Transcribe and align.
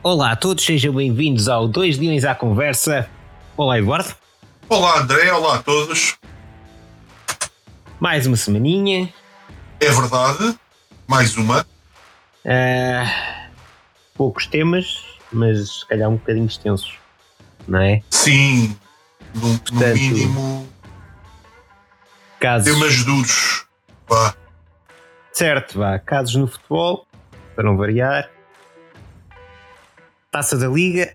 Olá 0.00 0.30
a 0.30 0.36
todos, 0.36 0.64
sejam 0.64 0.94
bem-vindos 0.94 1.48
ao 1.48 1.66
Dois 1.66 1.98
Leões 1.98 2.24
à 2.24 2.32
Conversa. 2.32 3.10
Olá, 3.56 3.80
Eduardo. 3.80 4.14
Olá, 4.68 5.00
André. 5.00 5.32
Olá 5.32 5.56
a 5.56 5.62
todos. 5.62 6.16
Mais 7.98 8.24
uma 8.24 8.36
semaninha. 8.36 9.12
É 9.80 9.90
verdade. 9.90 10.56
Mais 11.04 11.36
uma. 11.36 11.66
Uh, 12.44 13.58
poucos 14.14 14.46
temas, 14.46 15.04
mas 15.32 15.80
se 15.80 15.88
calhar 15.88 16.08
um 16.08 16.14
bocadinho 16.16 16.46
extensos, 16.46 16.94
não 17.66 17.80
é? 17.80 18.00
Sim. 18.08 18.78
No, 19.34 19.58
Portanto, 19.58 19.82
no 19.82 19.94
mínimo. 19.94 20.68
Casos... 22.38 22.72
Temas 22.72 23.04
duros. 23.04 23.66
Vá. 24.08 24.32
Certo, 25.32 25.76
vá. 25.76 25.98
Casos 25.98 26.36
no 26.36 26.46
futebol, 26.46 27.04
para 27.56 27.64
não 27.64 27.76
variar. 27.76 28.37
Taça 30.38 30.56
da 30.56 30.68
Liga. 30.68 31.12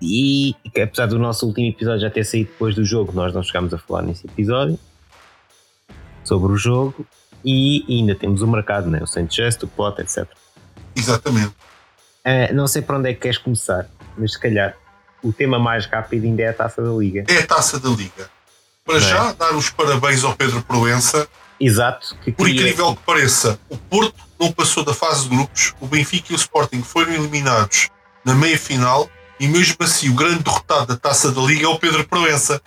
E 0.00 0.56
apesar 0.82 1.04
do 1.04 1.18
nosso 1.18 1.46
último 1.46 1.66
episódio 1.66 2.00
já 2.00 2.08
ter 2.08 2.24
saído 2.24 2.50
depois 2.50 2.74
do 2.74 2.82
jogo, 2.82 3.12
nós 3.12 3.34
não 3.34 3.42
chegámos 3.42 3.74
a 3.74 3.78
falar 3.78 4.00
nesse 4.00 4.26
episódio 4.26 4.78
sobre 6.24 6.52
o 6.52 6.56
jogo. 6.56 7.06
E 7.44 7.84
ainda 7.86 8.14
temos 8.14 8.40
o 8.40 8.46
mercado, 8.46 8.88
né? 8.88 9.00
o 9.02 9.06
Saint-Just, 9.06 9.62
o 9.62 9.68
Potter, 9.68 10.06
etc. 10.06 10.26
Exatamente. 10.96 11.54
Uh, 12.24 12.54
não 12.54 12.66
sei 12.66 12.80
para 12.80 12.96
onde 12.96 13.10
é 13.10 13.14
que 13.14 13.20
queres 13.20 13.36
começar, 13.36 13.86
mas 14.16 14.32
se 14.32 14.40
calhar 14.40 14.74
o 15.22 15.30
tema 15.30 15.58
mais 15.58 15.84
rápido 15.84 16.24
ainda 16.24 16.42
é 16.42 16.48
a 16.48 16.54
taça 16.54 16.80
da 16.80 16.90
Liga. 16.92 17.26
É 17.28 17.40
a 17.40 17.46
taça 17.46 17.78
da 17.78 17.90
Liga. 17.90 18.30
Para 18.86 18.94
não 18.94 19.00
já, 19.00 19.28
é? 19.28 19.34
dar 19.34 19.54
os 19.54 19.68
parabéns 19.68 20.24
ao 20.24 20.34
Pedro 20.34 20.62
Proença. 20.62 21.28
Exato. 21.60 22.16
Por 22.38 22.48
incrível 22.48 22.96
que 22.96 23.02
pareça, 23.02 23.60
o 23.68 23.76
Porto 23.76 24.29
não 24.40 24.50
passou 24.50 24.82
da 24.82 24.94
fase 24.94 25.28
de 25.28 25.36
grupos, 25.36 25.74
o 25.80 25.86
Benfica 25.86 26.32
e 26.32 26.34
o 26.34 26.36
Sporting 26.36 26.82
foram 26.82 27.12
eliminados 27.12 27.90
na 28.24 28.34
meia 28.34 28.58
final 28.58 29.08
e 29.38 29.46
mesmo 29.46 29.76
assim 29.80 30.08
o 30.08 30.14
grande 30.14 30.42
derrotado 30.42 30.86
da 30.86 30.96
taça 30.96 31.30
da 31.30 31.40
Liga 31.42 31.66
é 31.66 31.68
o 31.68 31.78
Pedro 31.78 32.06
Proença. 32.08 32.60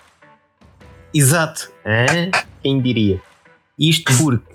Exato. 1.12 1.70
Ah, 1.84 2.44
quem 2.62 2.80
diria? 2.80 3.20
Isto 3.78 4.16
porque, 4.16 4.54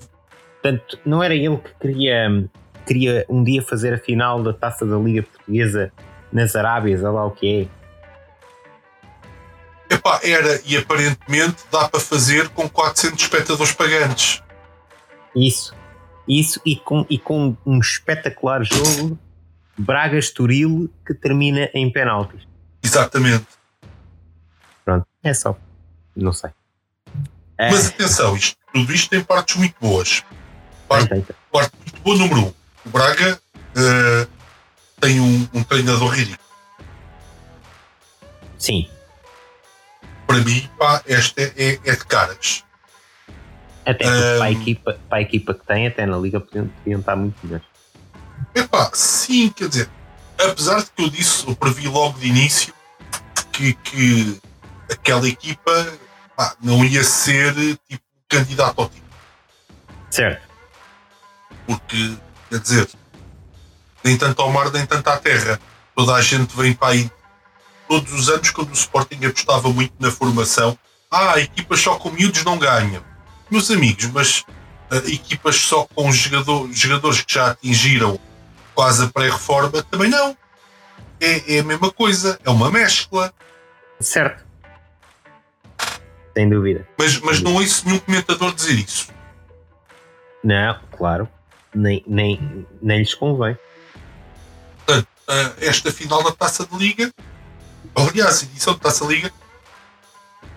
portanto, 0.61 0.99
não 1.05 1.21
era 1.21 1.35
ele 1.35 1.57
que 1.57 1.73
queria, 1.79 2.49
queria 2.85 3.25
um 3.29 3.44
dia 3.44 3.61
fazer 3.61 3.94
a 3.94 3.97
final 3.97 4.41
da 4.41 4.53
taça 4.53 4.85
da 4.85 4.97
Liga 4.97 5.23
Portuguesa 5.23 5.91
nas 6.31 6.55
Arábias, 6.55 7.03
olha 7.03 7.11
lá 7.11 7.25
o 7.25 7.31
que 7.31 7.69
é. 9.89 9.95
Epá, 9.95 10.19
era 10.23 10.61
e 10.66 10.77
aparentemente 10.77 11.63
dá 11.72 11.89
para 11.89 11.99
fazer 11.99 12.47
com 12.49 12.69
400 12.69 13.22
espectadores 13.22 13.73
pagantes. 13.73 14.44
Isso, 15.35 15.73
isso 16.30 16.61
e 16.66 16.75
com, 16.75 17.05
e 17.09 17.17
com 17.17 17.58
um 17.66 17.80
espetacular 17.80 18.63
jogo 18.63 19.17
Braga-Estoril 19.77 20.89
que 21.05 21.13
termina 21.13 21.69
em 21.73 21.91
penaltis. 21.91 22.47
Exatamente. 22.83 23.47
Pronto, 24.85 25.07
é 25.23 25.33
só. 25.33 25.57
Não 26.16 26.31
sei. 26.31 26.52
É. 27.57 27.72
Mas 27.72 27.88
atenção, 27.88 28.35
isto, 28.35 28.57
tudo 28.73 28.94
isto 28.94 29.09
tem 29.09 29.23
partes 29.23 29.55
muito 29.55 29.75
boas. 29.81 30.23
Parte, 30.88 31.09
tem. 31.09 31.25
parte 31.52 31.75
muito 31.77 32.02
boa, 32.02 32.17
número 32.17 32.41
um. 32.41 32.53
O 32.85 32.89
Braga 32.89 33.41
uh, 33.75 34.30
tem 35.00 35.19
um, 35.19 35.50
um 35.53 35.63
treinador 35.63 36.09
ridículo. 36.13 36.47
Sim, 38.57 38.88
para 40.30 40.41
mim, 40.41 40.69
pá, 40.77 41.02
esta 41.07 41.41
é, 41.41 41.80
é 41.83 41.95
de 41.95 42.05
caras. 42.05 42.63
Até 43.85 44.08
um, 44.08 44.38
para, 44.38 44.45
a 44.45 44.52
equipa, 44.52 44.99
para 45.09 45.17
a 45.17 45.22
equipa 45.22 45.53
que 45.53 45.66
tem, 45.66 45.88
até 45.88 46.05
na 46.05 46.17
Liga 46.17 46.39
podiam, 46.39 46.67
podiam 46.67 46.99
estar 46.99 47.16
muito 47.16 47.35
melhores. 47.44 47.66
Epá, 48.53 48.91
sim, 48.94 49.49
quer 49.49 49.69
dizer, 49.69 49.89
apesar 50.38 50.83
de 50.83 50.91
que 50.91 51.03
eu 51.03 51.09
disse, 51.09 51.47
eu 51.47 51.55
previ 51.55 51.88
logo 51.88 52.19
de 52.19 52.27
início 52.27 52.73
que, 53.51 53.73
que 53.73 54.41
aquela 54.91 55.28
equipa 55.28 55.72
pá, 56.35 56.56
não 56.62 56.84
ia 56.84 57.03
ser 57.03 57.53
tipo 57.88 58.03
candidato 58.28 58.81
ao 58.81 58.90
título. 58.90 59.09
Certo. 60.09 60.47
Porque, 61.67 62.17
quer 62.50 62.59
dizer, 62.59 62.90
nem 64.03 64.17
tanto 64.17 64.41
ao 64.41 64.51
mar, 64.51 64.72
nem 64.72 64.85
tanto 64.85 65.07
à 65.07 65.17
terra. 65.17 65.59
Toda 65.96 66.13
a 66.13 66.22
gente 66.22 66.56
vem 66.56 66.73
para 66.73 66.94
aí 66.94 67.11
todos 67.88 68.13
os 68.13 68.29
anos, 68.29 68.51
quando 68.51 68.69
o 68.69 68.73
Sporting 68.73 69.25
apostava 69.25 69.69
muito 69.69 69.94
na 70.00 70.11
formação, 70.11 70.78
ah, 71.11 71.40
equipas 71.40 71.81
só 71.81 71.97
com 71.97 72.11
miúdos 72.11 72.44
não 72.44 72.57
ganham. 72.57 73.03
Meus 73.49 73.71
amigos, 73.71 74.05
mas 74.07 74.39
uh, 74.91 75.07
equipas 75.07 75.55
só 75.55 75.85
com 75.85 76.11
jogador, 76.11 76.69
jogadores 76.71 77.21
que 77.21 77.33
já 77.33 77.51
atingiram 77.51 78.19
quase 78.75 79.03
a 79.03 79.07
pré-reforma 79.07 79.83
também 79.83 80.09
não. 80.09 80.37
É, 81.19 81.55
é 81.55 81.59
a 81.59 81.63
mesma 81.63 81.91
coisa, 81.91 82.39
é 82.43 82.49
uma 82.49 82.71
mescla. 82.71 83.33
Certo. 83.99 84.45
Sem 86.37 86.49
dúvida. 86.49 86.87
Mas, 86.97 87.19
mas 87.19 87.41
não 87.41 87.55
ouço 87.55 87.85
nenhum 87.85 87.99
comentador 87.99 88.53
dizer 88.53 88.79
isso. 88.79 89.09
Não, 90.43 90.79
claro. 90.95 91.27
Nem, 91.75 92.03
nem, 92.07 92.66
nem 92.81 92.99
lhes 92.99 93.13
convém. 93.13 93.57
Portanto, 94.85 95.07
uh, 95.27 95.53
esta 95.59 95.91
final 95.91 96.23
da 96.23 96.31
taça 96.31 96.66
de 96.66 96.77
liga 96.77 97.11
Aliás, 97.95 98.43
edição 98.43 98.73
de 98.73 98.79
Taça 98.79 99.05
Liga, 99.05 99.31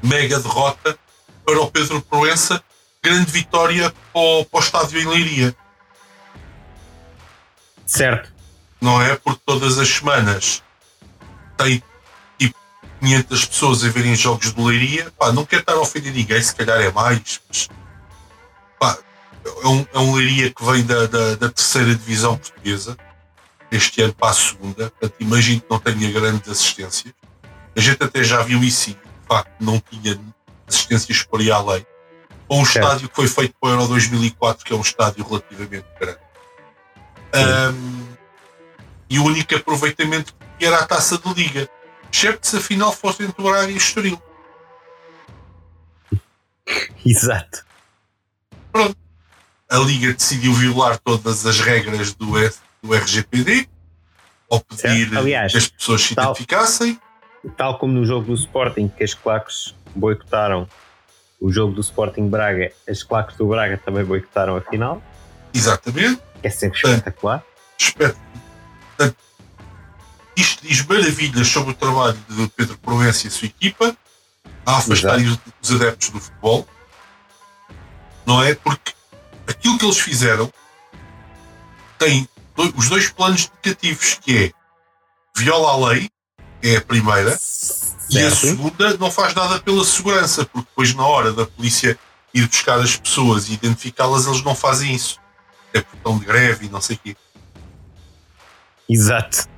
mega 0.03 0.39
derrota 0.39 0.99
para 1.45 1.61
o 1.61 1.71
Pedro 1.71 2.01
Proença, 2.03 2.63
grande 3.03 3.31
vitória 3.33 3.91
para 3.91 4.21
o, 4.21 4.45
para 4.45 4.61
o 4.61 4.63
estádio 4.63 5.01
em 5.01 5.07
Leiria. 5.07 5.57
Certo. 7.85 8.33
Não 8.81 9.03
é? 9.03 9.17
Porque 9.17 9.41
todas 9.45 9.79
as 9.79 9.89
semanas 9.89 10.63
tem 11.57 11.83
tipo 12.39 12.57
500 13.01 13.45
pessoas 13.47 13.85
a 13.85 13.89
verem 13.89 14.15
jogos 14.15 14.55
de 14.55 14.63
Leiria. 14.63 15.13
Pá, 15.19 15.33
não 15.33 15.45
quero 15.45 15.63
estar 15.63 15.75
a 15.75 15.81
ofender 15.81 16.13
ninguém, 16.13 16.41
se 16.41 16.55
calhar 16.55 16.81
é 16.81 16.93
mais, 16.93 17.41
mas 17.49 17.69
pá, 18.79 18.97
é, 19.45 19.69
um, 19.69 19.87
é 19.93 19.99
um 19.99 20.15
Leiria 20.15 20.53
que 20.53 20.65
vem 20.65 20.85
da, 20.85 21.07
da, 21.07 21.35
da 21.35 21.51
terceira 21.51 21.95
divisão 21.95 22.37
portuguesa 22.37 22.97
este 23.71 24.03
ano 24.03 24.13
para 24.13 24.31
a 24.31 24.35
segunda, 24.35 24.91
portanto 24.91 25.15
imagino 25.19 25.61
que 25.61 25.71
não 25.71 25.79
tenha 25.79 26.13
grandes 26.13 26.49
assistências. 26.49 27.15
A 27.75 27.81
gente 27.81 28.03
até 28.05 28.23
já 28.23 28.43
viu 28.43 28.63
isso 28.63 28.91
de 28.91 28.99
facto, 29.27 29.51
não 29.59 29.81
tinha 29.81 30.21
assistências 30.69 31.23
por 31.23 31.41
aí 31.41 31.51
além. 31.51 31.87
Ou 32.53 32.61
um 32.61 32.67
certo. 32.67 32.85
estádio 32.85 33.09
que 33.09 33.15
foi 33.15 33.27
feito 33.27 33.55
para 33.59 33.71
o 33.71 33.73
Euro 33.73 33.89
2004, 33.89 34.63
que 34.63 34.75
é 34.75 34.77
um 34.77 34.83
estádio 34.83 35.25
relativamente 35.25 35.87
grande. 35.99 36.19
Um, 37.35 38.07
e 39.09 39.19
o 39.19 39.25
único 39.25 39.57
aproveitamento 39.57 40.35
que 40.59 40.67
era 40.67 40.81
a 40.81 40.87
taça 40.87 41.17
de 41.17 41.33
liga. 41.33 41.67
Excepto 42.13 42.47
se 42.47 42.57
a 42.59 42.61
final 42.61 42.93
fosse 42.93 43.23
entre 43.25 43.41
o 43.41 43.45
Braga 43.45 43.71
e 43.71 43.75
o 43.75 43.79
Estoril. 43.79 44.23
Exato. 47.07 47.65
Pronto. 48.71 48.99
A 49.71 49.79
Liga 49.79 50.13
decidiu 50.13 50.53
violar 50.53 50.99
todas 50.99 51.47
as 51.47 51.59
regras 51.59 52.13
do, 52.13 52.33
do 52.83 52.95
RGPD 52.95 53.67
ao 54.51 54.61
pedir 54.61 55.17
Aliás, 55.17 55.53
que 55.53 55.59
as 55.59 55.69
pessoas 55.69 56.03
se 56.03 56.15
tal, 56.15 56.33
identificassem 56.33 57.01
tal 57.57 57.79
como 57.79 57.95
no 57.95 58.05
jogo 58.05 58.27
do 58.27 58.35
Sporting, 58.35 58.89
que 58.89 59.03
as 59.03 59.15
claques 59.15 59.75
boicotaram 59.97 60.69
o 61.43 61.51
jogo 61.51 61.73
do 61.73 61.81
Sporting 61.81 62.29
Braga, 62.29 62.73
as 62.89 63.03
claques 63.03 63.37
do 63.37 63.49
Braga 63.49 63.77
também 63.77 64.05
boicotaram 64.05 64.57
a 64.57 64.61
final. 64.61 65.03
Exatamente. 65.53 66.23
É 66.41 66.49
sempre 66.49 66.79
espetacular. 66.79 67.45
Portanto, 68.97 69.17
isto 70.37 70.65
diz 70.65 70.87
maravilhas 70.87 71.49
sobre 71.49 71.73
o 71.73 71.75
trabalho 71.75 72.17
de 72.29 72.47
Pedro 72.51 72.79
Proença 72.79 73.27
e 73.27 73.29
a 73.29 73.31
sua 73.33 73.47
equipa 73.47 73.97
a 74.65 74.79
afastar 74.79 75.19
os 75.19 75.73
adeptos 75.73 76.11
do 76.11 76.21
futebol. 76.21 76.67
Não 78.25 78.41
é? 78.41 78.55
Porque 78.55 78.93
aquilo 79.49 79.77
que 79.79 79.85
eles 79.85 79.99
fizeram 79.99 80.49
tem 81.99 82.29
os 82.77 82.89
dois 82.89 83.11
planos 83.11 83.51
negativos, 83.65 84.15
que 84.23 84.45
é 84.45 84.53
viola 85.37 85.73
a 85.73 85.89
lei 85.89 86.09
é 86.63 86.77
a 86.77 86.81
primeira. 86.81 87.37
Certo. 87.39 88.13
E 88.13 88.23
a 88.23 88.31
segunda 88.31 88.97
não 88.99 89.11
faz 89.11 89.35
nada 89.35 89.59
pela 89.61 89.85
segurança, 89.85 90.45
porque 90.45 90.69
depois, 90.69 90.95
na 90.95 91.07
hora 91.07 91.33
da 91.33 91.47
polícia 91.47 91.99
ir 92.35 92.47
buscar 92.47 92.79
as 92.79 92.97
pessoas 92.97 93.49
e 93.49 93.55
identificá-las, 93.55 94.27
eles 94.27 94.43
não 94.43 94.55
fazem 94.55 94.95
isso. 94.95 95.21
É 95.73 95.81
porque 95.81 95.97
estão 95.97 96.19
de 96.19 96.25
greve 96.25 96.67
e 96.67 96.69
não 96.69 96.81
sei 96.81 96.97
o 96.97 96.99
quê. 96.99 97.17
Exato. 98.89 99.49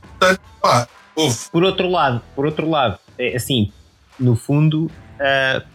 Portanto, 0.00 0.40
pá, 0.60 0.88
houve. 1.14 1.38
Por 1.50 1.64
outro 1.64 1.90
lado, 1.90 2.22
por 2.34 2.46
outro 2.46 2.68
lado, 2.68 2.98
é 3.18 3.36
assim, 3.36 3.72
no 4.18 4.34
fundo, 4.34 4.86
uh, 4.86 5.66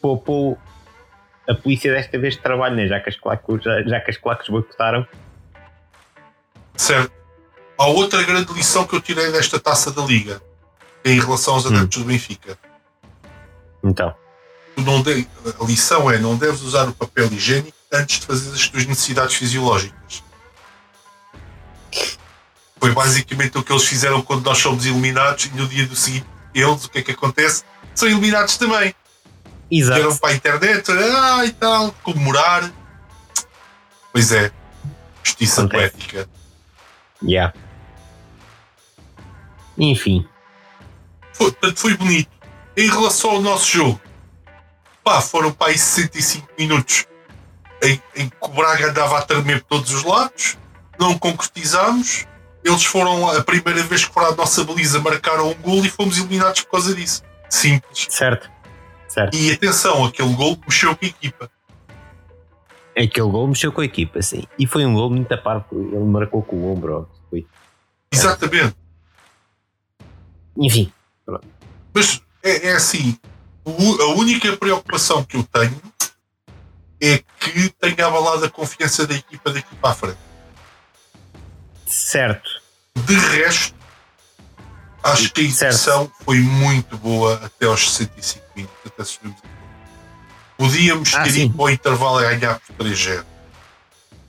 poupou 0.00 0.58
a 1.48 1.54
polícia 1.54 1.92
desta 1.92 2.16
vez 2.18 2.34
de 2.34 2.40
trabalho, 2.40 2.76
né? 2.76 2.86
já, 2.86 3.00
que 3.00 3.08
as 3.08 3.16
claques, 3.16 3.62
já, 3.64 3.82
já 3.82 4.00
que 4.00 4.10
as 4.10 4.16
claques 4.16 4.48
boicotaram. 4.48 5.06
Certo. 6.76 7.19
Há 7.80 7.86
outra 7.86 8.22
grande 8.22 8.52
lição 8.52 8.86
que 8.86 8.94
eu 8.94 9.00
tirei 9.00 9.32
desta 9.32 9.58
taça 9.58 9.90
da 9.90 10.02
Liga 10.02 10.42
em 11.02 11.18
relação 11.18 11.54
aos 11.54 11.64
adeptos 11.64 11.96
hum. 11.96 12.02
do 12.02 12.08
Benfica. 12.08 12.58
Então. 13.82 14.14
não 14.76 15.00
de... 15.02 15.26
A 15.58 15.64
lição 15.64 16.10
é 16.10 16.18
não 16.18 16.36
deves 16.36 16.60
usar 16.60 16.86
o 16.86 16.92
papel 16.92 17.32
higiênico 17.32 17.74
antes 17.90 18.20
de 18.20 18.26
fazer 18.26 18.52
as 18.52 18.68
tuas 18.68 18.84
necessidades 18.84 19.34
fisiológicas. 19.34 20.22
Foi 22.78 22.92
basicamente 22.92 23.56
o 23.56 23.62
que 23.62 23.72
eles 23.72 23.86
fizeram 23.86 24.20
quando 24.20 24.44
nós 24.44 24.58
somos 24.58 24.84
eliminados 24.84 25.46
e 25.46 25.48
no 25.56 25.66
dia 25.66 25.86
do 25.86 25.96
seguinte, 25.96 26.26
eles, 26.54 26.84
o 26.84 26.90
que 26.90 26.98
é 26.98 27.02
que 27.02 27.12
acontece? 27.12 27.64
São 27.94 28.06
eliminados 28.06 28.58
também. 28.58 28.94
Exato. 29.70 29.98
Vieram 29.98 30.16
para 30.18 30.28
a 30.28 30.34
internet, 30.34 30.92
ah, 30.92 31.46
e 31.46 31.52
tal, 31.52 31.92
comemorar. 32.02 32.70
Pois 34.12 34.32
é, 34.32 34.52
justiça 35.22 35.62
Acontece. 35.62 35.92
poética. 35.92 36.28
Yeah. 37.22 37.54
Enfim. 39.80 40.26
Foi, 41.32 41.54
foi 41.74 41.96
bonito. 41.96 42.30
Em 42.76 42.88
relação 42.88 43.30
ao 43.30 43.40
nosso 43.40 43.66
jogo, 43.66 44.00
pá, 45.02 45.20
foram 45.20 45.50
para 45.50 45.72
aí 45.72 45.78
65 45.78 46.46
minutos 46.58 47.06
em, 47.82 48.00
em 48.14 48.28
que 48.28 48.36
o 48.42 48.48
Braga 48.48 48.90
andava 48.90 49.18
a 49.18 49.22
tremer 49.22 49.62
por 49.62 49.78
todos 49.78 49.92
os 49.94 50.04
lados, 50.04 50.58
não 50.98 51.18
concretizámos. 51.18 52.26
Eles 52.62 52.84
foram 52.84 53.24
lá, 53.24 53.38
a 53.38 53.42
primeira 53.42 53.82
vez 53.82 54.04
que 54.04 54.12
foram 54.12 54.28
à 54.28 54.36
nossa 54.36 54.62
baliza, 54.64 55.00
marcaram 55.00 55.50
um 55.50 55.54
gol 55.54 55.84
e 55.84 55.88
fomos 55.88 56.18
eliminados 56.18 56.60
por 56.60 56.72
causa 56.72 56.94
disso. 56.94 57.22
Simples. 57.48 58.06
Certo. 58.10 58.50
Certo. 59.08 59.34
E 59.34 59.50
atenção, 59.50 60.04
aquele 60.04 60.32
gol 60.34 60.58
mexeu 60.66 60.94
com 60.94 61.04
a 61.04 61.08
equipa. 61.08 61.50
Aquele 62.90 63.30
gol 63.30 63.48
mexeu 63.48 63.72
com 63.72 63.80
a 63.80 63.84
equipa, 63.84 64.20
sim. 64.20 64.44
E 64.58 64.66
foi 64.66 64.84
um 64.84 64.94
gol 64.94 65.10
muito 65.10 65.32
a 65.32 65.38
par, 65.38 65.66
ele 65.72 66.04
marcou 66.04 66.42
com 66.42 66.56
o 66.56 66.72
ombro. 66.72 67.08
Foi. 67.30 67.46
Exatamente. 68.12 68.76
Enfim. 70.56 70.92
Mas 71.94 72.20
é, 72.42 72.68
é 72.68 72.72
assim: 72.72 73.18
o- 73.64 74.02
a 74.02 74.14
única 74.14 74.56
preocupação 74.56 75.24
que 75.24 75.36
eu 75.36 75.44
tenho 75.44 75.80
é 77.00 77.18
que 77.38 77.70
tenha 77.80 78.06
abalado 78.06 78.44
a 78.44 78.50
confiança 78.50 79.06
da 79.06 79.14
equipa 79.14 79.50
daqui 79.52 79.74
para 79.76 79.90
a 79.90 79.94
frente. 79.94 80.18
Certo. 81.86 82.48
De 82.94 83.14
resto, 83.14 83.74
acho 85.02 85.32
que 85.32 85.40
a 85.40 85.44
exibição 85.44 86.10
foi 86.24 86.38
muito 86.40 86.96
boa 86.98 87.34
até 87.44 87.66
aos 87.66 87.90
65 87.94 88.44
minutos. 88.54 88.76
Até 88.86 89.04
subimos. 89.04 89.40
Podíamos 90.58 91.14
Ah, 91.14 91.22
ter 91.22 91.30
sim. 91.30 91.44
ido 91.46 91.54
para 91.54 91.64
o 91.64 91.70
intervalo 91.70 92.18
a 92.18 92.22
ganhar 92.34 92.60
por 92.60 92.74
3-0. 92.76 93.24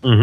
Uhum. 0.03 0.21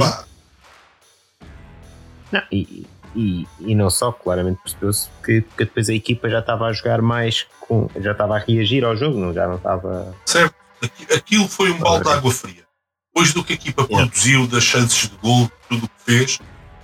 Não, 2.32 2.42
e, 2.50 2.86
e, 3.16 3.46
e 3.60 3.74
não 3.74 3.88
só, 3.90 4.12
claramente 4.12 4.60
percebeu-se 4.62 5.08
que, 5.24 5.42
que 5.42 5.64
depois 5.64 5.88
a 5.88 5.94
equipa 5.94 6.28
já 6.28 6.38
estava 6.40 6.66
a 6.66 6.72
jogar 6.72 7.00
mais 7.02 7.46
com. 7.60 7.88
já 8.00 8.12
estava 8.12 8.36
a 8.36 8.38
reagir 8.38 8.84
ao 8.84 8.96
jogo, 8.96 9.18
não, 9.18 9.32
já 9.32 9.46
não 9.46 9.56
estava. 9.56 10.14
certo? 10.26 10.54
Aqui- 10.82 11.14
Aquilo 11.14 11.48
foi 11.48 11.70
um 11.72 11.78
balde 11.78 12.04
de 12.04 12.10
água 12.10 12.30
fria. 12.30 12.62
Depois 13.12 13.32
do 13.34 13.42
que 13.42 13.52
a 13.52 13.56
equipa 13.56 13.82
Yeah. 13.82 14.06
produziu, 14.06 14.46
das 14.46 14.62
chances 14.62 15.08
de 15.10 15.16
gol, 15.16 15.50
tudo 15.68 15.86
o 15.86 15.88
que 15.88 16.04
fez, 16.04 16.38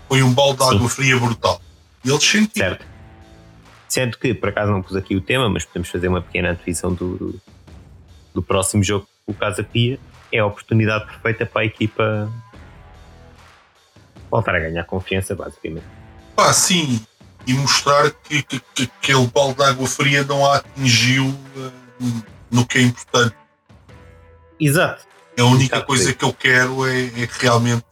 foi 0.09 0.23
um 0.23 0.33
balde 0.33 0.59
de 0.59 0.65
Sim. 0.69 0.77
água 0.77 0.89
fria 0.89 1.17
brutal. 1.19 1.61
E 2.05 2.11
eles 2.11 2.25
sentiram. 2.25 2.69
Certo. 2.71 2.87
Sendo 3.89 4.19
que, 4.19 4.35
por 4.35 4.49
acaso, 4.49 4.73
não 4.73 4.83
pus 4.83 4.97
aqui 4.97 5.15
o 5.15 5.21
tema, 5.21 5.49
mas 5.49 5.65
podemos 5.65 5.89
fazer 5.89 6.09
uma 6.09 6.21
pequena 6.21 6.51
antevisão 6.51 6.93
do, 6.93 7.17
do, 7.17 7.41
do 8.35 8.43
próximo 8.43 8.83
jogo, 8.83 9.07
o 9.27 9.33
Casa 9.33 9.63
Pia. 9.63 9.99
É 10.33 10.39
a 10.41 10.47
oportunidade 10.47 11.05
perfeita 11.07 11.47
para 11.47 11.63
a 11.63 11.65
equipa 11.65 12.29
voltar 14.29 14.57
a 14.57 14.59
ganhar 14.59 14.83
confiança, 14.85 15.35
basicamente. 15.37 15.85
Pá, 16.37 16.53
sim, 16.53 17.05
e 17.47 17.55
mostrar 17.55 18.11
que, 18.11 18.43
que- 18.43 18.61
que 18.75 18.83
aquele 18.85 19.27
balde 19.29 19.57
de 19.59 19.63
água 19.65 19.87
fria 19.87 20.25
não 20.25 20.45
a 20.45 20.57
atingiu 20.57 21.35
eh, 21.57 21.71
no 22.51 22.67
que 22.67 22.79
é 22.79 22.83
importante. 22.83 23.35
Exato. 24.59 25.05
A 25.39 25.43
única 25.45 25.77
Exato, 25.77 25.87
coisa 25.87 26.13
que 26.13 26.25
eu 26.25 26.33
quero 26.33 26.87
é, 26.87 27.07
é 27.07 27.29
realmente 27.41 27.85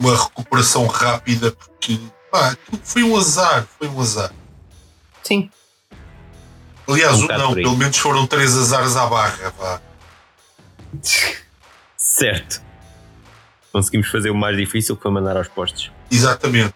uma 0.00 0.16
recuperação 0.20 0.86
rápida, 0.86 1.52
porque 1.52 1.98
pá, 2.30 2.56
foi 2.82 3.02
um 3.04 3.16
azar, 3.16 3.66
foi 3.78 3.88
um 3.88 4.00
azar. 4.00 4.32
Sim. 5.22 5.48
Aliás, 6.88 7.20
Um 7.20 7.24
um 7.24 7.28
não, 7.28 7.54
pelo 7.54 7.76
menos 7.76 7.96
foram 7.96 8.26
três 8.26 8.56
azares 8.56 8.96
à 8.96 9.06
barra, 9.06 9.50
vá. 9.56 9.80
Certo. 11.96 12.60
Conseguimos 13.72 14.08
fazer 14.08 14.30
o 14.30 14.34
mais 14.34 14.56
difícil 14.56 14.96
que 14.96 15.02
foi 15.02 15.10
mandar 15.12 15.36
aos 15.36 15.48
postos. 15.48 15.90
Exatamente. 16.10 16.74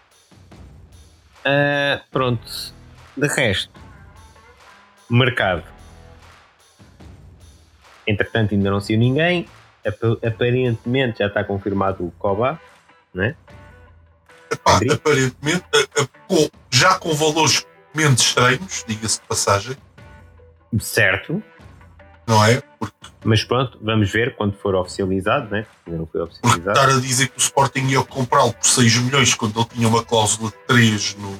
Ah, 1.46 2.00
pronto. 2.10 2.74
De 3.16 3.26
resto, 3.28 3.70
mercado. 5.08 5.62
Entretanto, 8.06 8.54
ainda 8.54 8.70
não 8.70 8.80
saiu 8.80 8.98
ninguém. 8.98 9.48
Ap- 9.86 10.24
Aparentemente 10.26 11.20
já 11.20 11.26
está 11.28 11.44
confirmado 11.44 12.04
o 12.04 12.10
Koba, 12.12 12.60
né? 13.14 13.34
Epá, 14.50 14.78
aparentemente, 14.92 15.64
já 16.70 16.98
com 16.98 17.14
valores 17.14 17.66
menos 17.94 18.20
estranhos, 18.20 18.84
diga-se 18.86 19.20
de 19.20 19.26
passagem, 19.26 19.76
Certo. 20.80 21.42
Não 22.26 22.44
é? 22.44 22.60
Porque, 22.78 22.94
Mas 23.24 23.44
pronto, 23.44 23.78
vamos 23.82 24.10
ver 24.10 24.34
quando 24.36 24.54
for 24.56 24.74
oficializado, 24.74 25.50
né? 25.50 25.66
Ainda 25.86 25.98
não 25.98 26.06
foi 26.06 26.20
porque 26.26 26.38
oficializado. 26.46 26.78
estar 26.78 26.96
a 26.96 27.00
dizer 27.00 27.28
que 27.28 27.38
o 27.38 27.40
Sporting 27.40 27.86
ia 27.86 28.02
comprá-lo 28.04 28.52
por 28.52 28.64
6 28.66 28.96
milhões 28.98 29.34
quando 29.34 29.58
ele 29.60 29.68
tinha 29.68 29.88
uma 29.88 30.04
cláusula 30.04 30.50
de 30.50 30.56
3 30.66 31.14
no, 31.16 31.38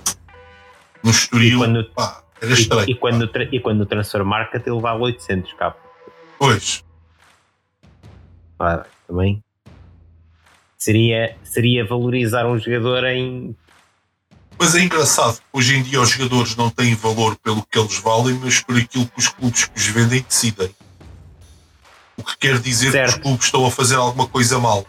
no 1.04 1.10
Estoril, 1.10 1.54
E 1.54 1.58
quando- 1.58 1.84
pá, 1.90 2.22
era 2.40 2.50
E, 2.50 2.54
estranho. 2.54 2.90
e 2.90 2.94
quando, 2.94 3.22
o 3.22 3.28
tra- 3.28 3.48
e 3.50 3.60
quando 3.60 3.80
o 3.82 3.86
transfer 3.86 4.24
market 4.24 4.66
ele 4.66 4.80
vale 4.80 5.02
800 5.02 5.52
capa. 5.54 5.78
Pois, 6.38 6.84
Ah, 8.58 8.84
também 9.06 9.42
seria, 10.78 11.36
seria 11.42 11.84
valorizar 11.84 12.46
um 12.46 12.58
jogador 12.58 13.04
em 13.04 13.54
mas 14.58 14.74
é 14.74 14.80
engraçado, 14.80 15.38
hoje 15.52 15.76
em 15.76 15.82
dia 15.82 16.00
os 16.00 16.08
jogadores 16.10 16.56
não 16.56 16.70
têm 16.70 16.94
valor 16.94 17.36
pelo 17.36 17.62
que 17.64 17.78
eles 17.78 17.98
valem, 17.98 18.34
mas 18.34 18.60
por 18.60 18.76
aquilo 18.76 19.06
que 19.06 19.18
os 19.18 19.28
clubes 19.28 19.64
que 19.66 19.78
os 19.78 19.86
vendem 19.86 20.22
decidem. 20.22 20.74
O 22.16 22.22
que 22.24 22.36
quer 22.38 22.58
dizer 22.58 22.86
que 22.86 22.92
Certo. 22.92 23.16
os 23.16 23.22
clubes 23.22 23.44
estão 23.46 23.66
a 23.66 23.70
fazer 23.70 23.96
alguma 23.96 24.26
coisa 24.26 24.58
mal. 24.58 24.86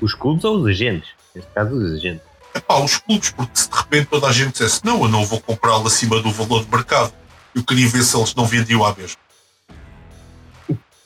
os 0.00 0.12
clubes 0.14 0.44
ou 0.44 0.58
os 0.58 0.66
agentes. 0.66 1.08
Neste 1.34 1.50
caso, 1.52 1.74
os 1.74 1.92
agentes. 1.94 2.22
Epá, 2.54 2.78
os 2.78 2.96
clubes, 2.98 3.30
porque 3.30 3.52
se 3.54 3.70
de 3.70 3.76
repente 3.76 4.06
toda 4.06 4.26
a 4.26 4.32
gente 4.32 4.52
dissesse 4.52 4.84
não, 4.84 5.02
eu 5.02 5.08
não 5.08 5.24
vou 5.24 5.40
comprá-lo 5.40 5.86
acima 5.86 6.20
do 6.20 6.30
valor 6.32 6.64
de 6.64 6.70
mercado, 6.70 7.12
eu 7.54 7.62
queria 7.62 7.88
ver 7.88 8.02
se 8.02 8.16
eles 8.16 8.34
não 8.34 8.44
vendiam 8.46 8.84
à 8.84 8.94
mesma. 8.94 9.18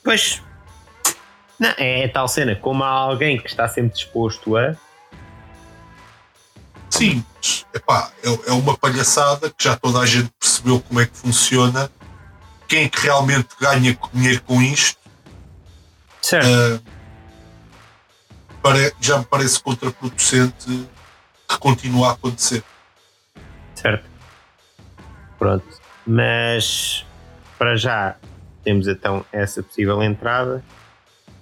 Pois. 0.03 0.41
Não, 1.59 1.69
é, 1.77 2.03
é 2.03 2.07
tal 2.07 2.27
cena, 2.27 2.55
como 2.55 2.83
há 2.83 2.89
alguém 2.89 3.37
que 3.37 3.47
está 3.47 3.67
sempre 3.67 3.93
disposto 3.93 4.57
a. 4.57 4.75
Sim, 7.01 7.25
epá, 7.73 8.11
é, 8.23 8.49
é 8.49 8.51
uma 8.51 8.77
palhaçada 8.77 9.49
que 9.49 9.63
já 9.63 9.75
toda 9.75 9.99
a 9.99 10.05
gente 10.05 10.29
percebeu 10.39 10.79
como 10.81 10.99
é 10.99 11.05
que 11.07 11.17
funciona. 11.17 11.89
Quem 12.67 12.83
é 12.85 12.89
que 12.89 12.99
realmente 13.01 13.49
ganha 13.59 13.97
dinheiro 14.13 14.41
com 14.43 14.61
isto? 14.61 14.99
Certo. 16.21 16.45
ah, 16.47 16.79
pare- 18.61 18.93
já 19.01 19.17
me 19.17 19.25
parece 19.25 19.59
contraproducente 19.61 20.87
que 21.49 21.57
continue 21.57 22.03
a 22.05 22.11
acontecer. 22.11 22.63
Certo. 23.73 24.07
Pronto. 25.39 25.65
Mas 26.05 27.03
para 27.57 27.75
já 27.75 28.15
temos 28.63 28.87
então 28.87 29.25
essa 29.31 29.63
possível 29.63 30.03
entrada. 30.03 30.63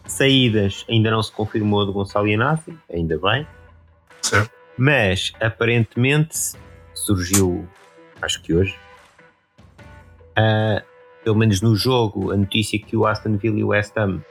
Saídas 0.08 0.86
ainda 0.90 1.12
não 1.12 1.22
se 1.22 1.32
confirmou 1.34 1.86
do 1.86 1.92
Gonçalo 1.92 2.28
Inácio, 2.30 2.82
ainda 2.92 3.18
bem. 3.18 3.46
Certo? 4.22 4.52
Mas 4.80 5.34
aparentemente 5.42 6.54
surgiu, 6.94 7.68
acho 8.22 8.42
que 8.42 8.54
hoje, 8.54 8.80
ah, 10.38 10.82
pelo 11.22 11.36
menos 11.36 11.60
no 11.60 11.76
jogo, 11.76 12.32
a 12.32 12.38
notícia 12.38 12.80
que 12.80 12.96
o 12.96 13.06
Aston 13.06 13.36
Villa 13.36 13.60
e 13.60 13.64
o 13.66 13.68
West 13.68 13.92
Ham 13.98 14.24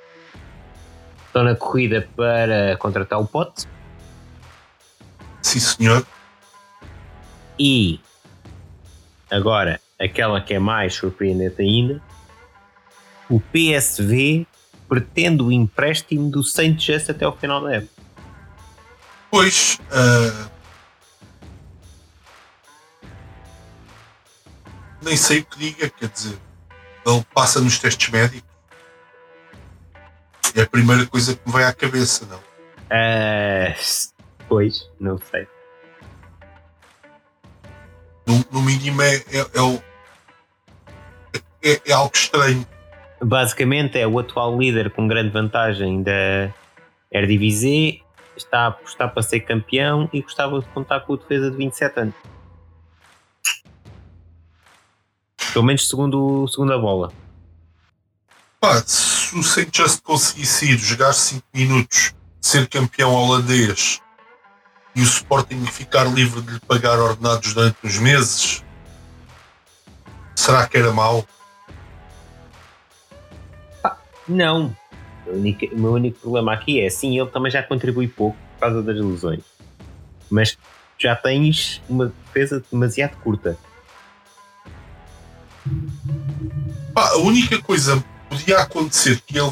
estão 1.27 1.45
na 1.45 1.55
corrida 1.55 2.09
para 2.17 2.79
contratar 2.79 3.21
o 3.21 3.27
Pote 3.27 3.69
Sim, 5.43 5.61
senhor. 5.61 6.07
e 7.59 8.01
agora 9.31 9.79
aquela 10.01 10.41
que 10.41 10.55
é 10.55 10.59
mais 10.59 10.95
surpreendente 10.95 11.61
ainda, 11.61 12.01
o 13.29 13.39
PSV 13.39 14.47
pretende 14.89 15.43
o 15.43 15.53
empréstimo 15.53 16.31
do 16.31 16.43
Saint 16.43 16.81
Just 16.81 17.11
até 17.11 17.27
ao 17.27 17.37
final 17.37 17.61
da 17.61 17.75
época. 17.75 17.98
Pois, 19.31 19.79
ah, 19.93 20.49
nem 25.03 25.17
sei 25.17 25.41
o 25.41 25.45
que 25.45 25.59
diga, 25.59 25.91
quer 25.91 26.09
dizer, 26.09 26.39
ele 27.07 27.25
passa 27.35 27.61
nos 27.61 27.79
testes 27.79 28.09
médicos. 28.11 28.49
É 30.57 30.63
a 30.63 30.67
primeira 30.67 31.07
coisa 31.07 31.37
que 31.37 31.43
me 31.47 31.53
vai 31.53 31.65
à 31.65 31.73
cabeça, 31.73 32.25
não? 32.27 32.41
Ah, 32.91 33.75
pois, 34.49 34.89
não 34.99 35.19
sei. 35.19 35.47
No, 38.27 38.45
no 38.51 38.63
mínimo 38.63 39.01
é, 39.03 39.17
é, 39.17 39.47
é 39.55 39.61
o- 39.63 39.83
é- 41.63 41.81
é 41.87 41.93
algo 41.93 42.13
estranho. 42.15 42.67
Basicamente 43.21 43.99
é 43.99 44.07
o 44.07 44.19
atual 44.19 44.57
líder 44.59 44.91
com 44.91 45.07
grande 45.09 45.31
vantagem 45.31 46.03
da 46.03 46.53
Eredivisie, 47.11 48.03
está 48.39 48.61
a 48.61 48.67
apostar 48.69 49.13
para 49.13 49.23
ser 49.23 49.41
campeão 49.41 50.09
e 50.13 50.23
gostava 50.23 50.61
de 50.61 50.67
contar 50.69 51.01
com 51.01 51.13
o 51.13 51.17
defesa 51.17 51.51
de 51.51 51.57
27 51.57 52.01
anos. 52.01 52.15
Pelo 55.53 55.65
menos 55.65 55.89
segundo, 55.89 56.47
segundo 56.49 56.73
a 56.73 56.79
bola. 56.79 57.13
Pá, 58.61 58.83
se 58.85 59.37
o 59.37 59.43
St. 59.43 59.71
Just 59.73 60.03
conseguisse 60.03 60.73
ir 60.73 60.79
jogar 60.79 61.13
5 61.13 61.43
minutos, 61.55 62.15
ser 62.41 62.69
campeão 62.69 63.13
holandês 63.13 64.01
e 64.95 65.01
o 65.01 65.05
Sporting 65.05 65.65
ficar 65.67 66.05
livre 66.05 66.41
de 66.43 66.55
lhe 66.55 66.61
pagar 66.61 66.99
ordenados 66.99 67.55
durante 67.55 67.79
uns 67.85 67.99
meses, 67.99 68.65
será 70.35 70.67
que 70.67 70.77
era 70.77 70.93
mau? 70.93 71.27
Não. 74.29 74.77
O, 75.31 75.77
o 75.77 75.81
meu 75.81 75.93
único 75.93 76.19
problema 76.19 76.53
aqui 76.53 76.81
é 76.81 76.91
sim, 76.91 77.19
ele 77.19 77.29
também 77.31 77.51
já 77.51 77.63
contribui 77.63 78.09
pouco 78.09 78.37
por 78.55 78.61
causa 78.61 78.83
das 78.83 78.97
lesões. 78.97 79.45
Mas 80.31 80.57
já 80.99 81.15
tens 81.15 81.81
uma 81.89 82.13
defesa 82.27 82.63
demasiado 82.71 83.17
curta. 83.19 83.57
Pá, 86.95 87.09
a 87.11 87.19
única 87.19 87.61
coisa 87.63 87.97
que 87.97 88.37
podia 88.37 88.59
acontecer 88.59 89.21
que 89.21 89.39
ele 89.39 89.51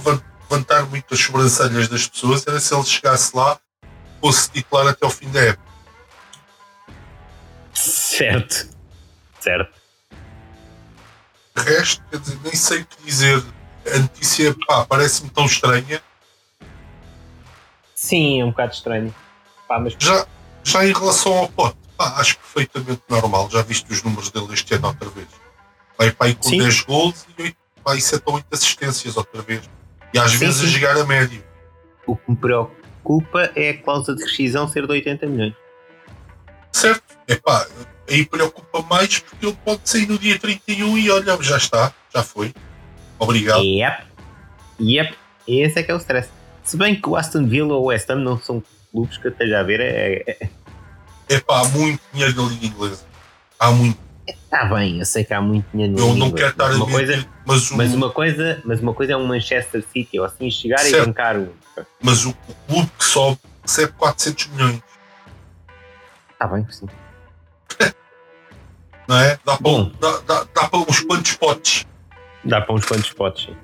levantar 0.51 0.87
muitas 0.87 1.19
sobrancelhas 1.21 1.89
das 1.89 2.07
pessoas 2.07 2.47
era 2.47 2.59
se 2.59 2.75
ele 2.75 2.85
chegasse 2.85 3.37
lá 3.37 3.59
fosse 4.21 4.51
titular 4.51 4.89
até 4.89 5.07
o 5.07 5.11
fim 5.11 5.29
da 5.31 5.41
época. 5.41 5.73
Certo. 7.73 8.69
Certo. 9.39 9.81
De 11.55 11.63
resto, 11.63 12.03
quer 12.11 12.19
dizer, 12.19 12.39
nem 12.43 12.55
sei 12.55 12.81
o 12.81 12.87
que 12.87 13.03
dizer. 13.05 13.45
A 13.95 13.99
notícia, 13.99 14.55
parece-me 14.89 15.31
tão 15.31 15.47
estranha. 15.47 16.03
Sim, 17.95 18.41
é 18.41 18.45
um 18.45 18.51
bocado 18.51 18.75
estranho. 18.75 19.15
Pá, 19.69 19.79
mas... 19.79 19.95
já, 19.99 20.27
já 20.63 20.85
em 20.87 20.93
relação 20.93 21.33
ao 21.33 21.49
pote, 21.49 21.77
pá, 21.97 22.15
acho 22.19 22.39
perfeitamente 22.39 23.03
normal. 23.09 23.49
Já 23.51 23.63
viste 23.63 23.91
os 23.93 24.03
números 24.03 24.31
dele 24.31 24.53
este 24.53 24.75
ano 24.75 24.89
outra 24.89 25.09
vez. 25.11 25.29
Vai 25.99 26.11
para 26.11 26.27
aí 26.27 26.35
com 26.35 26.49
Sim. 26.49 26.59
10 26.59 26.81
gols 26.83 27.27
e 27.39 27.43
8, 27.43 27.57
pá, 27.83 27.99
7 27.99 28.23
ou 28.27 28.35
8 28.35 28.47
assistências 28.53 29.17
outra 29.17 29.43
vez. 29.43 29.69
E 30.13 30.19
às 30.19 30.33
sim, 30.33 30.39
vezes 30.39 30.61
sim. 30.61 30.67
a 30.67 30.69
jogar 30.69 30.97
a 30.99 31.05
médio. 31.05 31.45
O 32.07 32.17
que 32.17 32.31
me 32.31 32.37
preocupa 32.37 33.51
é 33.57 33.71
a 33.71 33.83
cláusula 33.83 34.17
de 34.17 34.25
rescisão 34.25 34.69
ser 34.69 34.87
de 34.87 34.93
80 34.93 35.27
milhões. 35.27 35.55
Certo, 36.71 37.17
é 37.27 37.37
pá, 37.37 37.67
aí 38.09 38.27
preocupa 38.27 38.83
mais 38.83 39.19
porque 39.19 39.47
ele 39.47 39.59
pode 39.65 39.81
sair 39.85 40.07
no 40.07 40.19
dia 40.19 40.39
31 40.39 40.99
e 40.99 41.11
olha, 41.11 41.43
já 41.43 41.57
está, 41.57 41.93
já 42.15 42.23
foi. 42.23 42.53
Obrigado. 43.19 43.63
Yep. 43.63 44.05
Yep. 44.81 45.15
Esse 45.47 45.79
é 45.79 45.83
que 45.83 45.91
é 45.91 45.95
o 45.95 45.99
stress. 45.99 46.29
Se 46.63 46.77
bem 46.77 47.01
que 47.01 47.09
o 47.09 47.17
Aston 47.17 47.47
Villa 47.47 47.75
ou 47.75 47.85
o 47.85 47.87
West 47.87 48.11
Ham 48.11 48.17
não 48.17 48.39
são 48.39 48.63
clubes 48.91 49.17
que 49.19 49.29
eu 49.29 49.31
esteja 49.31 49.61
a 49.61 49.63
ver. 49.63 49.81
É, 49.81 50.25
é... 50.27 50.49
é 51.29 51.41
pá, 51.41 51.61
há 51.61 51.65
muito 51.69 52.01
dinheiro 52.13 52.43
na 52.43 52.49
Liga 52.49 52.67
Inglesa. 52.67 53.05
Há 53.59 53.71
muito. 53.71 53.99
Está 54.27 54.65
bem, 54.65 54.99
eu 54.99 55.07
sei 55.07 55.23
que 55.23 55.33
há 55.33 55.41
muito 55.41 55.67
dinheiro 55.73 55.95
na 55.95 56.01
Eu 56.01 56.13
Liga 56.13 56.19
não 56.19 56.33
quero 56.33 56.49
estar 56.49 56.73
a 56.73 56.79
coisa, 56.79 57.29
mas, 57.47 57.71
o... 57.71 57.77
mas, 57.77 57.95
uma 57.95 58.11
coisa, 58.11 58.63
mas 58.65 58.81
uma 58.81 58.95
coisa 58.95 59.13
é 59.13 59.17
um 59.17 59.27
Manchester 59.27 59.85
City, 59.93 60.19
ou 60.19 60.25
assim 60.25 60.51
chegar 60.51 60.79
certo. 60.79 61.03
e 61.03 61.07
bancar 61.07 61.37
o. 61.37 61.55
Mas 62.03 62.25
o, 62.25 62.31
o 62.31 62.55
clube 62.67 62.91
que 62.99 63.05
sobe 63.05 63.39
recebe 63.63 63.93
400 63.93 64.47
milhões. 64.49 64.83
Está 66.33 66.47
bem, 66.49 66.67
sim. 66.71 66.87
não 69.07 69.17
é? 69.21 69.39
Dá 69.45 69.57
para, 69.57 69.91
dá, 70.01 70.19
dá, 70.27 70.47
dá 70.53 70.69
para 70.69 70.79
uns 70.81 71.01
quantos 71.01 71.35
potes. 71.35 71.87
Dá 72.47 72.61
para 72.61 72.75
uns 72.75 72.85
quantos 72.85 73.13
potes, 73.13 73.47
sim. 73.47 73.57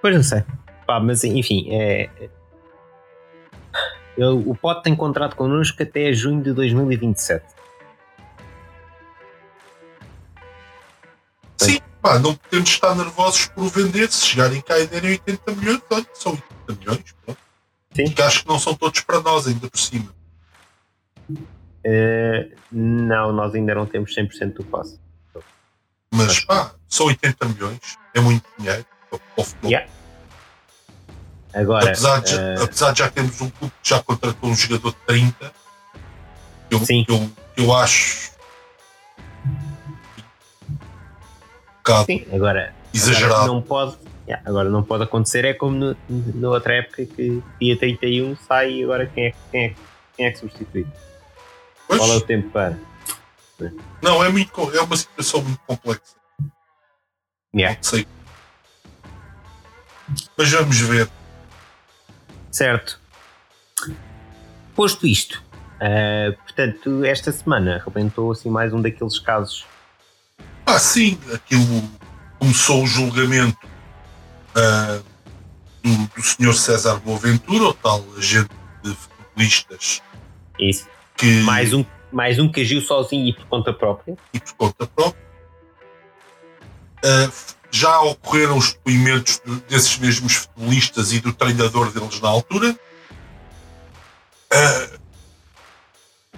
Pois 0.00 0.14
não 0.14 0.22
sei. 0.22 0.44
Pá, 0.86 1.00
mas 1.00 1.24
enfim, 1.24 1.66
é. 1.70 2.08
Eu, 4.16 4.38
o 4.38 4.54
pote 4.54 4.84
tem 4.84 4.94
contrato 4.94 5.34
connosco 5.34 5.82
até 5.82 6.12
junho 6.12 6.42
de 6.42 6.52
2027. 6.52 7.44
Sim, 11.56 11.80
pá, 12.00 12.18
não 12.18 12.34
podemos 12.36 12.70
estar 12.70 12.94
nervosos 12.94 13.46
por 13.46 13.68
vender. 13.68 14.10
Se 14.12 14.26
chegarem 14.26 14.60
cá 14.60 14.78
e 14.78 14.86
derem 14.86 15.12
80 15.12 15.52
milhões, 15.52 15.82
olha, 15.90 16.06
são 16.14 16.32
80 16.32 16.80
milhões. 16.80 17.14
Pronto. 17.24 17.40
Sim. 17.92 18.04
Que 18.10 18.22
acho 18.22 18.42
que 18.42 18.48
não 18.48 18.58
são 18.58 18.74
todos 18.74 19.00
para 19.00 19.20
nós, 19.20 19.48
ainda 19.48 19.68
por 19.68 19.78
cima. 19.78 20.14
Uh, 21.28 22.54
não, 22.70 23.32
nós 23.32 23.54
ainda 23.54 23.74
não 23.74 23.86
temos 23.86 24.14
100% 24.14 24.54
do 24.54 24.64
passe. 24.64 25.03
Mas 26.14 26.44
pá, 26.44 26.72
só 26.88 27.06
80 27.06 27.48
milhões 27.48 27.80
é 28.14 28.20
muito 28.20 28.44
dinheiro 28.56 28.86
para 29.10 29.20
o 29.36 29.44
futebol. 29.44 29.70
Yeah. 29.70 29.90
Agora, 31.52 31.86
apesar, 31.86 32.20
de, 32.20 32.34
uh... 32.34 32.62
apesar 32.62 32.92
de 32.92 32.98
já 33.00 33.10
termos 33.10 33.40
um 33.40 33.50
clube 33.50 33.74
que 33.82 33.88
já 33.88 34.02
contratou 34.02 34.50
um 34.50 34.54
jogador 34.54 34.90
de 34.90 34.96
30, 35.06 35.52
eu, 36.70 36.80
eu, 37.08 37.30
eu 37.56 37.74
acho 37.74 38.32
um 41.88 42.04
Sim, 42.04 42.24
agora, 42.32 42.74
exagerado. 42.94 43.34
Agora 43.34 43.52
não 43.52 43.62
pode, 43.62 43.96
yeah, 44.26 44.48
agora 44.48 44.70
não 44.70 44.82
pode 44.82 45.04
acontecer, 45.04 45.44
é 45.44 45.52
como 45.52 45.76
no, 45.76 45.96
na 46.08 46.48
outra 46.48 46.74
época 46.76 47.04
que 47.04 47.42
dia 47.60 47.76
31 47.76 48.36
sai 48.36 48.72
e 48.72 48.84
agora 48.84 49.06
quem 49.06 49.26
é, 49.26 49.34
quem 49.50 49.64
é, 49.64 49.74
quem 50.16 50.26
é 50.26 50.30
que 50.30 50.38
substitui? 50.38 50.86
Pois? 51.86 52.00
Qual 52.00 52.12
é 52.12 52.16
o 52.16 52.20
tempo 52.20 52.50
para? 52.50 52.78
Não, 54.02 54.22
é, 54.24 54.28
muito, 54.28 54.76
é 54.76 54.80
uma 54.80 54.96
situação 54.96 55.42
muito 55.42 55.60
complexa. 55.66 56.16
Yeah. 57.54 57.76
Não 57.76 57.82
sei. 57.82 58.06
Mas 60.36 60.50
vamos 60.50 60.78
ver. 60.80 61.08
Certo. 62.50 63.00
Posto 64.74 65.06
isto, 65.06 65.42
uh, 65.76 66.36
portanto, 66.42 67.04
esta 67.04 67.30
semana 67.30 67.76
arrebentou 67.76 68.32
assim 68.32 68.50
mais 68.50 68.72
um 68.72 68.82
daqueles 68.82 69.18
casos. 69.20 69.64
Ah, 70.66 70.78
sim, 70.78 71.18
aquilo 71.32 71.88
começou 72.38 72.82
o 72.82 72.86
julgamento 72.86 73.58
uh, 74.56 75.04
do, 75.82 76.06
do 76.14 76.22
Sr. 76.22 76.54
César 76.54 76.96
Boaventura, 76.96 77.68
o 77.68 77.74
tal 77.74 78.04
agente 78.16 78.50
de 78.82 78.94
futebolistas. 78.94 80.02
Isso. 80.58 80.88
Que, 81.16 81.42
mais 81.42 81.72
um 81.72 81.84
mais 82.14 82.38
um 82.38 82.50
que 82.50 82.60
agiu 82.60 82.80
sozinho 82.80 83.28
e 83.28 83.32
por 83.32 83.44
conta 83.46 83.72
própria. 83.72 84.16
E 84.32 84.38
por 84.38 84.54
conta 84.54 84.86
própria. 84.86 85.24
Uh, 87.04 87.32
já 87.70 88.00
ocorreram 88.02 88.56
os 88.56 88.72
depoimentos 88.72 89.42
de, 89.44 89.56
desses 89.62 89.98
mesmos 89.98 90.36
futebolistas 90.36 91.12
e 91.12 91.20
do 91.20 91.32
treinador 91.32 91.90
deles 91.90 92.20
na 92.20 92.28
altura. 92.28 92.78
Uh, 94.52 94.98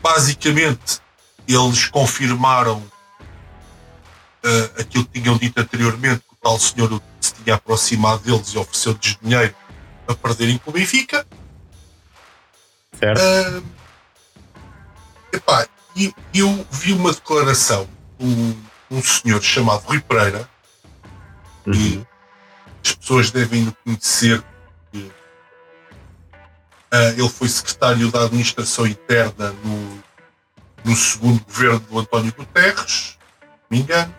basicamente, 0.01 1.01
eles 1.47 1.87
confirmaram 1.89 2.79
uh, 2.79 4.81
aquilo 4.81 5.05
que 5.05 5.21
tinham 5.21 5.37
dito 5.37 5.61
anteriormente, 5.61 6.21
que 6.21 6.33
o 6.33 6.37
tal 6.43 6.59
senhor 6.59 7.03
se 7.21 7.35
tinha 7.35 7.57
aproximado 7.57 8.23
deles 8.23 8.49
e 8.49 8.59
ofereceu-lhes 8.59 9.19
dinheiro 9.21 9.55
a 10.09 10.15
perderem 10.15 10.57
com 10.57 10.71
o 10.71 10.73
Benfica. 10.73 11.27
Certo. 12.99 13.21
Uh, 13.21 13.86
Epá, 15.37 15.69
e 15.95 16.15
eu 16.33 16.67
vi 16.71 16.95
uma 16.95 17.13
declaração 17.13 17.87
de 18.19 18.25
um, 18.25 18.57
um 18.91 19.03
senhor 19.03 19.43
chamado 19.43 19.83
Rui 19.85 20.01
Pereira, 20.01 20.49
uhum. 21.67 21.75
e 21.75 22.07
as 22.83 22.95
pessoas 22.95 23.31
devem 23.31 23.71
conhecer, 23.85 24.43
porque, 24.91 25.07
uh, 26.91 27.19
ele 27.19 27.29
foi 27.29 27.49
secretário 27.51 28.11
da 28.11 28.25
Administração 28.25 28.87
Interna 28.87 29.55
no, 29.63 30.03
no 30.87 30.97
segundo 30.97 31.45
governo 31.45 31.81
do 31.81 31.99
António 31.99 32.33
Guterres, 32.33 33.19
me 33.71 33.81
engano, 33.81 34.15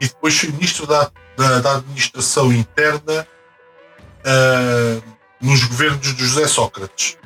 e 0.00 0.06
depois 0.06 0.38
foi 0.38 0.50
ministro 0.50 0.86
da, 0.86 1.10
da, 1.36 1.60
da 1.60 1.76
Administração 1.78 2.52
Interna 2.52 3.26
uh, 4.20 5.02
nos 5.40 5.64
governos 5.64 6.14
de 6.14 6.24
José 6.24 6.46
Sócrates. 6.46 7.18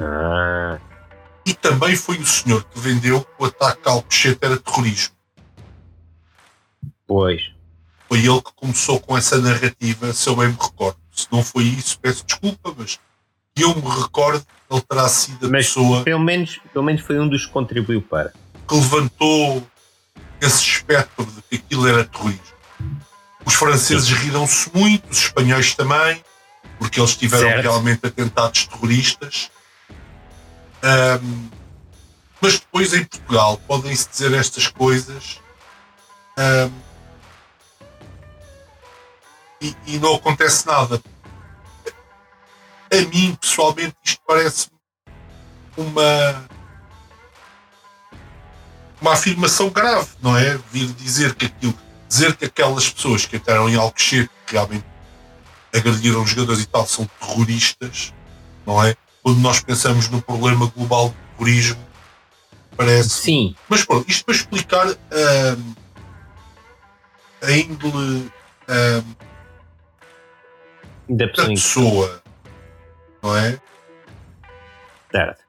Ah. 0.00 0.78
E 1.44 1.54
também 1.54 1.94
foi 1.96 2.18
o 2.18 2.26
senhor 2.26 2.64
que 2.64 2.78
vendeu 2.78 3.26
o 3.38 3.44
ataque 3.44 3.88
ao 3.88 3.96
Alcochete 3.96 4.38
era 4.42 4.56
terrorismo. 4.56 5.14
Pois. 7.06 7.42
Foi 8.08 8.18
ele 8.18 8.42
que 8.42 8.52
começou 8.54 9.00
com 9.00 9.16
essa 9.16 9.38
narrativa, 9.38 10.12
se 10.12 10.28
eu 10.28 10.36
bem 10.36 10.48
me 10.48 10.56
recordo. 10.60 10.98
Se 11.12 11.26
não 11.30 11.44
foi 11.44 11.64
isso, 11.64 11.98
peço 11.98 12.24
desculpa, 12.24 12.74
mas 12.76 12.98
eu 13.56 13.74
me 13.74 14.00
recordo, 14.00 14.44
ele 14.70 14.80
terá 14.82 15.08
sido 15.08 15.46
a 15.46 15.50
mas 15.50 15.66
pessoa. 15.66 16.02
Pelo 16.02 16.20
menos, 16.20 16.60
pelo 16.72 16.84
menos 16.84 17.02
foi 17.02 17.18
um 17.18 17.28
dos 17.28 17.46
que 17.46 17.52
contribuiu 17.52 18.00
para. 18.00 18.32
Que 18.66 18.74
levantou 18.74 19.66
esse 20.40 20.62
espectro 20.62 21.26
de 21.26 21.42
que 21.42 21.56
aquilo 21.56 21.86
era 21.86 22.04
terrorismo. 22.04 22.40
Os 23.44 23.54
franceses 23.54 24.08
riram-se 24.08 24.70
muito, 24.74 25.10
os 25.10 25.18
espanhóis 25.18 25.74
também, 25.74 26.22
porque 26.78 27.00
eles 27.00 27.16
tiveram 27.16 27.48
certo. 27.48 27.62
realmente 27.62 28.06
atentados 28.06 28.66
terroristas. 28.66 29.50
Um, 30.82 31.50
mas 32.40 32.58
depois 32.58 32.94
em 32.94 33.04
Portugal 33.04 33.58
podem-se 33.66 34.08
dizer 34.08 34.32
estas 34.32 34.66
coisas 34.66 35.40
um, 36.38 36.72
e, 39.60 39.76
e, 39.86 39.98
não 39.98 40.14
acontece 40.14 40.66
nada. 40.66 41.02
a 42.90 42.96
mim, 43.08 43.36
pessoalmente, 43.38 43.94
isto 44.02 44.22
parece 44.26 44.68
uma 45.76 46.48
uma 49.00 49.12
afirmação 49.14 49.70
grave, 49.70 50.08
não 50.22 50.36
é? 50.36 50.58
Vir 50.70 50.92
dizer 50.92 51.34
que 51.34 51.46
aquilo, 51.46 51.74
dizer 52.06 52.36
que 52.36 52.44
aquelas 52.44 52.88
pessoas 52.90 53.24
que 53.24 53.36
entraram 53.36 53.68
em 53.68 53.76
Alcochete 53.76 54.30
realmente 54.46 54.84
agrediram 55.74 56.22
os 56.22 56.30
jogadores 56.30 56.62
e 56.62 56.66
tal 56.66 56.86
são 56.86 57.08
terroristas, 57.18 58.12
não 58.66 58.84
é? 58.84 58.94
Quando 59.22 59.40
nós 59.40 59.60
pensamos 59.60 60.08
no 60.08 60.22
problema 60.22 60.66
global 60.74 61.08
do 61.08 61.14
terrorismo, 61.36 61.84
parece. 62.76 63.10
Sim. 63.10 63.54
Mas 63.68 63.84
pronto, 63.84 64.08
isto 64.08 64.24
para 64.24 64.34
explicar 64.34 64.86
um, 64.88 65.74
a 67.42 67.52
índole 67.52 68.32
da 71.08 71.26
pessoa. 71.28 71.48
pessoa, 71.48 72.22
não 73.22 73.36
é? 73.36 73.60
Certo. 75.10 75.42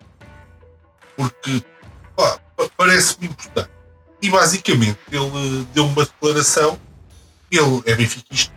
porque 1.16 1.64
pá, 2.16 2.40
parece-me 2.76 3.28
importante. 3.28 3.70
E 4.22 4.30
basicamente 4.30 5.00
ele 5.12 5.66
deu 5.74 5.86
uma 5.86 6.04
declaração, 6.04 6.80
ele 7.52 7.82
é 7.86 7.96
benfiquista, 7.96 8.54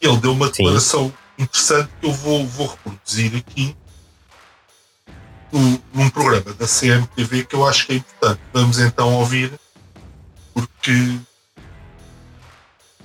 ele 0.00 0.16
deu 0.18 0.32
uma 0.32 0.46
Sim. 0.46 0.52
declaração 0.52 1.12
interessante 1.38 1.90
que 2.00 2.06
eu 2.06 2.12
vou, 2.12 2.46
vou 2.46 2.66
reproduzir 2.68 3.36
aqui 3.36 3.76
num, 5.52 6.10
programa 6.10 6.52
da 6.54 6.66
CMTV 6.66 7.44
que 7.44 7.54
eu 7.54 7.66
acho 7.66 7.86
que 7.86 7.92
é 7.92 7.96
importante. 7.96 8.40
Vamos 8.52 8.78
então 8.78 9.14
ouvir, 9.18 9.52
porque 10.54 11.18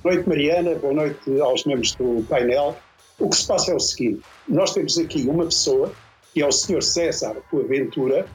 Boa 0.05 0.13
noite, 0.13 0.29
Mariana. 0.29 0.75
Boa 0.75 0.93
noite 0.93 1.41
aos 1.41 1.65
membros 1.65 1.95
do 1.95 2.23
painel. 2.29 2.77
O 3.17 3.27
que 3.27 3.37
se 3.37 3.47
passa 3.47 3.71
é 3.71 3.75
o 3.75 3.79
seguinte: 3.79 4.21
nós 4.47 4.71
temos 4.71 4.99
aqui 4.99 5.23
uma 5.23 5.45
pessoa, 5.45 5.91
que 6.31 6.43
é 6.43 6.47
o 6.47 6.51
Sr. 6.51 6.83
César 6.83 7.37
Boaventura, 7.51 8.27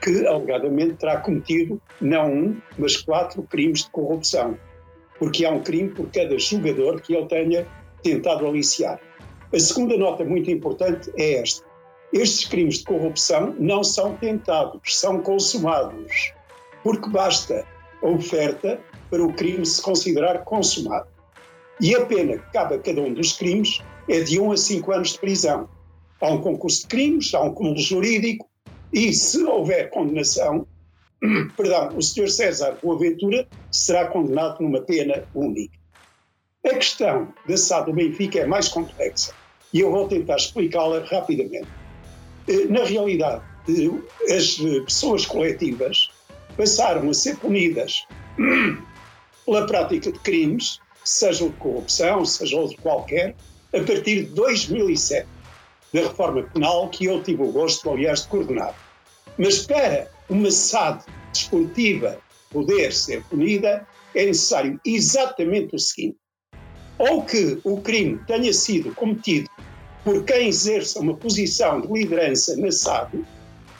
que 0.00 0.24
alegadamente 0.24 0.94
terá 0.94 1.16
cometido 1.16 1.82
não 2.00 2.32
um, 2.32 2.56
mas 2.78 2.96
quatro 2.96 3.42
crimes 3.42 3.82
de 3.82 3.90
corrupção. 3.90 4.56
Porque 5.18 5.44
há 5.44 5.50
um 5.50 5.64
crime 5.64 5.88
por 5.88 6.06
cada 6.12 6.38
jogador 6.38 7.00
que 7.00 7.12
ele 7.12 7.26
tenha 7.26 7.66
tentado 8.04 8.46
aliciar. 8.46 9.00
A 9.52 9.58
segunda 9.58 9.96
nota 9.96 10.24
muito 10.24 10.48
importante 10.48 11.10
é 11.16 11.40
esta: 11.40 11.65
estes 12.16 12.46
crimes 12.46 12.78
de 12.78 12.84
corrupção 12.84 13.54
não 13.58 13.84
são 13.84 14.16
tentados, 14.16 14.98
são 14.98 15.20
consumados. 15.20 16.32
Porque 16.82 17.08
basta 17.08 17.64
a 18.02 18.08
oferta 18.08 18.80
para 19.10 19.24
o 19.24 19.32
crime 19.32 19.64
se 19.64 19.80
considerar 19.82 20.44
consumado. 20.44 21.08
E 21.80 21.94
a 21.94 22.06
pena 22.06 22.38
que 22.38 22.52
cabe 22.52 22.74
a 22.74 22.78
cada 22.78 23.00
um 23.00 23.12
dos 23.12 23.32
crimes 23.32 23.80
é 24.08 24.20
de 24.20 24.40
1 24.40 24.52
a 24.52 24.56
5 24.56 24.92
anos 24.92 25.12
de 25.12 25.18
prisão. 25.18 25.68
Há 26.20 26.30
um 26.30 26.40
concurso 26.40 26.82
de 26.82 26.86
crimes, 26.86 27.34
há 27.34 27.42
um 27.42 27.52
cúmulo 27.52 27.78
jurídico, 27.78 28.48
e 28.92 29.12
se 29.12 29.42
houver 29.42 29.90
condenação, 29.90 30.66
perdão, 31.56 31.96
o 31.96 32.02
Sr. 32.02 32.30
César 32.30 32.78
Boaventura 32.82 33.46
será 33.70 34.06
condenado 34.06 34.62
numa 34.62 34.80
pena 34.80 35.24
única. 35.34 35.76
A 36.64 36.70
questão 36.70 37.28
da 37.46 37.56
SAD 37.56 37.86
do 37.86 37.92
Benfica 37.92 38.40
é 38.40 38.46
mais 38.46 38.68
complexa 38.68 39.32
e 39.72 39.80
eu 39.80 39.90
vou 39.90 40.08
tentar 40.08 40.36
explicá-la 40.36 41.04
rapidamente. 41.04 41.68
Na 42.68 42.84
realidade, 42.84 43.42
as 44.34 44.56
pessoas 44.84 45.26
coletivas 45.26 46.10
passaram 46.56 47.10
a 47.10 47.14
ser 47.14 47.36
punidas 47.36 48.06
pela 49.44 49.66
prática 49.66 50.12
de 50.12 50.18
crimes, 50.20 50.78
sejam 51.04 51.48
de 51.48 51.56
corrupção, 51.56 52.24
seja 52.24 52.56
outro 52.56 52.80
qualquer, 52.82 53.34
a 53.74 53.78
partir 53.78 54.24
de 54.24 54.34
2007, 54.34 55.26
da 55.92 56.00
reforma 56.02 56.42
penal 56.44 56.88
que 56.88 57.06
eu 57.06 57.22
tive 57.22 57.42
o 57.42 57.52
gosto, 57.52 57.90
aliás, 57.90 58.22
de 58.22 58.28
coordenar. 58.28 58.74
Mas 59.38 59.66
para 59.66 60.10
uma 60.28 60.50
SAD 60.50 61.04
desportiva 61.32 62.20
poder 62.50 62.92
ser 62.92 63.22
punida, 63.24 63.86
é 64.14 64.24
necessário 64.24 64.80
exatamente 64.84 65.74
o 65.74 65.78
seguinte: 65.78 66.16
ou 66.98 67.22
que 67.22 67.58
o 67.64 67.80
crime 67.80 68.18
tenha 68.26 68.52
sido 68.52 68.94
cometido 68.94 69.50
por 70.06 70.22
quem 70.22 70.46
exerça 70.46 71.00
uma 71.00 71.16
posição 71.16 71.80
de 71.80 71.92
liderança 71.92 72.56
na 72.56 72.70
SAD, 72.70 73.24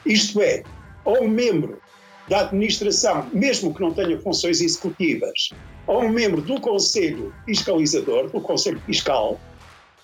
isto 0.05 0.43
é, 0.43 0.65
ou 1.05 1.23
um 1.23 1.29
membro 1.29 1.81
da 2.29 2.41
administração, 2.41 3.31
mesmo 3.33 3.73
que 3.73 3.81
não 3.81 3.95
tenha 3.95 4.21
funções 4.21 4.61
executivas, 4.61 5.51
ou 5.87 6.03
um 6.03 6.09
membro 6.09 6.43
do 6.43 6.61
Conselho 6.61 7.33
Fiscalizador, 7.45 8.29
do 8.29 8.41
Conselho 8.41 8.83
Fiscal, 8.85 9.41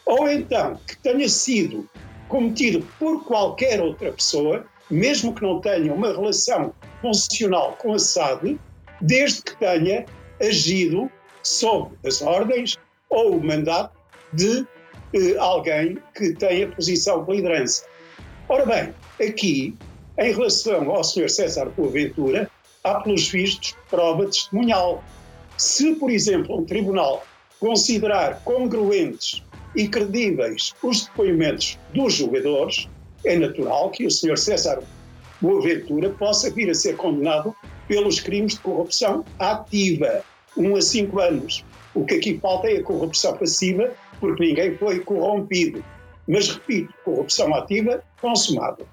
ou 0.07 0.31
então 0.31 0.79
que 0.87 0.97
tenha 0.99 1.29
sido 1.29 1.91
cometido 2.29 2.87
por 3.01 3.25
qualquer 3.25 3.81
outra 3.81 4.13
pessoa, 4.13 4.65
mesmo 4.89 5.35
que 5.35 5.43
não 5.43 5.61
tenha 5.61 5.93
uma 5.93 6.13
relação 6.13 6.73
funcional 7.01 7.77
com 7.81 7.95
a 7.95 7.99
SAD, 7.99 8.61
desde 9.01 9.43
que 9.43 9.57
tenha 9.57 10.07
agido 10.41 11.11
sob 11.43 11.97
as 12.07 12.23
ordens 12.23 12.79
ou 13.11 13.39
o 13.39 13.45
mandato 13.45 13.99
de 14.33 14.65
eh, 15.15 15.37
alguém 15.39 15.99
que 16.15 16.35
tenha 16.35 16.69
posição 16.69 17.25
de 17.25 17.33
liderança. 17.33 17.85
Ora 18.49 18.67
bem, 18.67 18.95
aqui, 19.27 19.75
em 20.19 20.33
relação 20.33 20.91
ao 20.91 21.05
Sr. 21.05 21.29
César 21.29 21.67
Boaventura, 21.77 22.51
há, 22.85 23.01
pelos 23.01 23.29
vistos, 23.29 23.75
prova 23.89 24.27
testemunhal. 24.27 25.03
Se, 25.57 25.95
por 25.95 26.11
exemplo, 26.11 26.59
um 26.59 26.65
tribunal 26.65 27.25
considerar 27.61 28.43
congruentes 28.45 29.43
e 29.75 29.89
credíveis 29.89 30.75
os 30.83 31.07
depoimentos 31.07 31.79
dos 31.95 32.15
jogadores, 32.15 32.89
é 33.25 33.37
natural 33.37 33.91
que 33.91 34.07
o 34.07 34.11
Sr. 34.11 34.37
César 34.37 34.83
Boaventura 35.41 36.11
possa 36.11 36.51
vir 36.51 36.71
a 36.71 36.75
ser 36.75 36.97
condenado 36.97 37.55
pelos 37.89 38.21
crimes 38.21 38.55
de 38.55 38.61
corrupção 38.61 39.25
ativa, 39.39 40.25
1 40.57 40.77
a 40.77 40.83
5 40.83 41.21
anos. 41.21 41.65
O 41.95 42.05
que 42.05 42.15
aqui 42.15 42.39
falta 42.39 42.69
é 42.69 42.79
a 42.79 42.83
corrupção 42.83 43.37
passiva, 43.37 43.93
porque 44.23 44.47
ninguém 44.47 44.79
foi 44.79 45.01
corrompido. 45.01 45.85
Mas, 46.29 46.49
repito, 46.49 46.95
corrupção 47.05 47.53
ativa 47.53 48.03
consumada. 48.21 48.87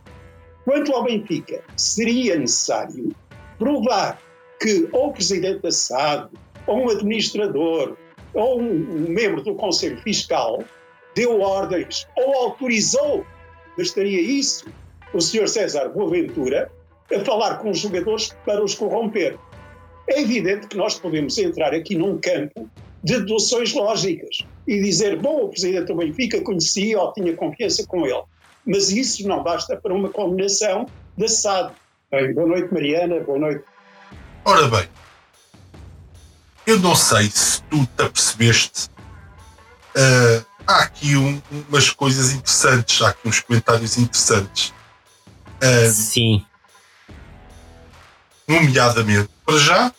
Quanto 0.66 0.92
ao 0.92 1.04
Benfica, 1.04 1.64
seria 1.78 2.36
necessário 2.36 3.16
provar 3.60 4.20
que 4.60 4.90
ou 4.92 5.10
o 5.10 5.14
presidente 5.14 5.62
da 5.62 5.72
SAD, 5.72 6.32
ou 6.66 6.86
um 6.86 6.90
administrador, 6.90 7.96
ou 8.34 8.60
um 8.60 9.06
membro 9.08 9.44
do 9.44 9.54
Conselho 9.54 10.02
Fiscal 10.02 10.64
deu 11.14 11.40
ordens 11.42 12.08
ou 12.18 12.34
autorizou, 12.34 13.24
bastaria 13.78 14.22
isso, 14.22 14.66
o 15.14 15.22
Sr. 15.22 15.48
César 15.48 15.90
Boaventura 15.90 16.72
a 17.14 17.24
falar 17.24 17.58
com 17.58 17.70
os 17.70 17.80
jogadores 17.80 18.36
para 18.46 18.64
os 18.64 18.74
corromper. 18.74 19.38
É 20.08 20.22
evidente 20.22 20.68
que 20.68 20.78
nós 20.78 21.00
podemos 21.00 21.38
entrar 21.38 21.74
aqui 21.74 21.96
num 21.96 22.18
campo 22.18 22.70
deduções 23.04 23.74
lógicas 23.74 24.38
e 24.68 24.82
dizer, 24.82 25.20
bom, 25.20 25.46
o 25.46 25.50
presidente 25.50 25.86
do 25.88 25.96
Benfica 25.96 26.42
conhecia 26.42 27.00
ou 27.00 27.14
tinha 27.14 27.36
confiança 27.36 27.86
com 27.88 28.06
ele. 28.06 28.22
Mas 28.66 28.90
isso 28.92 29.28
não 29.28 29.42
basta 29.44 29.78
para 29.78 29.94
uma 29.94 30.10
condenação 30.10 30.86
da 31.18 31.28
SAD. 31.28 31.74
Bem, 32.12 32.34
boa 32.34 32.48
noite, 32.48 32.74
Mariana, 32.74 33.20
boa 33.22 33.40
noite. 33.40 33.64
Ora 34.46 34.68
bem, 34.68 34.88
eu 36.66 36.80
não 36.80 36.96
sei 36.96 37.30
se 37.32 37.62
tu 37.64 37.86
te 37.86 38.04
apercebeste. 38.04 38.90
ah, 39.96 40.46
há 40.68 40.84
aqui 40.84 41.16
um- 41.16 41.42
umas 41.68 41.90
coisas 41.90 42.32
interessantes, 42.32 43.02
há 43.02 43.10
aqui 43.10 43.28
uns 43.28 43.40
comentários 43.40 43.98
interessantes. 43.98 44.74
Ah, 45.62 45.90
Sim. 45.90 46.46
nomeadamente, 48.48 49.30
para 49.46 49.58
já, 49.58 49.94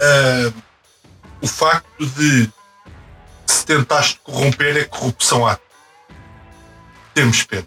ah, 0.00 0.52
o 1.40 1.46
facto 1.46 2.06
de 2.06 2.50
se 3.46 3.64
tentaste 3.66 4.18
corromper 4.22 4.76
é 4.76 4.84
corrupção 4.84 5.46
ativa. 5.46 5.62
Temos 7.14 7.42
pena. 7.44 7.66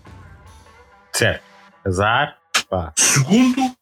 Certo. 1.13 1.43
Azar. 1.85 2.37
Pá. 2.69 2.93
Segundo, 2.97 3.75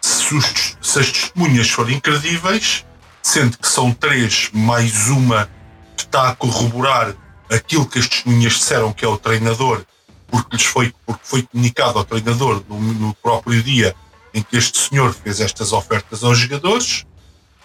se, 0.00 0.34
os- 0.34 0.76
se 0.80 0.98
as 1.00 1.10
testemunhas 1.10 1.68
forem 1.68 2.00
credíveis, 2.00 2.84
sendo 3.22 3.58
que 3.58 3.68
são 3.68 3.92
três 3.92 4.50
mais 4.52 5.08
uma 5.08 5.50
que 5.96 6.02
está 6.04 6.30
a 6.30 6.36
corroborar 6.36 7.14
aquilo 7.50 7.86
que 7.86 7.98
as 7.98 8.08
testemunhas 8.08 8.54
disseram 8.54 8.92
que 8.92 9.04
é 9.04 9.08
o 9.08 9.18
treinador, 9.18 9.84
porque 10.28 10.56
lhes 10.56 10.64
foi, 10.66 10.94
porque 11.04 11.20
foi 11.24 11.42
comunicado 11.42 11.98
ao 11.98 12.04
treinador 12.04 12.62
no, 12.68 12.78
no 12.80 13.14
próprio 13.14 13.62
dia 13.62 13.94
em 14.32 14.42
que 14.42 14.56
este 14.56 14.78
senhor 14.78 15.12
fez 15.12 15.40
estas 15.40 15.72
ofertas 15.72 16.24
aos 16.24 16.38
jogadores, 16.38 17.04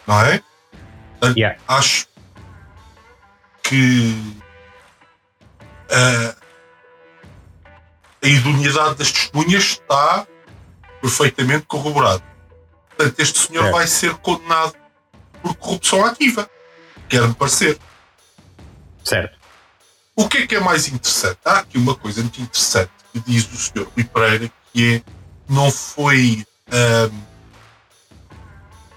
não 0.05 0.21
é? 0.21 0.41
Portanto, 1.19 1.37
Yeah. 1.37 1.59
Acho 1.67 2.07
que 3.63 4.15
ah, 5.91 6.35
a 8.23 8.27
idoneidade 8.27 8.95
das 8.95 9.11
testemunhas 9.11 9.63
está 9.63 10.27
perfeitamente 11.01 11.65
corroborada. 11.65 12.23
Portanto, 12.89 13.19
este 13.19 13.39
senhor 13.39 13.71
vai 13.71 13.87
ser 13.87 14.15
condenado 14.15 14.73
por 15.41 15.55
corrupção 15.55 16.05
ativa. 16.05 16.49
Quer-me 17.07 17.33
parecer. 17.33 17.77
Certo. 19.03 19.37
O 20.15 20.27
que 20.27 20.39
é 20.39 20.47
que 20.47 20.55
é 20.55 20.59
mais 20.59 20.87
interessante? 20.87 21.39
Há 21.45 21.59
aqui 21.59 21.77
uma 21.77 21.95
coisa 21.95 22.21
muito 22.21 22.41
interessante 22.41 22.91
que 23.13 23.19
diz 23.21 23.45
o 23.51 23.55
Sr. 23.55 23.87
Rui 23.95 24.03
Pereira, 24.03 24.51
que 24.73 24.95
é 24.95 25.11
não 25.47 25.71
foi 25.71 26.45
um, 26.71 27.28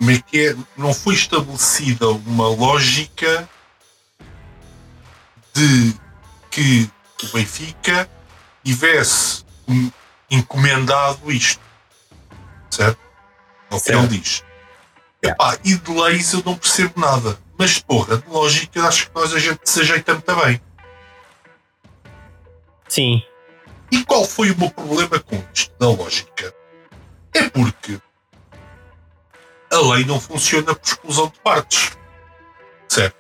como 0.03 0.11
é 0.11 0.19
que 0.21 0.49
é? 0.49 0.57
Não 0.77 0.93
foi 0.93 1.15
estabelecida 1.15 2.09
uma 2.09 2.49
lógica 2.49 3.49
de 5.55 5.95
que 6.51 6.91
o 7.23 7.27
Benfica 7.29 8.11
tivesse 8.65 9.45
encomendado 10.29 11.31
isto. 11.31 11.63
Certo? 12.69 12.99
É 13.71 13.75
o 13.77 13.81
que 13.81 13.93
ele 13.93 14.09
diz. 14.09 14.43
Epá, 15.23 15.57
e 15.65 15.77
de 15.77 15.93
leis 15.93 16.33
eu 16.33 16.43
não 16.45 16.57
percebo 16.57 16.99
nada. 16.99 17.39
Mas 17.57 17.79
porra, 17.79 18.17
de 18.17 18.29
lógica 18.29 18.83
acho 18.83 19.09
que 19.09 19.15
nós 19.15 19.33
a 19.33 19.39
gente 19.39 19.61
se 19.71 19.83
ajeita 19.83 20.15
muito 20.15 20.35
bem. 20.35 20.61
Sim. 22.89 23.23
E 23.93 24.05
qual 24.05 24.25
foi 24.25 24.51
o 24.51 24.59
meu 24.59 24.69
problema 24.69 25.21
com 25.21 25.41
isto, 25.55 25.73
da 25.79 25.87
lógica? 25.87 26.53
É 27.33 27.49
porque 27.49 28.01
a 29.73 29.95
lei 29.95 30.05
não 30.05 30.21
funciona 30.21 30.75
por 30.75 30.87
exclusão 30.87 31.29
de 31.29 31.41
partes. 31.41 31.93
Certo? 32.89 33.17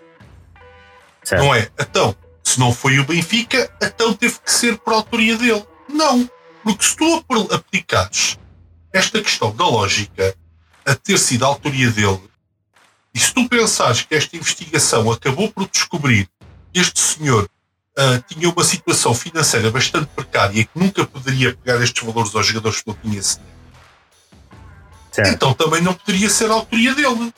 certo? 1.24 1.42
Não 1.42 1.54
é? 1.54 1.70
Então, 1.80 2.14
se 2.44 2.60
não 2.60 2.72
foi 2.72 2.98
o 2.98 3.04
Benfica, 3.04 3.74
então 3.82 4.12
teve 4.12 4.38
que 4.40 4.52
ser 4.52 4.76
por 4.78 4.92
autoria 4.92 5.36
dele. 5.36 5.64
Não. 5.88 6.28
Porque 6.62 6.84
se 6.84 6.96
tu 6.96 7.24
aplicares 7.50 8.38
esta 8.92 9.22
questão 9.22 9.54
da 9.56 9.64
lógica 9.64 10.36
a 10.84 10.94
ter 10.94 11.18
sido 11.18 11.44
a 11.44 11.48
autoria 11.48 11.90
dele, 11.90 12.20
e 13.14 13.18
se 13.18 13.32
tu 13.32 13.48
pensares 13.48 14.02
que 14.02 14.14
esta 14.14 14.36
investigação 14.36 15.10
acabou 15.10 15.50
por 15.50 15.68
descobrir 15.68 16.28
que 16.72 16.80
este 16.80 17.00
senhor 17.00 17.48
uh, 17.98 18.22
tinha 18.26 18.48
uma 18.48 18.64
situação 18.64 19.14
financeira 19.14 19.70
bastante 19.70 20.06
precária 20.14 20.60
e 20.60 20.64
que 20.64 20.78
nunca 20.78 21.04
poderia 21.04 21.54
pegar 21.54 21.82
estes 21.82 22.02
valores 22.02 22.34
aos 22.34 22.46
jogadores 22.46 22.80
que 22.80 22.88
não 22.88 22.94
tinha 22.96 23.18
certo. 25.12 25.28
então 25.28 25.54
também 25.54 25.80
não 25.80 25.94
poderia 25.94 26.28
ser 26.28 26.50
a 26.50 26.54
autoria 26.54 26.94
dele. 26.94 27.32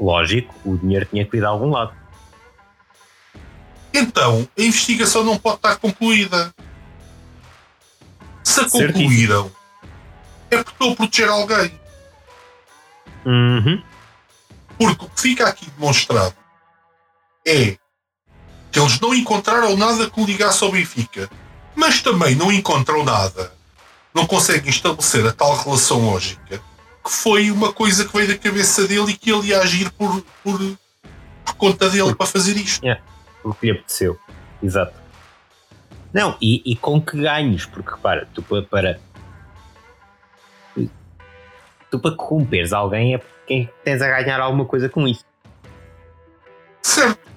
Lógico, 0.00 0.54
o 0.64 0.76
dinheiro 0.76 1.06
tinha 1.06 1.24
que 1.24 1.36
ir 1.36 1.40
de 1.40 1.46
algum 1.46 1.70
lado. 1.70 1.94
Então, 3.92 4.48
a 4.58 4.60
investigação 4.60 5.22
não 5.22 5.38
pode 5.38 5.56
estar 5.56 5.76
concluída. 5.76 6.52
Se 8.42 8.60
a 8.60 8.68
concluíram, 8.68 9.50
é 10.50 10.56
porque 10.56 10.72
estou 10.72 10.92
a 10.92 10.96
proteger 10.96 11.28
alguém. 11.28 11.80
Uhum. 13.24 13.82
Porque 14.76 15.04
o 15.04 15.08
que 15.08 15.20
fica 15.20 15.46
aqui 15.46 15.70
demonstrado 15.70 16.34
é 17.46 17.76
que 18.72 18.80
eles 18.80 18.98
não 18.98 19.14
encontraram 19.14 19.76
nada 19.76 20.10
que 20.10 20.24
ligasse 20.24 20.64
ao 20.64 20.72
Benfica, 20.72 21.30
mas 21.76 22.02
também 22.02 22.34
não 22.34 22.50
encontram 22.50 23.04
nada, 23.04 23.53
não 24.14 24.26
conseguem 24.26 24.70
estabelecer 24.70 25.26
a 25.26 25.32
tal 25.32 25.56
relação 25.56 26.04
lógica 26.04 26.62
que 27.04 27.10
foi 27.10 27.50
uma 27.50 27.70
coisa 27.70 28.06
que 28.06 28.16
veio 28.16 28.28
da 28.28 28.38
cabeça 28.38 28.88
dele 28.88 29.12
e 29.12 29.16
que 29.16 29.30
ele 29.30 29.48
ia 29.48 29.60
agir 29.60 29.90
por, 29.92 30.22
por, 30.42 30.58
por 31.44 31.54
conta 31.56 31.90
dele 31.90 32.04
por, 32.04 32.16
para 32.16 32.26
fazer 32.26 32.56
isto. 32.56 32.82
Yeah, 32.82 33.02
porque 33.42 33.66
lhe 33.66 33.72
apeteceu. 33.72 34.18
Exato. 34.62 34.94
Não, 36.14 36.38
e, 36.40 36.62
e 36.64 36.74
com 36.76 37.00
que 37.02 37.20
ganhos? 37.20 37.66
Porque 37.66 37.90
repara, 37.90 38.26
tu 38.32 38.42
para 38.42 38.98
tu 41.90 41.98
para 41.98 42.16
corromperes 42.16 42.72
alguém 42.72 43.14
é 43.14 43.18
porque 43.18 43.68
tens 43.84 44.00
a 44.00 44.08
ganhar 44.08 44.40
alguma 44.40 44.64
coisa 44.64 44.88
com 44.88 45.06
isso. 45.06 45.24
Certo. 46.80 47.30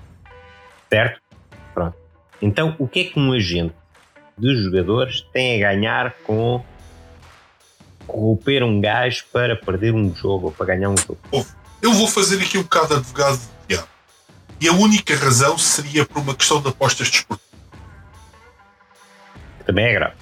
Certo? 0.89 1.21
Pronto. 1.73 1.97
Então, 2.41 2.75
o 2.79 2.87
que 2.87 3.01
é 3.01 3.03
que 3.05 3.19
um 3.19 3.33
agente 3.33 3.75
dos 4.37 4.63
jogadores 4.63 5.21
tem 5.33 5.63
a 5.63 5.69
ganhar 5.69 6.13
com 6.23 6.63
corromper 8.05 8.63
um 8.63 8.79
gajo 8.79 9.25
para 9.33 9.55
perder 9.55 9.93
um 9.93 10.13
jogo 10.15 10.47
ou 10.47 10.51
para 10.51 10.67
ganhar 10.67 10.89
um 10.89 10.97
jogo? 10.97 11.19
Eu 11.81 11.93
vou 11.93 12.07
fazer 12.07 12.41
aqui 12.41 12.57
um 12.57 12.63
bocado 12.63 12.87
de 12.87 12.93
advogado 12.95 13.37
de 13.37 13.47
diabo. 13.67 13.87
E 14.59 14.67
a 14.67 14.73
única 14.73 15.15
razão 15.15 15.57
seria 15.57 16.05
por 16.05 16.19
uma 16.19 16.35
questão 16.35 16.61
de 16.61 16.69
apostas 16.69 17.09
desportivas. 17.09 17.47
Também 19.65 19.85
é 19.85 19.93
grave. 19.93 20.15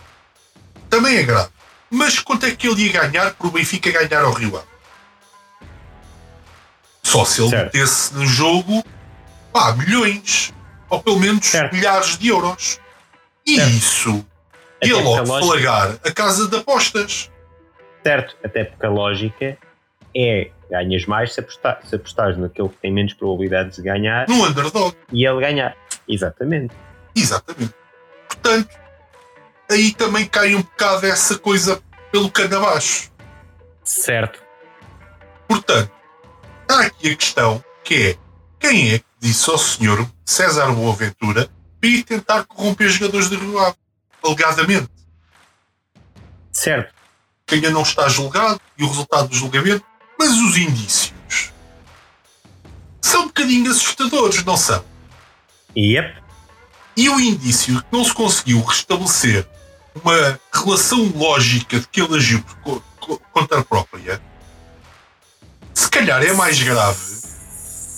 Também 0.89 1.17
é 1.17 1.23
grave. 1.23 1.49
Mas 1.89 2.19
quanto 2.19 2.45
é 2.45 2.51
que 2.51 2.67
ele 2.67 2.88
ia 2.88 3.08
ganhar 3.08 3.34
por 3.36 3.47
o 3.47 3.51
Benfica 3.51 3.91
ganhar 3.91 4.23
ao 4.23 4.34
Rio 4.34 4.58
Ave? 4.58 4.67
Só 7.04 7.23
se 7.23 7.41
ele 7.41 7.49
certo. 7.49 7.65
metesse 7.65 8.13
no 8.15 8.25
jogo 8.25 8.84
pá, 9.54 9.73
milhões, 9.73 10.54
ou 10.89 11.01
pelo 11.01 11.19
menos 11.19 11.45
certo. 11.45 11.73
milhares 11.73 12.17
de 12.17 12.28
euros. 12.28 12.80
E 13.45 13.55
certo. 13.55 13.69
isso 13.71 14.25
Até 14.77 14.88
ia 14.88 14.97
logo 14.97 15.27
lógica... 15.27 15.45
flagar 15.45 15.99
a 16.03 16.12
casa 16.12 16.47
de 16.47 16.58
apostas. 16.58 17.31
Certo, 18.03 18.36
até 18.43 18.63
porque 18.63 18.86
a 18.86 18.89
lógica 18.89 19.58
é 20.15 20.51
ganhas 20.69 21.05
mais 21.05 21.34
se, 21.34 21.39
apostar, 21.39 21.79
se 21.84 21.95
apostares 21.95 22.38
naquele 22.38 22.69
que 22.69 22.77
tem 22.77 22.91
menos 22.91 23.13
probabilidades 23.13 23.77
de 23.77 23.84
ganhar. 23.84 24.27
No 24.27 24.45
underdog. 24.45 24.95
E 25.12 25.25
ele 25.25 25.39
ganhar. 25.39 25.75
Exatamente. 26.08 26.73
Exatamente. 27.15 27.73
Portanto, 28.27 28.69
aí 29.69 29.93
também 29.93 30.25
cai 30.25 30.55
um 30.55 30.62
bocado 30.62 31.05
essa 31.05 31.38
coisa 31.38 31.81
pelo 32.12 32.29
cano 32.29 32.58
abaixo. 32.58 33.12
Certo. 33.84 34.41
Portanto, 35.47 35.91
há 36.69 36.81
aqui 36.81 37.12
a 37.12 37.15
questão 37.15 37.63
que 37.84 38.12
é 38.12 38.17
quem 38.60 38.93
é 38.93 38.99
que 38.99 39.05
disse 39.19 39.49
ao 39.49 39.58
senhor 39.58 40.08
César 40.25 40.71
Boaventura 40.71 41.49
ir 41.86 42.04
tentar 42.04 42.45
corromper 42.45 42.89
jogadores 42.89 43.30
de 43.30 43.36
Rio 43.36 43.60
Ave? 43.60 43.76
Alegadamente. 44.24 44.89
Certo. 46.52 46.93
Que 47.45 47.56
ainda 47.56 47.69
não 47.69 47.84
está 47.84 48.08
julgado 48.08 48.60
e 48.78 48.84
o 48.84 48.88
resultado 48.88 49.30
do 49.30 49.36
julgamento, 49.36 49.86
mas 50.17 50.32
os 50.32 50.58
indícios 50.58 51.13
são 53.02 53.24
um 53.24 53.28
bocadinho 53.28 53.71
assustadores, 53.71 54.43
não 54.43 54.58
são? 54.58 54.84
Yep. 55.78 56.21
E 56.98 57.10
o 57.10 57.19
indício 57.19 57.82
que 57.82 57.88
não 57.91 58.04
se 58.04 58.13
conseguiu 58.13 58.62
restabelecer 58.62 59.48
uma 60.04 60.39
relação 60.52 61.12
lógica 61.15 61.80
de 61.80 61.88
que 61.88 62.02
ele 62.02 62.17
agiu 62.17 62.43
por 62.63 62.84
conta 63.32 63.63
própria, 63.63 64.21
se 65.74 65.89
calhar 65.89 66.24
é 66.24 66.34
mais 66.34 66.62
grave 66.62 67.21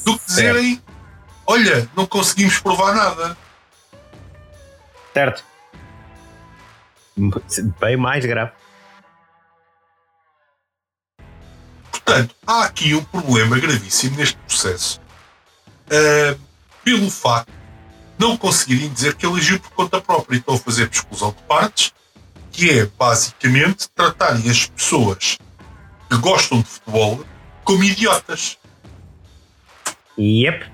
do 0.03 0.19
que 0.19 0.25
dizerem: 0.25 0.83
olha, 1.45 1.89
não 1.95 2.05
conseguimos 2.05 2.59
provar 2.59 2.93
nada. 2.93 3.37
Certo. 5.17 5.43
Bem 7.79 7.97
mais 7.97 8.23
grave. 8.23 8.51
Portanto, 11.89 12.35
há 12.45 12.65
aqui 12.65 12.93
um 12.93 13.03
problema 13.03 13.59
gravíssimo 13.59 14.15
neste 14.15 14.37
processo. 14.37 15.01
Uh, 15.87 16.39
pelo 16.83 17.09
facto 17.09 17.51
não 18.19 18.37
conseguirem 18.37 18.93
dizer 18.93 19.15
que 19.15 19.25
ele 19.25 19.39
agiu 19.39 19.59
por 19.59 19.71
conta 19.71 19.99
própria 19.99 20.35
e 20.35 20.39
estão 20.39 20.53
a 20.53 20.59
fazer 20.59 20.87
exclusão 20.87 21.31
de 21.31 21.41
partes, 21.43 21.91
que 22.51 22.69
é 22.69 22.85
basicamente 22.85 23.89
tratarem 23.95 24.47
as 24.47 24.67
pessoas 24.67 25.39
que 26.07 26.17
gostam 26.19 26.61
de 26.61 26.67
futebol 26.67 27.25
como 27.63 27.83
idiotas. 27.83 28.59
Yep. 30.15 30.71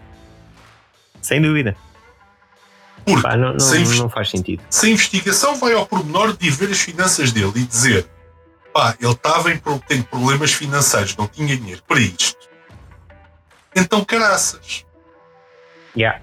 Sem 1.21 1.41
dúvida. 1.41 1.77
Porque 3.05 3.21
Pá, 3.21 3.35
não, 3.35 3.53
não, 3.53 3.95
não, 3.97 4.09
faz 4.09 4.29
sentido. 4.29 4.63
Se 4.69 4.85
a 4.85 4.89
investigação 4.89 5.55
vai 5.57 5.73
ao 5.73 5.85
pormenor 5.85 6.35
de 6.35 6.49
ver 6.49 6.69
as 6.71 6.79
finanças 6.79 7.31
dele 7.31 7.51
e 7.55 7.65
dizer 7.65 8.07
pá, 8.73 8.95
ele 8.99 9.11
estava 9.11 9.51
em 9.51 9.61
tem 9.87 10.01
problemas 10.01 10.51
financeiros, 10.51 11.15
não 11.15 11.27
tinha 11.27 11.55
dinheiro 11.55 11.83
para 11.87 11.99
isto. 11.99 12.49
Então, 13.75 14.03
caraças. 14.03 14.85
Yeah. 15.95 16.21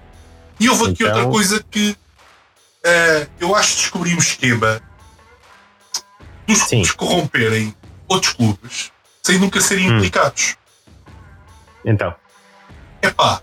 E 0.59 0.69
houve 0.69 0.91
aqui 0.91 1.03
então... 1.03 1.15
outra 1.15 1.31
coisa 1.31 1.63
que 1.69 1.91
uh, 1.91 3.29
eu 3.39 3.55
acho 3.55 3.69
que 3.69 3.81
descobri 3.81 4.13
um 4.13 4.17
esquema 4.17 4.81
dos 6.47 6.59
Sim. 6.59 6.67
clubes 6.69 6.91
corromperem 6.91 7.75
outros 8.07 8.33
clubes 8.33 8.91
sem 9.23 9.39
nunca 9.39 9.61
serem 9.61 9.89
hum. 9.89 9.97
implicados. 9.97 10.57
Então. 11.85 12.13
Epá, 13.01 13.41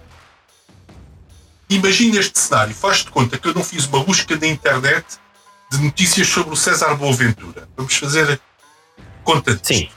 imagina 1.68 2.18
este 2.18 2.38
cenário, 2.38 2.74
faz-te 2.74 3.10
conta 3.10 3.38
que 3.38 3.48
eu 3.48 3.54
não 3.54 3.62
fiz 3.62 3.86
uma 3.86 4.02
busca 4.02 4.36
na 4.36 4.46
internet 4.46 5.18
de 5.70 5.78
notícias 5.78 6.26
sobre 6.28 6.54
o 6.54 6.56
César 6.56 6.94
Boaventura. 6.94 7.68
Vamos 7.76 7.94
fazer 7.94 8.40
conta 9.22 9.54
disto. 9.54 9.66
Sim. 9.66 9.90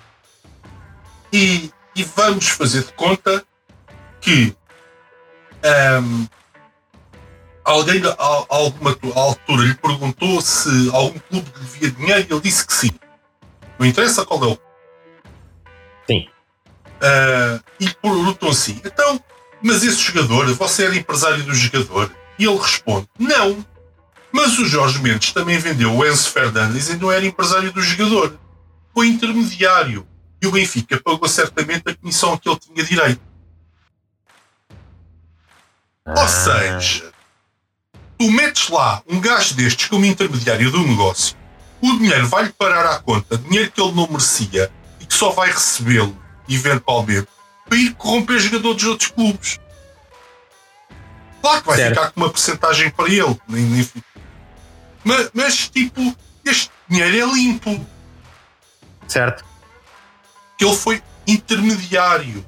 E, 1.31 1.71
e 1.95 2.03
vamos 2.03 2.49
fazer 2.49 2.83
de 2.83 2.93
conta 2.93 3.45
que 4.19 4.55
um, 6.03 6.27
alguém 7.63 8.01
a, 8.05 8.45
alguma 8.49 8.97
altura 9.15 9.63
lhe 9.63 9.75
perguntou 9.75 10.41
se 10.41 10.89
algum 10.93 11.19
clube 11.19 11.51
lhe 11.55 11.65
devia 11.65 11.91
dinheiro 11.91 12.27
e 12.29 12.33
ele 12.33 12.41
disse 12.41 12.65
que 12.65 12.73
sim. 12.73 12.91
Não 13.79 13.85
interessa 13.85 14.25
qual 14.25 14.43
é 14.43 14.47
o. 14.47 14.59
Sim. 16.07 16.27
Uh, 16.97 17.63
e 17.79 17.89
perguntou 17.95 18.49
assim: 18.49 18.81
então, 18.85 19.23
mas 19.63 19.83
esse 19.83 19.99
jogador, 20.01 20.51
você 20.53 20.85
era 20.85 20.95
empresário 20.95 21.43
do 21.43 21.53
jogador 21.53 22.11
E 22.39 22.45
ele 22.45 22.57
responde: 22.57 23.07
Não. 23.19 23.65
Mas 24.33 24.57
o 24.57 24.65
Jorge 24.65 24.99
Mendes 24.99 25.33
também 25.33 25.57
vendeu 25.57 25.93
o 25.93 26.05
Enzo 26.05 26.29
Fernandes 26.29 26.89
e 26.89 26.95
não 26.95 27.11
era 27.11 27.25
empresário 27.25 27.71
do 27.71 27.81
jogador. 27.81 28.39
Foi 28.93 29.07
intermediário. 29.07 30.07
E 30.41 30.47
o 30.47 30.51
Benfica 30.51 30.99
pagou 31.03 31.27
certamente 31.27 31.83
a 31.87 31.95
comissão 31.95 32.33
a 32.33 32.37
que 32.37 32.49
ele 32.49 32.57
tinha 32.59 32.83
direito. 32.83 33.21
Ou 36.07 36.13
Ah, 36.23 36.27
seja, 36.27 37.11
tu 38.17 38.31
metes 38.31 38.69
lá 38.69 39.03
um 39.07 39.19
gajo 39.19 39.53
destes 39.53 39.87
como 39.87 40.05
intermediário 40.05 40.71
do 40.71 40.79
negócio, 40.79 41.35
o 41.79 41.97
dinheiro 41.97 42.27
vai-lhe 42.27 42.51
parar 42.53 42.85
à 42.85 42.99
conta, 42.99 43.37
dinheiro 43.37 43.71
que 43.71 43.81
ele 43.81 43.91
não 43.91 44.07
merecia 44.07 44.71
e 44.99 45.05
que 45.05 45.13
só 45.13 45.29
vai 45.31 45.51
recebê-lo, 45.51 46.17
eventualmente, 46.49 47.27
para 47.71 47.77
ir 47.79 47.93
corromper 47.93 48.37
jogador 48.37 48.73
dos 48.73 48.83
outros 48.83 49.09
clubes. 49.11 49.57
Claro 51.41 51.61
que 51.61 51.67
vai 51.67 51.77
Certo. 51.77 51.95
ficar 51.95 52.11
com 52.11 52.19
uma 52.19 52.29
porcentagem 52.29 52.89
para 52.89 53.07
ele, 53.07 53.39
nem- 53.47 53.89
mas, 55.05 55.31
mas, 55.33 55.69
tipo, 55.69 56.13
este 56.45 56.69
dinheiro 56.89 57.31
é 57.31 57.33
limpo, 57.33 57.79
certo. 59.07 59.45
que 60.57 60.65
ele 60.65 60.75
foi 60.75 61.01
intermediário. 61.25 62.45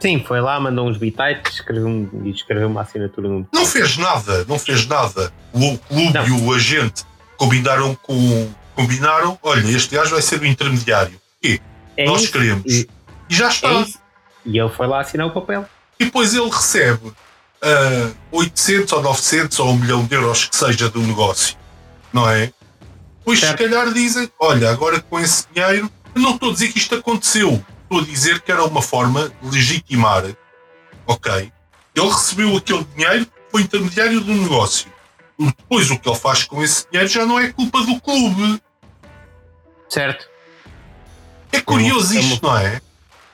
Sim, 0.00 0.22
foi 0.26 0.40
lá, 0.40 0.58
mandou 0.58 0.88
uns 0.88 0.98
bitites 0.98 1.54
escreveu 1.54 1.86
um, 1.86 2.10
e 2.24 2.30
escreveu 2.30 2.66
uma 2.68 2.82
assinatura 2.82 3.28
num. 3.28 3.46
Não 3.54 3.64
fez 3.64 3.96
nada, 3.96 4.44
não 4.48 4.58
fez 4.58 4.84
nada. 4.86 5.32
O 5.52 5.78
clube 5.78 6.12
Não. 6.12 6.26
e 6.26 6.30
o 6.32 6.52
agente 6.52 7.04
combinaram 7.36 7.94
com. 7.94 8.52
Combinaram, 8.74 9.38
olha, 9.44 9.64
este 9.70 9.94
gajo 9.94 10.10
vai 10.10 10.20
ser 10.20 10.40
o 10.40 10.44
intermediário. 10.44 11.18
E 11.40 11.60
É 11.96 12.04
nós 12.04 12.22
isso, 12.24 12.32
queremos. 12.32 12.64
E, 12.66 12.88
E 13.28 13.34
já 13.34 13.48
está. 13.48 13.68
é. 13.70 13.86
E 14.46 14.58
ele 14.58 14.68
foi 14.68 14.86
lá 14.86 15.00
assinar 15.00 15.26
o 15.26 15.30
papel. 15.30 15.66
E 15.98 16.04
depois 16.04 16.34
ele 16.34 16.50
recebe 16.50 17.12
ah, 17.62 18.10
800 18.30 18.92
ou 18.92 19.02
900 19.02 19.58
ou 19.60 19.70
1 19.70 19.76
milhão 19.78 20.04
de 20.04 20.14
euros 20.14 20.44
que 20.46 20.56
seja 20.56 20.88
do 20.90 21.00
negócio, 21.00 21.56
não 22.12 22.28
é? 22.28 22.52
Pois 23.24 23.40
Certo. 23.40 23.62
se 23.62 23.68
calhar 23.68 23.92
dizem, 23.92 24.30
olha, 24.38 24.70
agora 24.70 25.00
com 25.00 25.18
esse 25.18 25.46
dinheiro, 25.52 25.90
eu 26.14 26.20
não 26.20 26.34
estou 26.34 26.50
a 26.50 26.52
dizer 26.52 26.68
que 26.72 26.78
isto 26.78 26.94
aconteceu, 26.94 27.64
estou 27.84 28.00
a 28.00 28.04
dizer 28.04 28.42
que 28.42 28.52
era 28.52 28.62
uma 28.64 28.82
forma 28.82 29.32
de 29.40 29.48
legitimar, 29.50 30.24
ok? 31.06 31.50
Ele 31.94 32.06
recebeu 32.08 32.54
aquele 32.56 32.84
dinheiro, 32.94 33.26
foi 33.50 33.62
intermediário 33.62 34.20
do 34.20 34.34
negócio. 34.34 34.92
Depois 35.38 35.90
o 35.90 35.98
que 35.98 36.06
ele 36.08 36.18
faz 36.18 36.44
com 36.44 36.62
esse 36.62 36.86
dinheiro 36.90 37.08
já 37.10 37.24
não 37.24 37.38
é 37.40 37.50
culpa 37.50 37.80
do 37.82 37.98
clube. 38.00 38.60
Certo. 39.88 40.28
É 41.52 41.60
curioso 41.60 42.14
É 42.14 42.20
uma- 42.20 42.28
isto, 42.34 42.42
não 42.44 42.58
é? 42.58 42.80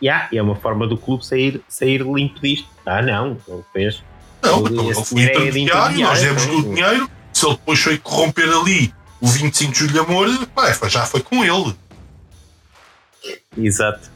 Yeah, 0.03 0.29
e 0.33 0.39
é 0.39 0.43
uma 0.43 0.57
forma 0.57 0.87
do 0.87 0.97
clube 0.97 1.25
sair, 1.25 1.63
sair 1.69 2.03
limpo 2.03 2.41
disto. 2.41 2.69
Ah, 2.87 3.03
não, 3.03 3.37
ele 3.47 3.65
fez. 3.73 4.03
Não, 4.43 4.67
então 4.67 4.85
ele 4.87 5.05
foi 5.05 5.23
é 5.23 5.27
de 5.27 5.33
intermediário, 5.33 6.01
nós 6.01 6.21
demos 6.21 6.43
intermediário, 6.45 6.55
o 6.55 6.59
então. 6.59 6.75
dinheiro. 6.75 7.11
Se 7.33 7.47
ele 7.47 7.57
depois 7.57 7.81
foi 7.81 7.99
corromper 7.99 8.49
ali 8.49 8.95
o 9.21 9.27
25 9.27 9.73
de 9.73 9.79
Julho 9.79 10.03
Amor, 10.03 10.47
pá, 10.49 10.73
já 10.89 11.05
foi 11.05 11.21
com 11.21 11.45
ele, 11.45 11.77
Exato. 13.57 14.11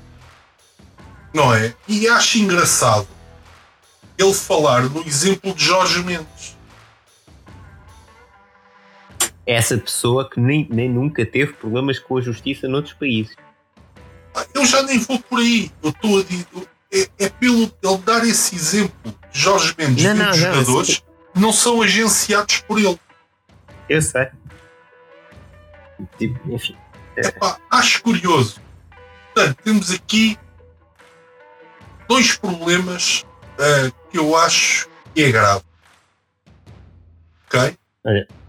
não 1.33 1.55
é? 1.55 1.75
E 1.87 2.09
acho 2.09 2.38
engraçado 2.38 3.07
ele 4.16 4.33
falar 4.33 4.83
no 4.85 5.07
exemplo 5.07 5.55
de 5.55 5.64
Jorge 5.64 6.03
Mendes. 6.03 6.57
Essa 9.47 9.77
pessoa 9.77 10.29
que 10.29 10.40
nem, 10.40 10.66
nem 10.70 10.88
nunca 10.88 11.27
teve 11.27 11.53
problemas 11.53 11.99
com 11.99 12.16
a 12.16 12.20
justiça 12.20 12.66
noutros 12.66 12.94
países. 12.94 13.37
Eu 14.55 14.64
já 14.66 14.83
nem 14.83 14.99
vou 14.99 15.18
por 15.20 15.38
aí. 15.38 15.70
Eu 15.83 15.90
estou 15.90 16.18
a 16.20 16.23
dizer. 16.23 16.47
É, 16.92 17.25
é 17.27 17.29
pelo 17.29 17.62
ele 17.83 17.99
dar 18.05 18.25
esse 18.25 18.55
exemplo 18.55 18.94
de 19.33 19.40
Jorge 19.40 19.75
Mendes 19.77 20.05
Não, 20.05 20.14
não, 20.14 20.27
não, 20.27 20.33
jogadores 20.33 20.99
que 21.33 21.40
não 21.40 21.53
são 21.53 21.83
agenciados 21.83 22.61
por 22.61 22.79
ele. 22.79 22.99
Eu 23.88 24.01
sei. 24.01 24.29
Tipo, 26.18 26.53
enfim. 26.53 26.77
Epá, 27.16 27.59
acho 27.70 28.03
curioso. 28.03 28.61
Portanto, 29.35 29.59
temos 29.64 29.90
aqui 29.90 30.38
dois 32.09 32.37
problemas 32.37 33.25
ah, 33.59 33.90
que 34.11 34.18
eu 34.18 34.37
acho 34.37 34.88
que 35.14 35.23
é 35.25 35.33
grave. 35.33 35.62
Ok? 37.47 37.77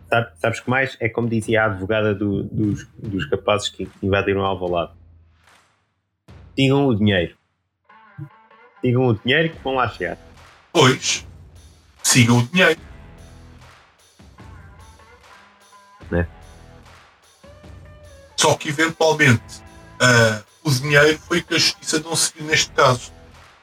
Sabe, 0.10 0.32
sabes 0.39 0.60
que 0.60 0.69
mais? 0.69 0.98
É 1.00 1.10
como 1.10 1.28
dizia 1.28 1.63
a 1.63 1.65
advogada 1.65 2.13
do- 2.13 2.43
dos, 2.43 2.88
dos 2.98 3.26
capazes 3.26 3.69
que 3.69 3.89
invadiram 4.04 4.41
o 4.41 4.45
Alvalade. 4.45 4.91
Sigam 6.56 6.88
o 6.88 6.96
dinheiro. 6.96 7.36
Sigam 8.82 9.08
o 9.08 9.13
dinheiro 9.13 9.54
que 9.54 9.63
vão 9.63 9.76
lá 9.76 9.89
chegar. 9.89 10.18
Pois, 10.72 11.26
sigam 12.04 12.39
o 12.39 12.44
dinheiro. 12.48 12.80
Né? 16.10 16.28
Só 18.38 18.56
que 18.56 18.70
eventualmente 18.70 19.63
ah, 20.00 20.44
o 20.63 20.72
dinheiro 20.72 21.18
foi 21.20 21.41
que 21.41 21.56
a 21.56 21.58
justiça 21.58 22.00
não 22.00 22.15
seguiu 22.15 22.46
neste 22.46 22.72
caso. 22.72 23.12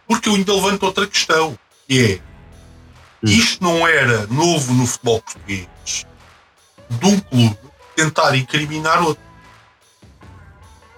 Porque 0.07 0.29
eu 0.29 0.35
ainda 0.35 0.55
levanto 0.55 0.83
outra 0.85 1.07
questão, 1.07 1.59
que 1.87 2.21
é 2.21 2.33
Hum. 3.25 3.29
isto 3.29 3.63
não 3.63 3.87
era 3.87 4.27
novo 4.27 4.75
no 4.75 4.85
futebol 4.85 5.23
português 5.23 6.05
de 6.91 7.07
um 7.07 7.21
clube 7.21 7.59
tentar 7.95 8.35
incriminar 8.37 9.01
outro. 9.03 9.23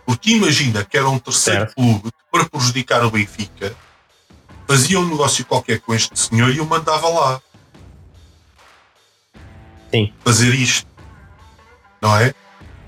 Porque 0.06 0.30
imagina 0.32 0.84
que 0.84 0.96
era 0.96 1.08
um 1.08 1.18
terceiro 1.18 1.60
Certo. 1.60 1.74
clube 1.74 2.10
para 2.30 2.48
prejudicar 2.48 3.04
o 3.04 3.10
Benfica, 3.10 3.74
fazia 4.68 4.98
um 5.00 5.08
negócio 5.08 5.44
qualquer 5.44 5.80
com 5.80 5.94
este 5.94 6.18
senhor 6.18 6.50
e 6.54 6.60
o 6.60 6.66
mandava 6.66 7.08
lá 7.08 7.40
Sim. 9.90 10.12
fazer 10.24 10.54
isto. 10.54 10.86
Não 12.02 12.16
é? 12.18 12.34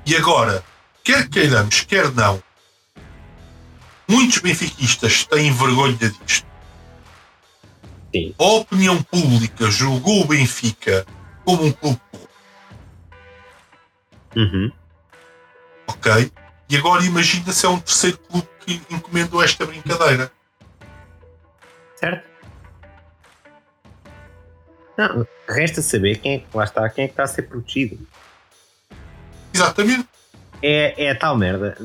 E 0.05 0.15
agora, 0.17 0.65
quer 1.03 1.29
queiramos, 1.29 1.81
quer 1.83 2.11
não, 2.13 2.43
muitos 4.09 4.39
benfiquistas 4.39 5.25
têm 5.25 5.53
vergonha 5.53 5.97
disto. 5.97 6.47
Sim. 8.15 8.35
A 8.39 8.45
opinião 8.45 9.03
pública 9.03 9.71
julgou 9.71 10.23
o 10.23 10.27
Benfica 10.27 11.07
como 11.45 11.65
um 11.65 11.73
clube 11.73 12.01
corrupto, 12.11 12.29
Uhum. 14.37 14.73
ok? 15.87 16.33
E 16.69 16.77
agora 16.77 17.05
imagina 17.05 17.53
se 17.53 17.65
é 17.65 17.69
um 17.69 17.79
terceiro 17.79 18.19
clube 18.19 18.49
que 18.65 18.83
encomendou 18.91 19.43
esta 19.43 19.65
brincadeira. 19.65 20.31
Certo? 21.97 22.29
Não, 24.99 25.27
resta 25.49 25.83
saber 25.83 26.19
quem 26.19 26.35
é 26.35 26.39
que 26.39 26.47
lá 26.57 26.65
está, 26.65 26.89
quem 26.89 27.05
é 27.05 27.07
que 27.09 27.13
está 27.13 27.23
a 27.25 27.27
ser 27.29 27.43
protegido. 27.43 27.99
Exatamente. 29.55 30.09
É, 30.63 31.05
é 31.05 31.11
a 31.11 31.19
tal 31.19 31.37
merda. 31.37 31.77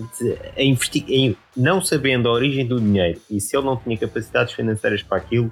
A 0.57 0.61
investi- 0.63 1.05
em- 1.09 1.37
não 1.55 1.81
sabendo 1.81 2.29
a 2.29 2.31
origem 2.31 2.65
do 2.65 2.79
dinheiro 2.79 3.21
e 3.29 3.39
se 3.41 3.55
ele 3.55 3.65
não 3.65 3.75
tinha 3.77 3.97
capacidades 3.97 4.53
financeiras 4.53 5.03
para 5.03 5.17
aquilo, 5.17 5.51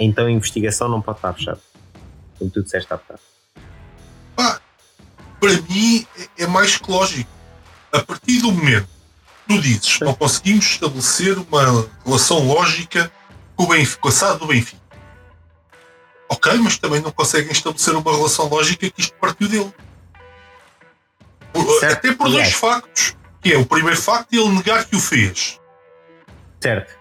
então 0.00 0.26
a 0.26 0.30
investigação 0.30 0.88
não 0.88 1.02
pode 1.02 1.18
estar 1.18 1.32
fechada. 1.34 1.60
Como 2.38 2.50
tu 2.50 2.62
disseste 2.62 2.92
há 2.92 2.96
bocado. 2.96 3.20
Para 5.40 5.52
mim 5.68 6.06
é- 6.38 6.44
é 6.44 6.46
mais 6.46 6.78
que 6.78 6.90
lógico. 6.90 7.30
A 7.94 8.02
partir 8.02 8.40
do 8.40 8.50
momento 8.52 8.88
que 9.46 9.54
tu 9.54 9.60
dizes 9.62 10.00
não 10.00 10.14
conseguimos 10.14 10.64
estabelecer 10.66 11.38
uma 11.38 11.90
relação 12.04 12.46
lógica 12.46 13.10
com 13.56 13.64
o 13.64 13.66
Benfica, 13.68 14.00
com 14.00 14.08
a 14.08 14.12
SAD 14.12 14.38
do 14.40 14.46
Benfica. 14.46 14.82
Ok, 16.28 16.52
mas 16.54 16.76
também 16.78 17.00
não 17.00 17.12
conseguem 17.12 17.52
estabelecer 17.52 17.94
uma 17.94 18.12
relação 18.16 18.48
lógica 18.48 18.90
que 18.90 19.00
isto 19.00 19.14
partiu 19.20 19.48
dele. 19.48 19.72
Por- 21.52 21.84
até 21.84 22.12
por 22.12 22.24
dois 22.24 22.34
Aliás. 22.36 22.54
factos. 22.54 23.16
Que 23.40 23.52
é 23.52 23.58
o 23.58 23.66
primeiro 23.66 24.00
facto 24.00 24.30
de 24.30 24.38
ele 24.38 24.48
negar 24.48 24.84
que 24.86 24.96
o 24.96 25.00
fez. 25.00 25.60
Certo. 26.60 26.94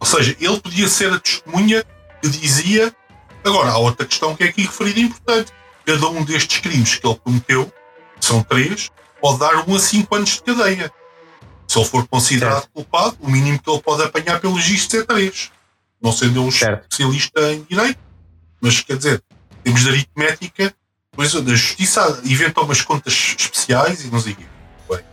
Ou 0.00 0.06
seja, 0.06 0.34
ele 0.40 0.58
podia 0.58 0.88
ser 0.88 1.12
a 1.12 1.20
testemunha 1.20 1.84
que 2.22 2.28
dizia. 2.30 2.94
Agora, 3.44 3.70
há 3.70 3.76
outra 3.78 4.06
questão 4.06 4.34
que 4.34 4.42
é 4.42 4.48
aqui 4.48 4.62
referida 4.62 5.00
importante. 5.00 5.52
Cada 5.84 6.08
um 6.08 6.24
destes 6.24 6.60
crimes 6.60 6.94
que 6.96 7.06
ele 7.06 7.16
cometeu, 7.16 7.70
que 8.18 8.24
são 8.24 8.42
três, 8.42 8.90
pode 9.20 9.38
dar 9.38 9.68
um 9.68 9.74
a 9.74 9.78
cinco 9.78 10.14
anos 10.14 10.30
de 10.36 10.42
cadeia. 10.42 10.92
Se 11.68 11.78
ele 11.78 11.86
for 11.88 12.06
considerado 12.08 12.62
Certo. 12.62 12.70
culpado, 12.72 13.16
o 13.20 13.30
mínimo 13.30 13.58
que 13.62 13.70
ele 13.70 13.80
pode 13.82 14.02
apanhar 14.02 14.40
pelos 14.40 14.56
registros 14.56 15.02
é 15.02 15.06
três. 15.06 15.50
Não 16.02 16.10
sendo 16.12 16.42
um 16.42 16.50
Certo. 16.50 16.82
especialista 16.82 17.52
em 17.52 17.62
direito, 17.62 17.98
mas 18.60 18.80
quer 18.80 18.96
dizer, 18.96 19.22
temos 19.62 19.82
de 19.82 19.88
aritmética, 19.90 20.74
depois 21.12 21.34
a 21.36 21.40
justiça 21.54 22.20
inventa 22.24 22.60
umas 22.62 22.80
contas 22.82 23.12
especiais 23.38 24.04
e 24.04 24.08
não 24.10 24.18
sei 24.20 24.32
o 24.32 24.36
quê. 24.36 24.44
Bem, 24.88 25.04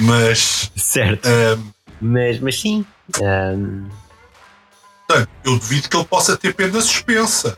mas 0.00 0.70
Certo. 0.76 1.26
ahm, 1.26 1.70
Mas, 2.00 2.40
mas 2.40 2.60
sim. 2.60 2.84
ahm, 3.22 3.88
portanto, 5.06 5.30
eu 5.44 5.58
duvido 5.58 5.88
que 5.88 5.96
ele 5.96 6.04
possa 6.04 6.36
ter 6.36 6.52
pena 6.54 6.80
suspensa. 6.80 7.56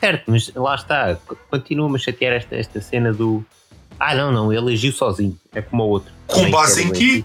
certo, 0.00 0.30
mas 0.30 0.50
lá 0.54 0.74
está. 0.76 1.16
Continua-me 1.50 1.96
a 1.96 1.98
chatear 1.98 2.34
esta, 2.34 2.54
esta 2.56 2.80
cena 2.80 3.12
do. 3.12 3.44
Ah, 3.98 4.14
não, 4.14 4.32
não, 4.32 4.52
ele 4.52 4.74
agiu 4.74 4.92
sozinho. 4.92 5.38
É 5.52 5.62
como 5.62 5.84
o 5.84 5.88
outro. 5.88 6.12
Com 6.26 6.50
base 6.50 6.82
em 6.82 6.88
aqui. 6.88 7.24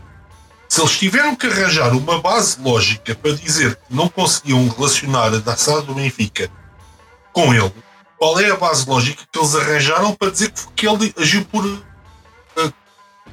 Se 0.68 0.82
eles 0.82 1.00
tiveram 1.00 1.36
que 1.36 1.48
arranjar 1.48 1.96
uma 1.96 2.22
base 2.22 2.62
lógica 2.62 3.16
para 3.16 3.32
dizer 3.34 3.76
que 3.76 3.96
não 3.96 4.08
conseguiam 4.08 4.68
relacionar 4.68 5.32
a 5.34 5.56
SAD 5.56 5.88
do 5.88 5.96
Benfica 5.96 6.50
com 7.34 7.52
ele, 7.54 7.74
qual 8.18 8.40
é 8.40 8.52
a 8.52 8.56
base 8.56 8.88
lógica 8.88 9.24
que 9.32 9.40
eles 9.40 9.56
arranjaram 9.56 10.14
para 10.14 10.30
dizer 10.30 10.52
que 10.76 10.88
ele 10.88 11.12
agiu 11.18 11.44
por 11.46 11.66
uh, 11.66 12.74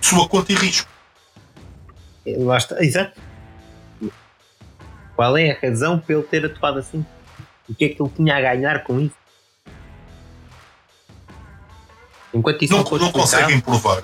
sua 0.00 0.26
conta 0.28 0.52
e 0.52 0.54
risco? 0.54 0.88
Lá 2.38 2.56
está, 2.56 2.82
exato. 2.82 3.20
Qual 5.14 5.36
é 5.36 5.50
a 5.50 5.60
razão 5.60 5.98
para 5.98 6.14
ele 6.14 6.24
ter 6.24 6.46
atuado 6.46 6.78
assim? 6.78 7.04
O 7.68 7.74
que 7.74 7.84
é 7.84 7.88
que 7.90 8.00
ele 8.00 8.10
tinha 8.16 8.36
a 8.36 8.40
ganhar 8.40 8.82
com 8.84 8.98
isso? 9.00 9.14
Enquanto 12.36 12.62
isso 12.62 12.76
não, 12.76 12.84
não, 12.84 12.98
não 12.98 13.12
conseguem 13.12 13.58
provar. 13.60 14.02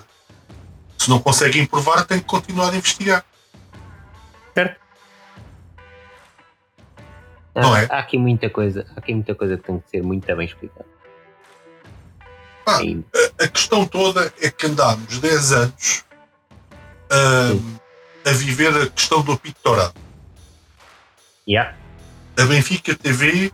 Se 0.99 1.11
não 1.11 1.21
conseguem 1.21 1.67
provar, 1.67 2.05
tem 2.07 2.19
que 2.19 2.25
continuar 2.25 2.71
a 2.71 2.77
investigar. 2.77 3.25
Certo. 4.55 4.81
Não 7.55 7.77
é? 7.77 7.87
Há 7.91 7.99
aqui 7.99 8.17
muita 8.17 8.49
coisa, 8.49 8.87
há 8.97 9.01
aqui 9.01 9.13
muita 9.13 9.35
coisa 9.35 9.59
que 9.59 9.65
tem 9.65 9.79
que 9.79 9.91
ser 9.91 10.03
muito 10.03 10.25
bem 10.35 10.47
explicada. 10.47 10.87
Ah, 12.65 12.79
a, 12.79 13.45
a, 13.45 13.49
questão 13.49 13.85
toda 13.85 14.33
é 14.41 14.49
que 14.49 14.67
andámos 14.67 15.19
10 15.19 15.53
anos 15.53 16.05
a, 17.11 18.31
a 18.31 18.33
viver 18.33 18.75
a 18.75 18.89
questão 18.89 19.21
do 19.21 19.33
apito 19.33 19.59
dourado. 19.63 19.95
Yeah. 21.47 21.77
A 22.39 22.45
Benfica 22.45 22.95
TV 22.95 23.53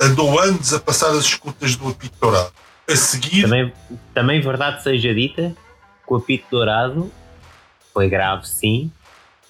andou 0.00 0.40
anos 0.40 0.72
a 0.72 0.80
passar 0.80 1.10
as 1.10 1.24
escutas 1.24 1.76
do 1.76 1.88
apito 1.88 2.16
dourado. 2.20 2.52
A 2.90 2.96
seguir. 2.96 3.42
Também, 3.42 3.72
também 4.12 4.40
verdade 4.40 4.82
seja 4.82 5.14
dita, 5.14 5.54
que 6.06 6.12
o 6.12 6.16
apito 6.16 6.46
dourado 6.50 7.10
foi 7.92 8.08
grave, 8.08 8.46
sim, 8.46 8.90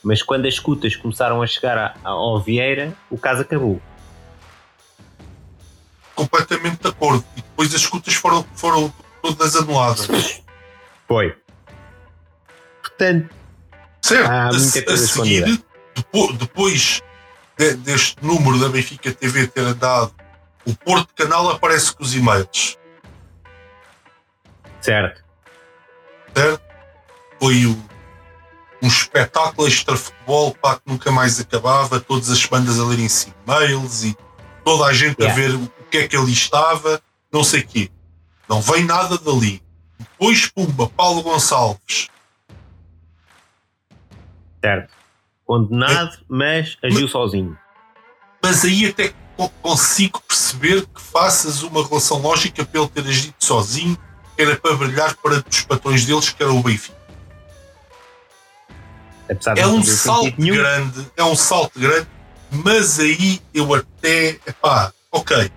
mas 0.02 0.22
quando 0.22 0.46
as 0.46 0.54
escutas 0.54 0.96
começaram 0.96 1.42
a 1.42 1.46
chegar 1.46 1.76
a, 1.76 1.94
a, 2.02 2.08
ao 2.08 2.40
Vieira, 2.40 2.94
o 3.10 3.18
caso 3.18 3.42
acabou. 3.42 3.80
Completamente 6.14 6.82
de 6.82 6.88
acordo. 6.88 7.24
E 7.36 7.42
depois 7.42 7.74
as 7.74 7.80
escutas 7.82 8.14
foram, 8.14 8.44
foram 8.54 8.92
todas 9.22 9.56
anuladas. 9.56 10.42
Foi. 11.06 11.36
Portanto, 12.80 13.34
certo. 14.02 14.30
há 14.30 14.50
muita 14.52 14.82
coisa 14.82 15.02
a, 15.02 15.04
a 15.04 15.08
seguir, 15.08 15.62
depois, 15.94 16.36
depois 16.36 17.02
de, 17.58 17.74
deste 17.74 18.24
número 18.24 18.58
da 18.58 18.68
Benfica 18.68 19.12
TV 19.12 19.46
ter 19.46 19.60
andado, 19.62 20.14
o 20.64 20.74
Porto 20.74 21.12
Canal 21.14 21.50
aparece 21.50 21.92
com 21.94 22.02
os 22.02 22.14
e-mails. 22.14 22.78
Certo. 24.80 25.22
Certo? 26.34 26.62
Foi 27.38 27.66
o, 27.66 27.76
um 28.82 28.88
espetáculo 28.88 29.66
extra 29.66 29.96
futebol 29.96 30.54
pá, 30.54 30.76
que 30.76 30.82
nunca 30.86 31.10
mais 31.10 31.40
acabava, 31.40 32.00
todas 32.00 32.30
as 32.30 32.44
bandas 32.46 32.78
a 32.78 32.84
lerem 32.84 33.06
e-mails 33.06 34.04
e 34.04 34.16
toda 34.64 34.84
a 34.86 34.92
gente 34.92 35.20
yeah. 35.20 35.32
a 35.32 35.34
ver 35.34 35.54
o 35.54 35.68
que 35.90 35.98
é 35.98 36.08
que 36.08 36.16
ali 36.16 36.32
estava, 36.32 37.00
não 37.32 37.44
sei 37.44 37.60
o 37.60 37.66
quê. 37.66 37.90
Não 38.48 38.60
vem 38.60 38.84
nada 38.84 39.16
dali. 39.18 39.62
Depois, 39.98 40.46
pumba, 40.46 40.88
Paulo 40.88 41.22
Gonçalves. 41.22 42.08
Certo 44.62 45.00
condenado, 45.50 46.16
mas 46.28 46.78
agiu 46.80 47.02
mas, 47.02 47.10
sozinho. 47.10 47.58
Mas 48.40 48.64
aí 48.64 48.86
até 48.86 49.12
consigo 49.60 50.22
perceber 50.22 50.86
que 50.86 51.00
faças 51.00 51.64
uma 51.64 51.84
relação 51.84 52.18
lógica 52.18 52.64
pelo 52.64 52.86
ter 52.86 53.00
agido 53.00 53.34
sozinho, 53.40 53.98
que 54.40 54.44
era 54.44 54.56
para 54.56 54.74
brilhar 54.74 55.14
para 55.16 55.44
os 55.46 55.60
patrões 55.62 56.06
deles, 56.06 56.30
que 56.30 56.42
era 56.42 56.50
o 56.50 56.62
Benfica. 56.62 56.98
É 59.54 59.66
um 59.66 59.82
salto 59.82 60.34
grande, 60.38 61.12
é 61.14 61.22
um 61.22 61.36
salto 61.36 61.78
grande, 61.78 62.08
mas 62.50 62.98
aí 62.98 63.40
eu 63.52 63.72
até, 63.74 64.40
epá, 64.46 64.92
ok. 65.12 65.52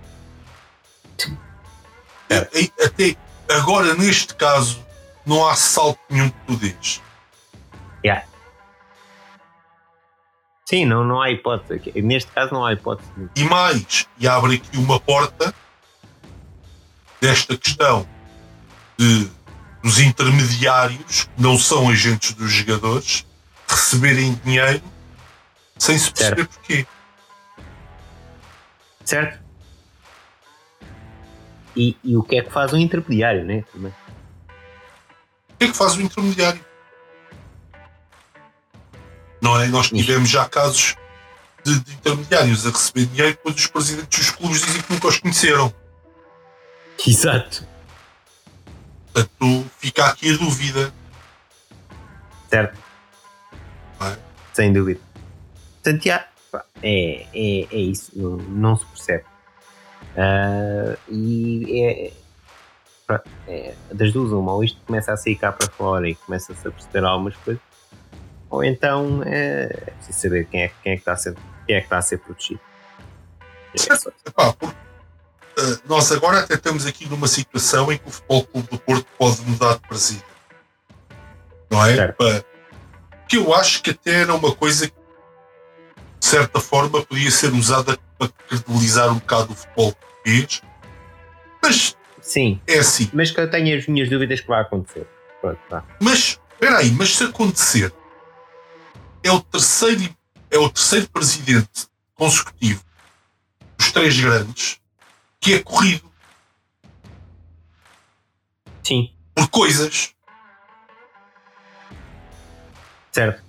É. 2.29 2.85
Até 2.85 3.15
agora, 3.49 3.95
neste 3.95 4.35
caso, 4.35 4.85
não 5.25 5.47
há 5.47 5.55
salto 5.55 5.99
nenhum 6.09 6.29
que 6.29 6.39
tu 6.45 6.55
dês. 6.57 7.01
Yeah. 8.03 8.27
Sim, 10.65 10.85
não, 10.85 11.05
não 11.05 11.21
há 11.21 11.31
hipótese. 11.31 12.01
Neste 12.01 12.31
caso 12.31 12.53
não 12.53 12.65
há 12.65 12.73
hipótese. 12.73 13.09
E 13.35 13.43
mais, 13.45 14.07
e 14.19 14.27
abre 14.27 14.55
aqui 14.55 14.77
uma 14.77 14.99
porta 14.99 15.55
desta 17.21 17.57
questão 17.57 18.07
de 18.97 19.29
dos 19.83 19.99
intermediários, 19.99 21.25
que 21.35 21.41
não 21.41 21.59
são 21.59 21.89
agentes 21.89 22.33
dos 22.33 22.49
jogadores, 22.49 23.25
receberem 23.67 24.33
dinheiro 24.45 24.81
sem 25.77 25.97
se 25.97 26.09
perceber 26.09 26.43
certo. 26.43 26.49
porquê. 26.53 26.87
Certo. 29.03 29.43
E, 31.75 31.97
e, 32.01 32.15
o 32.15 32.23
que 32.23 32.37
é 32.37 32.43
que 32.43 32.51
faz 32.51 32.71
um 32.71 32.77
intermediário, 32.77 33.43
né? 33.43 33.65
Também. 33.73 33.93
O 35.49 35.57
que 35.57 35.65
é 35.65 35.67
que 35.67 35.73
faz 35.73 35.95
o 35.95 36.01
intermediário? 36.01 36.63
Não 39.41 39.59
é? 39.59 39.67
Nós 39.67 39.89
tivemos 39.89 40.29
já 40.29 40.47
casos 40.47 40.95
de, 41.65 41.77
de 41.79 41.93
intermediários 41.93 42.65
a 42.65 42.69
receber 42.69 43.07
dinheiro 43.07 43.31
depois 43.31 43.55
os 43.55 43.67
presidentes 43.67 44.19
dos 44.19 44.29
clubes 44.29 44.61
dizem 44.61 44.81
que 44.81 44.93
nunca 44.93 45.07
os 45.07 45.19
conheceram. 45.19 45.73
Exato. 47.05 47.67
Portanto, 49.13 49.65
fica 49.77 50.05
aqui 50.07 50.33
a 50.33 50.37
dúvida. 50.37 50.93
Certo. 52.49 52.77
É? 54.01 54.17
Sem 54.53 54.73
dúvida. 54.73 54.99
Portanto, 55.83 56.03
já, 56.03 56.27
é, 56.81 57.27
é, 57.33 57.67
é 57.71 57.77
isso. 57.77 58.11
Não, 58.15 58.37
não 58.37 58.77
se 58.77 58.85
percebe. 58.85 59.25
Uh, 60.15 60.97
e 61.09 61.81
é, 61.81 62.13
é, 63.47 63.73
das 63.91 64.13
duas, 64.13 64.31
uma, 64.31 64.53
ou 64.53 64.63
isto 64.63 64.79
começa 64.85 65.11
a 65.11 65.17
sair 65.17 65.35
cá 65.35 65.51
para 65.51 65.69
fora 65.69 66.07
e 66.07 66.15
começa-se 66.15 66.67
a 66.67 66.71
perceber 66.71 67.03
algumas 67.05 67.35
coisas, 67.37 67.61
ou 68.49 68.63
então 68.63 69.21
é, 69.25 69.63
é 69.65 69.91
preciso 69.91 70.19
saber 70.19 70.47
quem 70.47 70.63
é, 70.63 70.71
quem 70.81 70.93
é, 70.93 70.95
que, 70.95 71.01
está 71.01 71.13
a 71.13 71.17
ser, 71.17 71.35
quem 71.65 71.75
é 71.75 71.79
que 71.79 71.85
está 71.85 71.97
a 71.97 72.01
ser 72.01 72.19
protegido. 72.19 72.59
Epá, 74.25 74.53
porque, 74.53 74.75
uh, 75.59 75.81
nós 75.85 76.11
agora 76.11 76.41
até 76.41 76.53
estamos 76.53 76.85
aqui 76.85 77.07
numa 77.07 77.27
situação 77.27 77.91
em 77.91 77.97
que 77.97 78.07
o 78.07 78.11
Futebol 78.11 78.45
Clube 78.45 78.67
do 78.69 78.77
Porto 78.77 79.02
mudar 79.53 79.75
de 79.75 79.87
presidente. 79.87 80.25
Não 81.69 81.85
é? 81.85 82.11
Para, 82.11 82.45
que 83.27 83.37
eu 83.37 83.53
acho 83.53 83.81
que 83.81 83.91
até 83.91 84.21
era 84.21 84.33
uma 84.33 84.53
coisa 84.53 84.87
que, 84.87 84.95
de 86.19 86.25
certa 86.25 86.59
forma, 86.59 87.03
podia 87.03 87.31
ser 87.31 87.51
usada 87.53 87.97
para 88.17 88.29
credibilizar 88.47 89.09
um 89.11 89.15
bocado 89.15 89.53
o 89.53 89.55
futebol 89.55 89.93
português. 89.93 90.61
Mas 91.61 91.97
Sim. 92.21 92.61
é 92.67 92.79
assim. 92.79 93.09
Mas 93.13 93.31
que 93.31 93.39
eu 93.39 93.49
tenho 93.49 93.77
as 93.77 93.87
minhas 93.87 94.09
dúvidas 94.09 94.41
que 94.41 94.47
vai 94.47 94.61
acontecer. 94.61 95.07
Pronto, 95.41 95.59
tá. 95.69 95.83
Mas, 95.99 96.39
espera 96.53 96.77
aí, 96.77 96.91
mas 96.91 97.15
se 97.15 97.23
acontecer, 97.23 97.93
é 99.23 99.31
o 99.31 99.41
terceiro, 99.41 100.15
é 100.51 100.57
o 100.57 100.69
terceiro 100.69 101.09
presidente 101.09 101.87
consecutivo 102.15 102.83
dos 103.77 103.91
três 103.91 104.19
grandes 104.19 104.79
que 105.39 105.55
é 105.55 105.59
corrido. 105.59 106.09
Sim. 108.83 109.12
Por 109.35 109.47
coisas. 109.49 110.13
Certo. 113.11 113.43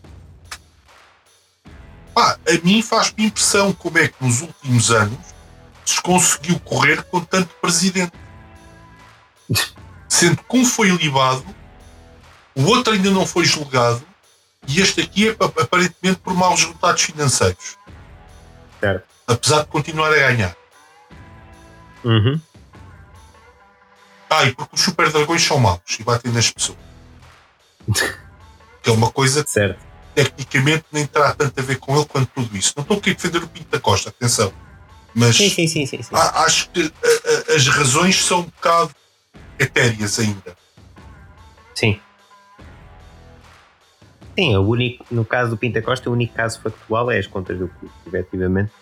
Pá, 2.14 2.38
a 2.46 2.64
mim 2.64 2.82
faz-me 2.82 3.26
impressão 3.26 3.72
como 3.72 3.98
é 3.98 4.08
que 4.08 4.24
nos 4.24 4.40
últimos 4.42 4.90
anos 4.90 5.18
se 5.84 6.00
conseguiu 6.00 6.58
correr 6.60 7.02
com 7.04 7.20
tanto 7.20 7.52
presidente. 7.56 8.12
Sendo 10.08 10.36
que 10.36 10.56
um 10.56 10.64
foi 10.64 10.90
libado, 10.90 11.44
o 12.54 12.64
outro 12.66 12.92
ainda 12.92 13.10
não 13.10 13.26
foi 13.26 13.44
julgado 13.44 14.06
e 14.66 14.80
este 14.80 15.00
aqui 15.00 15.28
é 15.28 15.36
aparentemente 15.40 16.20
por 16.20 16.34
maus 16.34 16.60
resultados 16.60 17.02
financeiros. 17.02 17.76
Certo. 18.80 19.06
Apesar 19.26 19.62
de 19.62 19.66
continuar 19.66 20.12
a 20.12 20.16
ganhar. 20.16 20.56
Uhum. 22.04 22.40
Ah, 24.36 24.44
e 24.44 24.52
porque 24.52 24.74
os 24.74 24.80
super 24.80 25.10
dragões 25.12 25.42
são 25.42 25.58
maus 25.58 25.80
e 25.98 26.02
batem 26.02 26.32
nas 26.32 26.50
pessoas. 26.50 26.78
que 28.82 28.90
é 28.90 28.92
uma 28.92 29.10
coisa 29.10 29.44
certo. 29.46 29.78
tecnicamente 30.14 30.84
nem 30.90 31.06
terá 31.06 31.32
tanto 31.32 31.58
a 31.58 31.62
ver 31.62 31.78
com 31.78 31.96
ele 31.96 32.04
quanto 32.06 32.30
tudo 32.34 32.56
isso. 32.56 32.72
Não 32.76 32.82
estou 32.82 32.98
aqui 32.98 33.10
a 33.10 33.12
defender 33.14 33.42
o 33.42 33.48
Pinto 33.48 33.70
da 33.70 33.80
Costa, 33.80 34.10
atenção. 34.10 34.52
Mas 35.14 35.36
sim, 35.36 35.48
sim, 35.48 35.86
sim, 35.86 36.00
acho 36.12 36.68
que 36.70 36.82
a, 36.82 37.52
a, 37.52 37.56
as 37.56 37.68
razões 37.68 38.24
são 38.24 38.40
um 38.40 38.44
bocado 38.44 38.90
etéreas 39.58 40.18
ainda. 40.18 40.56
Sim. 41.74 42.00
Sim, 44.36 44.56
o 44.56 44.62
único, 44.62 45.06
no 45.12 45.24
caso 45.24 45.50
do 45.50 45.56
Pinta 45.56 45.80
Costa, 45.80 46.10
o 46.10 46.12
único 46.12 46.34
caso 46.34 46.60
factual 46.60 47.08
é 47.12 47.18
as 47.18 47.28
contas 47.28 47.56
do 47.56 47.68
clube, 47.68 47.94
efetivamente. 48.06 48.72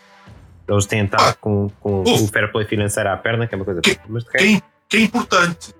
Eles 0.66 0.86
têm 0.86 1.04
estado 1.04 1.28
ah, 1.28 1.34
com, 1.34 1.70
com 1.80 2.02
o 2.02 2.28
fair 2.28 2.50
play 2.50 2.66
financeiro 2.66 3.10
à 3.10 3.16
perna, 3.18 3.46
que 3.46 3.54
é 3.54 3.56
uma 3.56 3.64
coisa 3.64 3.82
que, 3.82 3.98
mas 4.08 4.24
que, 4.24 4.38
é, 4.38 4.62
que 4.92 4.96
é 4.98 5.00
importante. 5.00 5.74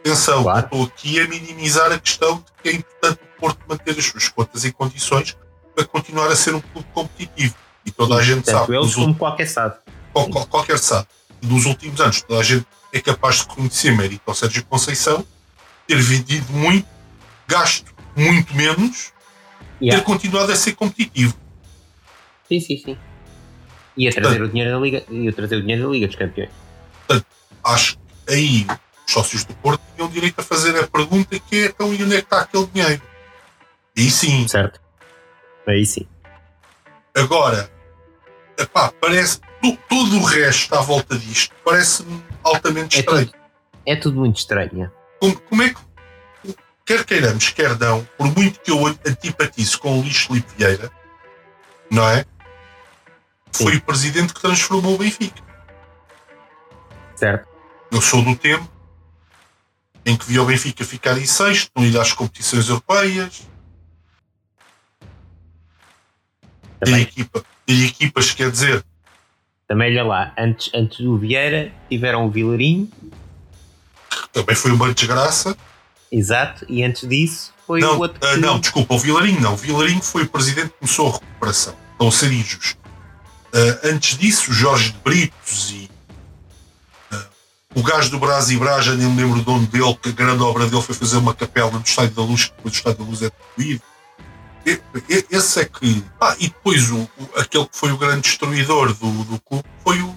Atenção, 0.00 0.42
claro. 0.42 0.64
estou 0.64 0.84
aqui 0.84 1.20
a 1.20 1.28
minimizar 1.28 1.92
a 1.92 1.98
questão 1.98 2.36
de 2.38 2.44
que 2.62 2.68
é 2.70 2.72
importante 2.72 3.20
Porto 3.38 3.58
manter 3.68 3.90
as 3.98 4.04
suas 4.06 4.26
contas 4.28 4.64
em 4.64 4.70
condições 4.72 5.36
para 5.74 5.84
continuar 5.84 6.28
a 6.28 6.36
ser 6.36 6.54
um 6.54 6.60
clube 6.60 6.86
competitivo. 6.94 7.54
E 7.84 7.90
toda 7.90 8.14
a 8.16 8.22
gente 8.22 8.48
sabe, 8.50 8.74
eles 8.74 8.94
como 8.94 9.14
qualquer 9.14 9.46
SAD. 9.46 9.76
qual- 10.12 10.28
qual- 10.30 10.46
qualquer 10.46 10.78
sabe, 10.78 11.06
nos 11.42 11.66
últimos 11.66 12.00
anos 12.00 12.22
toda 12.22 12.40
a 12.40 12.42
gente 12.42 12.66
é 12.92 13.00
capaz 13.00 13.36
de 13.36 13.48
reconhecer 13.48 13.90
mérito 13.96 14.22
ao 14.26 14.34
Sérgio 14.34 14.64
Conceição 14.64 15.26
ter 15.86 15.96
vendido 15.96 16.50
muito, 16.52 16.88
gasto 17.46 17.92
muito 18.16 18.54
menos, 18.54 19.12
Yeah. 19.80 20.00
ter 20.00 20.06
continuado 20.06 20.52
a 20.52 20.56
ser 20.56 20.72
competitivo. 20.72 21.34
Sim, 22.48 22.60
sim, 22.60 22.76
sim. 22.78 22.98
E 23.96 24.08
a 24.08 24.12
trazer 24.12 24.40
o 24.42 24.48
dinheiro 24.48 24.70
da 24.70 24.78
Liga, 24.78 25.04
e 25.10 25.28
a 25.28 25.32
trazer 25.32 25.56
o 25.56 25.60
dinheiro 25.60 25.82
da 25.86 25.88
Liga 25.92 26.06
dos 26.06 26.16
Campeões. 26.16 26.50
Acho 27.64 27.96
que 27.96 28.01
aí 28.28 28.66
os 29.06 29.12
sócios 29.12 29.44
do 29.44 29.54
Porto 29.56 29.82
tinham 29.94 30.08
direito 30.10 30.40
a 30.40 30.44
fazer 30.44 30.78
a 30.78 30.86
pergunta 30.86 31.38
que 31.38 31.64
é 31.64 31.66
então 31.66 31.92
e 31.92 32.02
onde 32.02 32.14
é 32.16 32.18
que 32.18 32.24
está 32.24 32.40
aquele 32.42 32.66
dinheiro? 32.66 33.02
E 33.96 34.10
sim, 34.10 34.46
Certo? 34.48 34.80
Aí 35.66 35.84
sim. 35.86 36.06
Agora, 37.14 37.70
epá, 38.58 38.92
parece. 39.00 39.38
to- 39.60 39.78
Todo 39.88 40.16
o 40.18 40.24
resto 40.24 40.74
à 40.74 40.80
volta 40.80 41.16
disto 41.16 41.54
parece-me 41.64 42.22
altamente 42.42 42.96
É 42.96 43.00
estranho. 43.00 43.26
tudo, 43.26 43.38
é 43.86 43.96
tudo 43.96 44.18
muito 44.18 44.38
estranho. 44.38 44.90
Como, 45.20 45.40
como 45.42 45.62
é 45.62 45.68
que. 45.70 45.80
Quer 46.84 47.04
queiramos, 47.04 47.50
quer 47.50 47.78
não, 47.78 48.02
por 48.18 48.26
muito 48.36 48.58
que 48.60 48.70
eu 48.72 48.84
antipatize 48.86 49.78
com 49.78 49.98
o 49.98 50.00
Luís 50.00 50.16
Filipe 50.16 50.52
Vieira, 50.56 50.90
não 51.88 52.08
é? 52.08 52.24
Foi 53.52 53.72
Sim. 53.72 53.78
o 53.78 53.82
presidente 53.82 54.34
que 54.34 54.40
transformou 54.40 54.94
o 54.96 54.98
Benfica. 54.98 55.40
Certo? 57.14 57.46
Eu 57.92 58.00
sou 58.00 58.22
do 58.22 58.34
tempo 58.34 58.66
em 60.04 60.16
que 60.16 60.24
via 60.24 60.42
o 60.42 60.46
Benfica 60.46 60.84
ficar 60.84 61.16
em 61.18 61.26
sexto, 61.26 61.70
não 61.76 61.84
ir 61.84 61.96
às 61.98 62.12
competições 62.12 62.68
europeias, 62.68 63.42
ter, 66.80 66.86
Também, 66.86 67.02
equipa, 67.02 67.44
ter 67.66 67.84
equipas, 67.86 68.32
quer 68.32 68.50
dizer, 68.50 68.84
também 69.68 69.90
olha 69.92 70.04
lá, 70.04 70.34
antes, 70.36 70.70
antes 70.74 70.98
do 71.04 71.16
Vieira 71.16 71.72
tiveram 71.88 72.26
o 72.26 72.30
Vilarinho, 72.30 72.90
também 74.32 74.56
foi 74.56 74.72
uma 74.72 74.92
desgraça. 74.92 75.56
exato, 76.10 76.66
e 76.68 76.82
antes 76.82 77.08
disso 77.08 77.52
foi 77.66 77.80
Não, 77.80 77.96
o 77.96 78.00
outro 78.00 78.18
ah, 78.26 78.34
que- 78.34 78.40
não, 78.40 78.58
desculpa, 78.58 78.94
o 78.94 78.98
Vilarinho 78.98 79.40
não. 79.40 79.54
O 79.54 79.56
Vilarinho 79.56 80.02
foi 80.02 80.24
o 80.24 80.28
presidente 80.28 80.70
que 80.70 80.78
começou 80.80 81.08
a 81.08 81.12
recuperação. 81.12 81.76
Estão 81.92 82.08
a 82.08 82.12
ser 82.12 82.32
injustos. 82.32 82.76
Ah, 83.54 83.80
antes 83.88 84.18
disso, 84.18 84.52
Jorge 84.52 84.90
de 84.92 84.98
Britos 84.98 85.70
e 85.70 85.81
o 87.74 87.82
gajo 87.82 88.10
do 88.10 88.18
Brás 88.18 88.50
e 88.50 88.56
Brás, 88.56 88.84
já 88.84 88.94
nem 88.94 89.08
me 89.08 89.22
lembro 89.22 89.40
o 89.40 89.44
nome 89.54 89.66
dele, 89.66 89.94
que 90.00 90.08
a 90.10 90.12
grande 90.12 90.42
obra 90.42 90.66
dele 90.66 90.82
foi 90.82 90.94
fazer 90.94 91.16
uma 91.16 91.34
capela 91.34 91.70
no 91.70 91.80
Estádio 91.82 92.14
da 92.14 92.22
Luz, 92.22 92.44
que 92.46 92.52
depois 92.56 92.74
o 92.74 92.76
Estádio 92.76 92.98
da 92.98 93.10
Luz 93.10 93.22
é 93.22 93.30
destruído. 93.30 93.82
Esse 95.30 95.60
é 95.60 95.64
que. 95.64 96.04
Ah, 96.20 96.36
e 96.38 96.48
depois 96.48 96.90
o, 96.90 96.98
o- 97.00 97.40
aquele 97.40 97.66
que 97.66 97.76
foi 97.76 97.90
o 97.92 97.96
grande 97.98 98.20
destruidor 98.22 98.92
do, 98.94 99.24
do 99.24 99.40
clube 99.40 99.64
foi 99.82 100.00
o, 100.00 100.16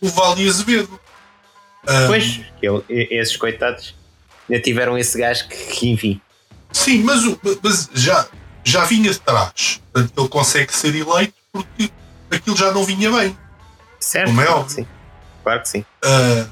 o 0.00 0.08
Vale 0.08 0.48
Azevedo. 0.48 0.98
Ah, 1.86 2.04
Pois, 2.06 2.40
ele- 2.62 2.84
esses 3.10 3.36
coitados 3.36 3.94
ainda 4.48 4.62
tiveram 4.62 4.96
esse 4.96 5.18
gajo 5.18 5.46
que, 5.48 5.56
que, 5.56 5.90
enfim, 5.90 6.20
Sim, 6.72 7.02
mas, 7.04 7.24
o- 7.24 7.38
mas 7.62 7.88
já, 7.94 8.26
já 8.64 8.84
vinha 8.84 9.10
de 9.10 9.20
trás. 9.20 9.80
Portanto, 9.92 10.12
ele 10.18 10.28
consegue 10.28 10.74
ser 10.74 10.94
eleito 10.94 11.34
porque 11.52 11.90
aquilo 12.30 12.56
já 12.56 12.72
não 12.72 12.84
vinha 12.84 13.10
bem. 13.10 13.36
certo? 14.00 14.28
Como 14.28 14.40
é 14.40 14.44
claro 14.46 14.60
óbvio. 14.60 14.76
que 14.76 14.82
sim. 14.82 14.88
Claro 15.44 15.62
que 15.62 15.68
sim. 15.68 15.84
Ah, 16.04 16.46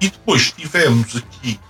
e 0.00 0.08
depois 0.08 0.50
tivemos 0.52 1.16
aqui 1.16 1.60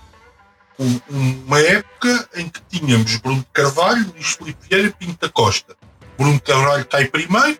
um- 0.79 0.99
uma 1.45 1.59
época 1.59 2.29
em 2.35 2.49
que 2.49 2.59
tínhamos 2.69 3.17
Bruno 3.17 3.45
Carvalho, 3.53 4.11
Luís 4.13 4.31
Filipe 4.33 4.67
Vieira 4.67 4.87
e 4.87 4.91
Pinto 4.93 5.19
da 5.27 5.29
Costa. 5.31 5.75
Bruno 6.17 6.39
Carvalho 6.41 6.85
cai 6.85 7.05
primeiro, 7.05 7.59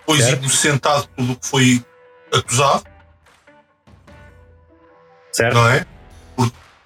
depois 0.00 0.24
Certo. 0.24 0.40
inocentado 0.44 1.08
tudo 1.16 1.32
o 1.32 1.36
que 1.36 1.46
foi 1.46 1.84
acusado, 2.32 2.84
Certo? 5.32 5.54
não 5.54 5.68
é? 5.68 5.86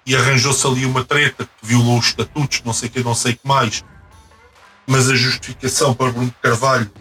E 0.05 0.15
arranjou-se 0.17 0.67
ali 0.67 0.85
uma 0.85 1.05
treta 1.05 1.45
que 1.45 1.51
violou 1.65 1.97
os 1.97 2.07
estatutos, 2.07 2.61
não 2.65 2.73
sei 2.73 2.89
o 2.89 2.91
que, 2.91 3.03
não 3.03 3.15
sei 3.15 3.31
o 3.33 3.37
que 3.37 3.47
mais. 3.47 3.85
Mas 4.85 5.09
a 5.09 5.15
justificação 5.15 5.93
para 5.93 6.11
Bruno 6.11 6.33
Carvalho 6.41 6.91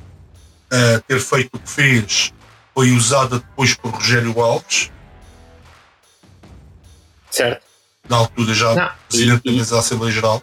ah, 0.70 1.02
ter 1.06 1.18
feito 1.20 1.50
o 1.56 1.58
que 1.58 1.68
fez 1.68 2.32
foi 2.72 2.92
usada 2.92 3.40
depois 3.40 3.74
por 3.74 3.90
Rogério 3.92 4.40
Alves, 4.40 4.90
Certo. 7.32 7.62
na 8.08 8.16
altura 8.18 8.54
já 8.54 8.74
Não, 8.74 8.90
presidente 9.08 9.42
e- 9.48 9.64
da 9.64 9.78
Assembleia 9.78 10.12
Geral. 10.12 10.42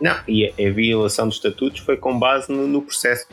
Não, 0.00 0.18
e 0.26 0.46
a, 0.46 0.50
a 0.68 0.72
violação 0.72 1.28
dos 1.28 1.36
estatutos 1.36 1.80
foi 1.80 1.96
com 1.96 2.18
base 2.18 2.50
no, 2.50 2.66
no 2.66 2.82
processo. 2.82 3.26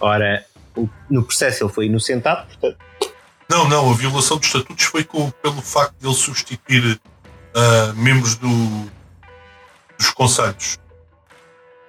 Ora, 0.00 0.44
o- 0.76 0.88
no 1.10 1.22
processo 1.24 1.64
ele 1.64 1.72
foi 1.72 1.86
inocentado, 1.86 2.46
portanto, 2.46 2.78
Não, 3.48 3.68
não, 3.68 3.90
a 3.90 3.94
violação 3.94 4.38
dos 4.38 4.46
estatutos 4.46 4.84
foi 4.84 5.04
com- 5.04 5.30
pelo 5.30 5.60
facto 5.60 5.94
de 6.00 6.06
ele 6.06 6.14
substituir 6.14 7.00
ah, 7.54 7.92
membros 7.94 8.36
do, 8.36 8.48
dos 9.98 10.10
conselhos. 10.10 10.78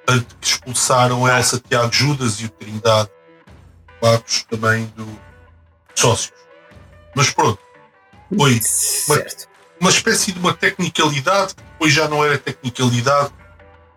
Tanto 0.06 0.36
que 0.41 0.47
expulsaram 0.47 1.26
a 1.26 1.38
Elsa 1.38 1.62
Tiago 1.66 1.93
Judas 1.93 2.41
e 2.41 2.45
o 2.45 2.49
Trindade 2.49 3.10
Barros 4.01 4.43
também 4.49 4.88
do 4.97 5.08
sócios. 5.95 6.34
Mas 7.16 7.30
pronto, 7.32 7.60
foi 8.38 8.60
certo. 8.62 9.47
Uma 9.84 9.90
espécie 9.90 10.32
de 10.32 10.40
uma 10.40 10.54
tecnicalidade 10.54 11.56
que 11.56 11.62
depois 11.62 11.92
já 11.92 12.08
não 12.08 12.24
era 12.24 12.38
tecnicalidade 12.38 13.34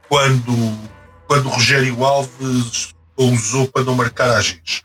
quando, 0.09 0.53
quando 1.29 1.47
o 1.47 1.51
Rogério 1.51 2.05
Alves 2.05 2.93
a 3.17 3.23
usou 3.23 3.69
para 3.69 3.85
não 3.85 3.95
marcar 3.95 4.31
AGs. 4.37 4.83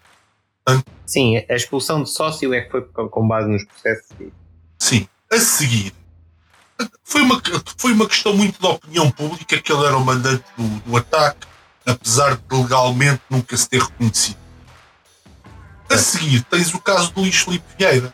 Sim, 1.07 1.43
a 1.49 1.55
expulsão 1.55 2.03
de 2.03 2.09
sócio 2.11 2.53
é 2.53 2.61
que 2.61 2.69
foi 2.69 2.83
com, 2.83 3.27
base 3.27 3.49
nos 3.49 3.65
processos. 3.65 4.15
Sim, 4.77 5.07
a 5.31 5.39
seguir. 5.39 5.91
Foi 7.03 7.21
uma, 7.23 7.41
foi 7.77 7.93
uma 7.93 8.07
questão 8.07 8.35
muito 8.35 8.59
de 8.59 8.67
opinião 8.67 9.09
pública 9.09 9.59
que 9.59 9.73
ele 9.73 9.83
era 9.83 9.97
o 9.97 10.05
mandante 10.05 10.43
do, 10.55 10.67
do 10.81 10.97
ataque, 10.97 11.47
apesar 11.83 12.37
de 12.37 12.55
legalmente 12.55 13.21
nunca 13.27 13.57
se 13.57 13.67
ter 13.67 13.81
reconhecido. 13.81 14.37
A 15.89 15.97
seguir, 15.97 16.43
tens 16.43 16.71
o 16.75 16.79
caso 16.79 17.11
do 17.11 17.21
Luís 17.21 17.37
Filipe 17.37 17.65
Vieira, 17.75 18.13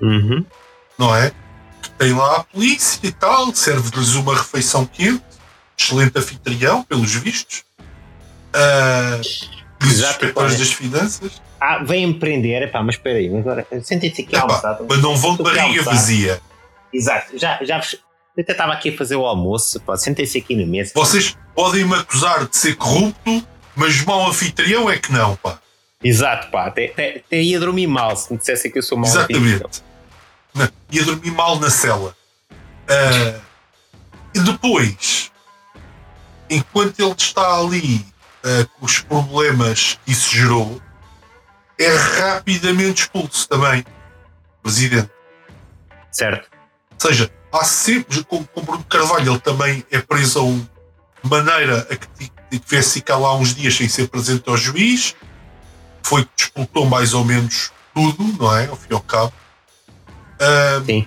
Uhum. 0.00 0.46
não 0.98 1.14
é? 1.14 1.30
Tem 2.00 2.14
lá 2.14 2.36
a 2.38 2.44
polícia 2.44 2.98
e 3.02 3.12
tal, 3.12 3.54
serve-lhes 3.54 4.14
uma 4.14 4.34
refeição 4.34 4.86
quente, 4.86 5.22
excelente 5.78 6.18
anfitrião, 6.18 6.82
pelos 6.82 7.14
vistos. 7.14 7.62
Uh, 8.54 9.20
Exato, 9.86 10.12
inspectores 10.24 10.52
olha. 10.52 10.58
das 10.58 10.72
finanças, 10.72 11.42
Ah, 11.60 11.84
vem-me 11.84 12.14
prender, 12.14 12.62
epá, 12.62 12.82
mas 12.82 12.94
espera 12.94 13.18
aí, 13.18 13.28
mas 13.28 13.40
agora 13.40 13.66
sentem-se 13.82 14.22
aqui 14.22 14.34
a 14.34 14.40
almoçar. 14.40 14.78
mas 14.88 14.98
não 15.02 15.14
vão 15.14 15.36
de 15.36 15.42
barriga 15.42 15.82
vazia. 15.82 16.40
Exato, 16.90 17.36
já, 17.38 17.58
já 17.62 17.76
vos- 17.78 17.98
eu 18.34 18.42
até 18.42 18.52
estava 18.52 18.72
aqui 18.72 18.88
a 18.88 18.96
fazer 18.96 19.16
o 19.16 19.26
almoço, 19.26 19.78
sentem-se 19.98 20.38
aqui 20.38 20.56
na 20.56 20.66
mesa. 20.66 20.92
Vocês 20.94 21.36
podem 21.54 21.84
me 21.84 21.96
acusar 21.96 22.46
de 22.48 22.56
ser 22.56 22.76
corrupto, 22.76 23.46
mas 23.76 24.02
mau 24.06 24.26
anfitrião 24.26 24.88
é 24.88 24.96
que 24.96 25.12
não, 25.12 25.36
pá. 25.36 25.58
Exato, 26.02 26.50
pá, 26.50 26.64
até, 26.66 26.86
até, 26.86 27.22
até 27.26 27.42
ia 27.42 27.60
dormir 27.60 27.86
mal 27.86 28.16
se 28.16 28.32
me 28.32 28.38
dissessem 28.38 28.70
que 28.70 28.78
eu 28.78 28.82
sou 28.82 28.96
mau 28.96 29.06
anfitrião. 29.14 29.68
Na- 30.54 30.70
Ia 30.90 31.04
dormir 31.04 31.30
mal 31.30 31.58
na 31.60 31.70
cela. 31.70 32.16
Ah, 32.88 33.40
e 34.34 34.40
depois, 34.40 35.30
enquanto 36.48 36.98
ele 37.00 37.14
está 37.16 37.58
ali 37.58 38.04
ah, 38.44 38.66
com 38.78 38.86
os 38.86 39.00
problemas 39.00 39.98
que 40.04 40.12
isso 40.12 40.30
gerou, 40.34 40.80
é 41.78 41.88
rapidamente 41.96 43.02
expulso 43.02 43.48
também. 43.48 43.84
Presidente. 44.62 45.10
Certo, 46.12 46.48
Ou 46.92 47.00
seja, 47.00 47.30
há 47.52 47.64
sempre, 47.64 48.22
com, 48.24 48.44
com 48.44 48.62
Bruno 48.62 48.84
Carvalho, 48.84 49.32
ele 49.32 49.40
também 49.40 49.84
é 49.90 50.00
preso 50.00 50.40
a 50.40 50.42
um- 50.42 50.58
de 51.22 51.30
maneira 51.30 51.86
a 51.90 51.96
que 51.96 52.30
tivesse 52.58 52.94
ficar 52.94 53.16
lá 53.16 53.34
uns 53.36 53.54
dias 53.54 53.74
sem 53.76 53.88
ser 53.88 54.08
presente 54.08 54.48
ao 54.48 54.56
juiz. 54.56 55.14
Foi 56.02 56.24
que 56.24 56.30
disputou 56.36 56.84
mais 56.86 57.14
ou 57.14 57.24
menos 57.24 57.70
tudo, 57.94 58.24
não 58.38 58.54
é? 58.56 58.66
Ao 58.66 58.76
fim 58.76 58.88
e 58.90 58.94
ao 58.94 59.00
cabo. 59.00 59.32
Ah, 60.40 60.82
sim, 60.84 61.06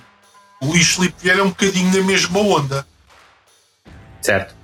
o 0.62 0.68
Luís 0.68 0.88
Filipe 0.96 1.16
Vieira 1.20 1.42
é 1.42 1.44
um 1.44 1.50
bocadinho 1.50 1.92
na 1.94 2.04
mesma 2.06 2.40
onda. 2.40 2.88
certo. 4.22 4.56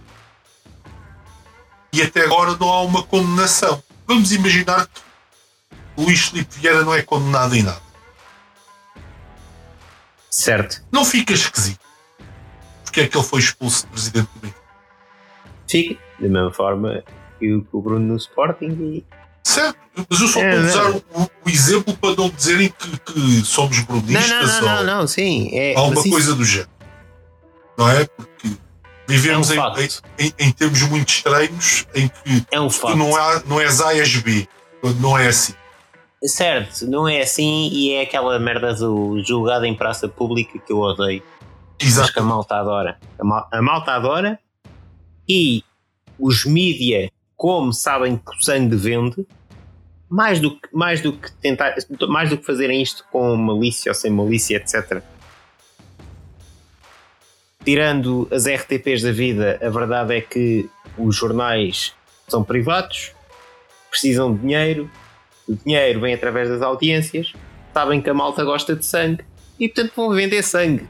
E 1.92 2.04
até 2.04 2.24
agora 2.24 2.56
não 2.56 2.70
há 2.70 2.84
uma 2.84 3.02
condenação. 3.04 3.82
Vamos 4.06 4.32
imaginar 4.32 4.86
que 4.86 5.02
o 5.98 6.04
Luís 6.04 6.28
Filipe 6.28 6.60
Vieira 6.60 6.84
não 6.84 6.94
é 6.94 7.02
condenado 7.02 7.56
em 7.56 7.64
nada. 7.64 7.82
Certo. 10.30 10.84
Não 10.92 11.04
fica 11.04 11.34
esquisito. 11.34 11.80
Porque 12.84 13.02
é 13.02 13.08
que 13.08 13.18
ele 13.18 13.26
foi 13.26 13.40
expulso 13.40 13.86
de 13.86 13.92
presidente 13.92 14.30
do 14.36 14.40
Benfica? 14.40 14.62
Fica 15.68 16.00
da 16.20 16.28
mesma 16.30 16.54
forma 16.54 17.04
que 17.40 17.54
o 17.72 17.82
Bruno 17.82 18.06
no 18.06 18.16
Sporting 18.18 18.68
e. 18.68 19.06
Certo, 19.50 19.78
mas 20.10 20.22
eu 20.22 20.28
só 20.28 20.40
É, 20.42 20.56
estou 20.56 20.64
a 20.64 20.68
usar 20.70 20.90
não. 20.92 21.24
o, 21.24 21.30
o 21.46 21.50
exemplo 21.50 21.94
para 21.98 22.16
não 22.16 22.30
dizerem 22.30 22.70
que, 22.78 23.00
que 23.14 23.46
somos 23.46 23.78
Não, 23.80 23.86
brunistas 23.86 24.30
não, 24.30 24.62
não, 24.62 24.78
ou 24.78 24.84
não, 24.84 24.98
não, 25.02 25.08
sim. 25.08 25.50
É, 25.54 25.70
alguma 25.76 25.96
mas 25.96 26.06
isso- 26.06 26.14
coisa 26.14 26.36
do 26.36 26.46
género. 26.46 26.70
Não 27.78 27.90
é? 27.90 28.06
Porque 28.06 28.50
Vivemos 29.08 29.50
É 29.50 29.60
um 29.60 29.74
em, 29.80 29.90
em, 30.20 30.34
em, 30.38 30.52
termos 30.52 30.84
muito 30.84 31.10
estranhos 31.10 31.88
em 31.96 32.08
que 32.10 32.46
É 32.52 32.60
um 32.60 32.68
tu 32.68 32.96
não, 32.96 33.16
há, 33.16 33.42
não 33.48 33.60
és 33.60 33.82
A, 33.82 33.96
és 33.96 34.16
B. 34.18 34.48
Não 35.00 35.18
é 35.18 35.28
assim. 35.28 35.54
Certo, 36.24 36.86
não 36.86 37.08
é 37.08 37.22
assim 37.22 37.70
e 37.72 37.94
é 37.94 38.02
aquela 38.04 38.38
merda 38.38 38.72
do 38.76 39.20
julgado 39.26 39.66
em 39.66 39.74
praça 39.76 40.08
pública 40.08 40.60
que 40.60 40.72
eu 40.72 40.78
odeio. 40.80 41.24
Mas 41.82 41.88
Exato. 41.94 42.14
que 42.14 42.20
a 42.20 42.22
malta 42.22 42.56
adora. 42.58 43.00
A, 43.18 43.24
mal, 43.24 43.48
a 43.52 43.62
malta 43.64 43.94
adora 43.94 44.38
e 45.28 45.64
os 46.20 46.46
mídia, 46.46 47.12
como 47.36 47.74
sabem 47.74 48.16
que 48.18 48.32
o 48.38 48.44
sangue 48.44 48.76
vende, 48.76 49.26
mais 50.10 50.40
do 50.40 50.56
que, 50.56 50.68
mais 50.74 51.02
do 51.02 51.14
que 51.14 51.32
tentar, 51.34 51.76
mais 52.08 52.30
do 52.30 52.38
que 52.38 52.46
fazerem 52.46 52.82
isto 52.82 53.06
com 53.12 53.36
malícia 53.36 53.92
ou 53.92 53.94
sem 53.94 54.10
malícia, 54.10 54.58
etc. 54.58 55.02
Tirando 57.64 58.28
as 58.32 58.46
RTPs 58.48 59.04
da 59.04 59.12
vida, 59.12 59.60
a 59.62 59.70
verdade 59.70 60.16
é 60.16 60.22
que 60.22 60.68
os 60.98 61.16
jornais 61.16 61.94
são 62.28 62.44
privados, 62.44 63.12
precisam 63.90 64.34
de 64.34 64.42
dinheiro, 64.42 64.90
o 65.48 65.56
dinheiro 65.56 66.00
vem 66.00 66.14
através 66.14 66.50
das 66.50 66.62
audiências, 66.62 67.34
sabem 67.74 68.02
que 68.02 68.10
a 68.10 68.14
malta 68.14 68.44
gosta 68.44 68.76
de 68.76 68.86
sangue 68.86 69.24
e 69.60 69.68
portanto 69.68 69.94
vão 69.96 70.10
vender 70.12 70.42
sangue. 70.44 70.88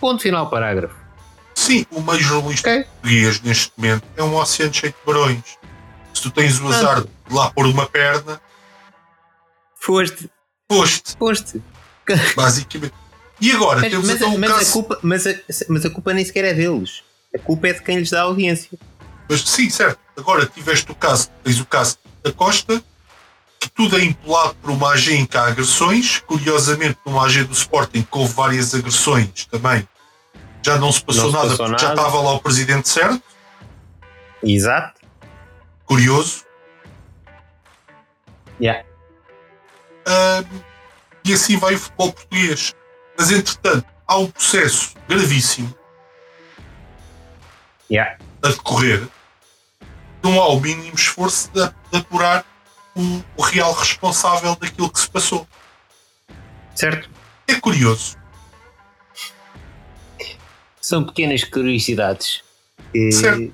Ponto 0.00 0.22
final 0.22 0.50
parágrafo. 0.50 0.96
Sim, 1.54 1.86
o 1.90 2.00
meio 2.00 2.20
jornalista 2.20 2.70
Ok? 2.70 2.84
português 2.84 3.40
neste 3.40 3.72
momento 3.76 4.04
é 4.16 4.22
um 4.22 4.34
oceano 4.36 4.74
cheio 4.74 4.92
de 4.92 4.98
barões. 5.06 5.58
Se 6.12 6.22
tu 6.22 6.30
tens 6.30 6.60
o 6.60 6.68
azar 6.68 7.02
de 7.02 7.34
lá 7.34 7.50
pôr 7.50 7.66
uma 7.66 7.86
perna, 7.86 8.40
Foste, 9.80 10.30
foste, 10.70 11.16
foste. 11.18 11.62
basicamente. 12.34 12.94
E 13.40 13.52
agora 13.52 13.80
Mas, 13.80 13.90
temos 13.90 14.06
mas, 14.06 14.16
então 14.16 14.34
o 14.34 14.38
mas 14.38 14.50
a 14.50 14.54
caso. 14.54 14.72
culpa, 14.72 14.98
mas, 15.02 15.26
a, 15.26 15.34
mas 15.68 15.84
a 15.84 15.90
culpa 15.90 16.14
nem 16.14 16.24
sequer 16.24 16.44
é 16.44 16.54
deles. 16.54 17.02
A 17.34 17.38
culpa 17.38 17.68
é 17.68 17.72
de 17.74 17.82
quem 17.82 17.98
lhes 17.98 18.10
dá 18.10 18.22
audiência. 18.22 18.78
Mas 19.28 19.42
sim, 19.42 19.68
certo. 19.68 19.98
Agora 20.16 20.46
tiveste 20.46 20.90
o 20.90 20.94
caso, 20.94 21.28
tens 21.44 21.60
o 21.60 21.66
caso 21.66 21.98
da 22.24 22.32
Costa, 22.32 22.82
que 23.60 23.68
tudo 23.70 23.98
é 23.98 24.04
empolado 24.04 24.54
por 24.62 24.70
uma 24.70 24.92
AG 24.94 25.12
em 25.14 25.26
que 25.26 25.36
há 25.36 25.46
agressões. 25.48 26.20
Curiosamente, 26.20 26.98
numa 27.04 27.26
AG 27.26 27.44
do 27.44 27.52
Sporting 27.52 28.02
que 28.02 28.18
houve 28.18 28.32
várias 28.32 28.74
agressões 28.74 29.44
também. 29.46 29.86
Já 30.64 30.78
não 30.78 30.90
se 30.90 31.02
passou 31.04 31.24
Não 31.24 31.30
se 31.30 31.36
nada 31.36 31.48
passou 31.50 31.66
porque 31.66 31.82
já 31.82 31.88
nada. 31.88 32.00
estava 32.00 32.22
lá 32.22 32.32
o 32.32 32.40
presidente 32.40 32.88
certo. 32.88 33.22
Exato. 34.42 35.00
Curioso. 35.84 36.44
Yeah. 38.60 38.84
Ahm, 40.06 40.44
e 41.24 41.32
assim 41.32 41.56
vai 41.56 41.74
o 41.74 41.78
futebol 41.78 42.12
português. 42.12 42.74
Mas 43.18 43.30
entretanto, 43.30 43.86
há 44.06 44.18
um 44.18 44.30
processo 44.30 44.94
gravíssimo 45.08 45.74
Yeah. 47.90 48.18
a 48.42 48.48
decorrer. 48.48 49.06
Não 50.22 50.40
há 50.40 50.48
o 50.48 50.60
mínimo 50.60 50.94
esforço 50.94 51.50
de, 51.52 51.60
de 51.90 51.98
apurar 51.98 52.44
o, 52.96 53.22
o 53.36 53.42
real 53.42 53.72
responsável 53.72 54.56
daquilo 54.56 54.90
que 54.90 54.98
se 54.98 55.08
passou. 55.08 55.46
Certo? 56.74 57.08
É 57.46 57.54
curioso. 57.60 58.16
São 60.80 61.04
pequenas 61.04 61.44
curiosidades 61.44 62.42
que 62.92 63.12
Certo. 63.12 63.52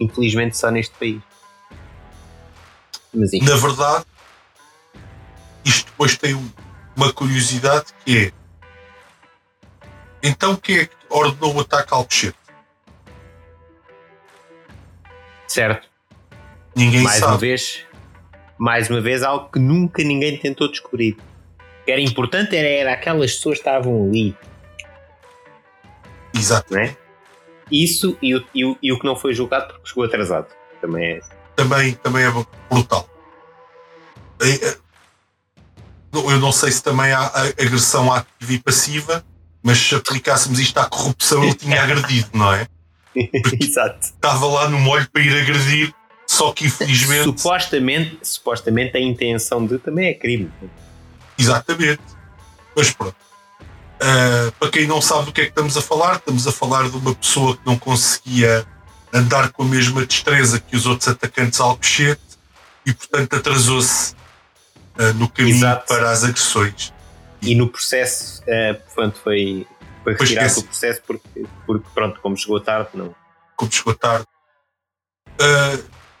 infelizmente 0.00 0.56
só 0.56 0.70
neste 0.70 0.94
país. 0.96 1.22
Mas. 3.12 3.30
Na 3.40 3.56
verdade, 3.56 4.04
depois 6.04 6.18
tem 6.18 6.34
um- 6.34 6.50
uma 6.94 7.12
curiosidade 7.12 7.86
que 8.04 8.26
é 8.26 8.32
então 10.22 10.54
quem 10.56 10.78
é 10.78 10.86
que 10.86 10.94
ordenou 11.08 11.54
o 11.56 11.60
ataque 11.60 11.92
ao 11.92 12.00
Alcochete? 12.00 12.36
Certo. 15.46 15.86
Ninguém 16.74 17.02
mais 17.02 17.18
uma 17.20 17.28
sabe. 17.28 17.40
vez, 17.40 17.84
mais 18.58 18.88
uma 18.90 19.00
vez, 19.00 19.22
algo 19.22 19.50
que 19.50 19.58
nunca 19.58 20.02
ninguém 20.02 20.36
tentou 20.38 20.70
descobrir. 20.70 21.12
O 21.82 21.84
que 21.84 21.92
era 21.92 22.00
importante 22.00 22.56
era, 22.56 22.66
era 22.68 22.92
aquelas 22.94 23.34
pessoas 23.34 23.58
que 23.58 23.60
estavam 23.68 24.08
ali, 24.08 24.34
Exato. 26.34 26.76
é? 26.76 26.96
Isso 27.70 28.16
e 28.22 28.34
o, 28.34 28.44
e, 28.54 28.64
o, 28.64 28.78
e 28.82 28.92
o 28.92 28.98
que 28.98 29.04
não 29.06 29.16
foi 29.16 29.34
julgado 29.34 29.72
porque 29.74 29.88
chegou 29.88 30.04
atrasado. 30.04 30.48
Também 30.80 31.12
é. 31.12 31.20
Também, 31.54 31.92
também 31.94 32.24
é 32.24 32.30
brutal. 32.70 33.08
Eu 36.14 36.38
não 36.38 36.52
sei 36.52 36.70
se 36.70 36.82
também 36.82 37.12
há 37.12 37.26
agressão 37.60 38.12
ativa 38.12 38.52
e 38.52 38.58
passiva, 38.58 39.24
mas 39.62 39.78
se 39.78 39.94
aplicássemos 39.94 40.58
isto 40.60 40.78
à 40.78 40.86
corrupção, 40.86 41.42
ele 41.42 41.54
tinha 41.54 41.80
agredido, 41.82 42.30
não 42.32 42.52
é? 42.52 42.66
Exato. 43.60 44.06
Estava 44.06 44.46
lá 44.46 44.68
no 44.68 44.78
molho 44.78 45.08
para 45.10 45.22
ir 45.22 45.36
agredir, 45.40 45.94
só 46.26 46.52
que 46.52 46.66
infelizmente. 46.66 47.24
Supostamente, 47.24 48.18
supostamente 48.22 48.96
a 48.96 49.00
intenção 49.00 49.66
de 49.66 49.78
também 49.78 50.08
é 50.08 50.14
crime. 50.14 50.50
Exatamente. 51.38 52.02
Mas 52.76 52.90
pronto. 52.90 53.16
Ah, 54.00 54.52
para 54.58 54.70
quem 54.70 54.86
não 54.86 55.00
sabe 55.00 55.26
do 55.26 55.32
que 55.32 55.40
é 55.40 55.44
que 55.44 55.50
estamos 55.50 55.76
a 55.76 55.82
falar, 55.82 56.16
estamos 56.16 56.46
a 56.46 56.52
falar 56.52 56.90
de 56.90 56.96
uma 56.96 57.14
pessoa 57.14 57.56
que 57.56 57.62
não 57.64 57.78
conseguia 57.78 58.66
andar 59.12 59.52
com 59.52 59.62
a 59.62 59.66
mesma 59.66 60.04
destreza 60.04 60.60
que 60.60 60.76
os 60.76 60.86
outros 60.86 61.08
atacantes 61.08 61.60
ao 61.60 61.70
Alcochete 61.70 62.20
e, 62.84 62.92
portanto, 62.92 63.36
atrasou-se 63.36 64.14
ah, 64.98 65.12
no 65.14 65.28
caminho 65.28 65.56
Exato. 65.56 65.86
para 65.86 66.10
as 66.10 66.24
agressões. 66.24 66.92
E 67.42 67.54
no 67.54 67.68
processo, 67.68 68.42
eh, 68.46 68.72
portanto, 68.74 69.20
foi, 69.22 69.66
foi 70.02 70.14
retirado 70.14 70.54
do 70.54 70.62
processo 70.64 71.02
porque, 71.06 71.46
porque, 71.66 71.86
pronto, 71.94 72.20
como 72.20 72.36
chegou 72.36 72.60
tarde, 72.60 72.90
não. 72.94 73.14
como 73.56 73.70
chegou 73.70 73.94
tarde. 73.94 74.26
Ah, 75.38 75.78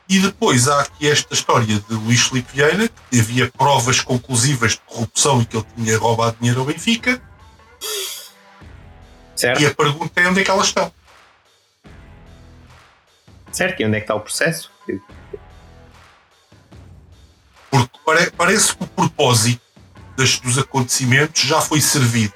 e 0.08 0.18
depois 0.18 0.68
há 0.68 0.80
aqui 0.82 1.08
esta 1.08 1.32
história 1.32 1.66
de 1.66 1.94
Luís 1.94 2.20
Filipe 2.26 2.52
Vieira, 2.52 2.88
que 3.10 3.20
havia 3.20 3.50
provas 3.50 4.00
conclusivas 4.00 4.72
de 4.72 4.80
corrupção 4.80 5.40
e 5.40 5.46
que 5.46 5.56
ele 5.56 5.66
tinha 5.76 5.98
roubado 5.98 6.36
dinheiro 6.38 6.60
ao 6.60 6.66
Benfica, 6.66 7.22
Certo? 9.34 9.60
e 9.60 9.66
a 9.66 9.74
pergunta 9.74 10.20
é 10.20 10.28
onde 10.28 10.40
é 10.40 10.44
que 10.44 10.50
elas 10.50 10.66
estão. 10.66 10.92
Certo? 13.50 13.80
E 13.80 13.86
onde 13.86 13.96
é 13.96 14.00
que 14.00 14.04
está 14.04 14.14
o 14.14 14.20
processo? 14.20 14.70
Porque 17.74 17.98
pare- 18.04 18.30
parece 18.30 18.76
que 18.76 18.84
o 18.84 18.86
propósito 18.86 19.60
das- 20.16 20.38
dos 20.38 20.56
acontecimentos 20.58 21.40
já 21.42 21.60
foi 21.60 21.80
servido. 21.80 22.32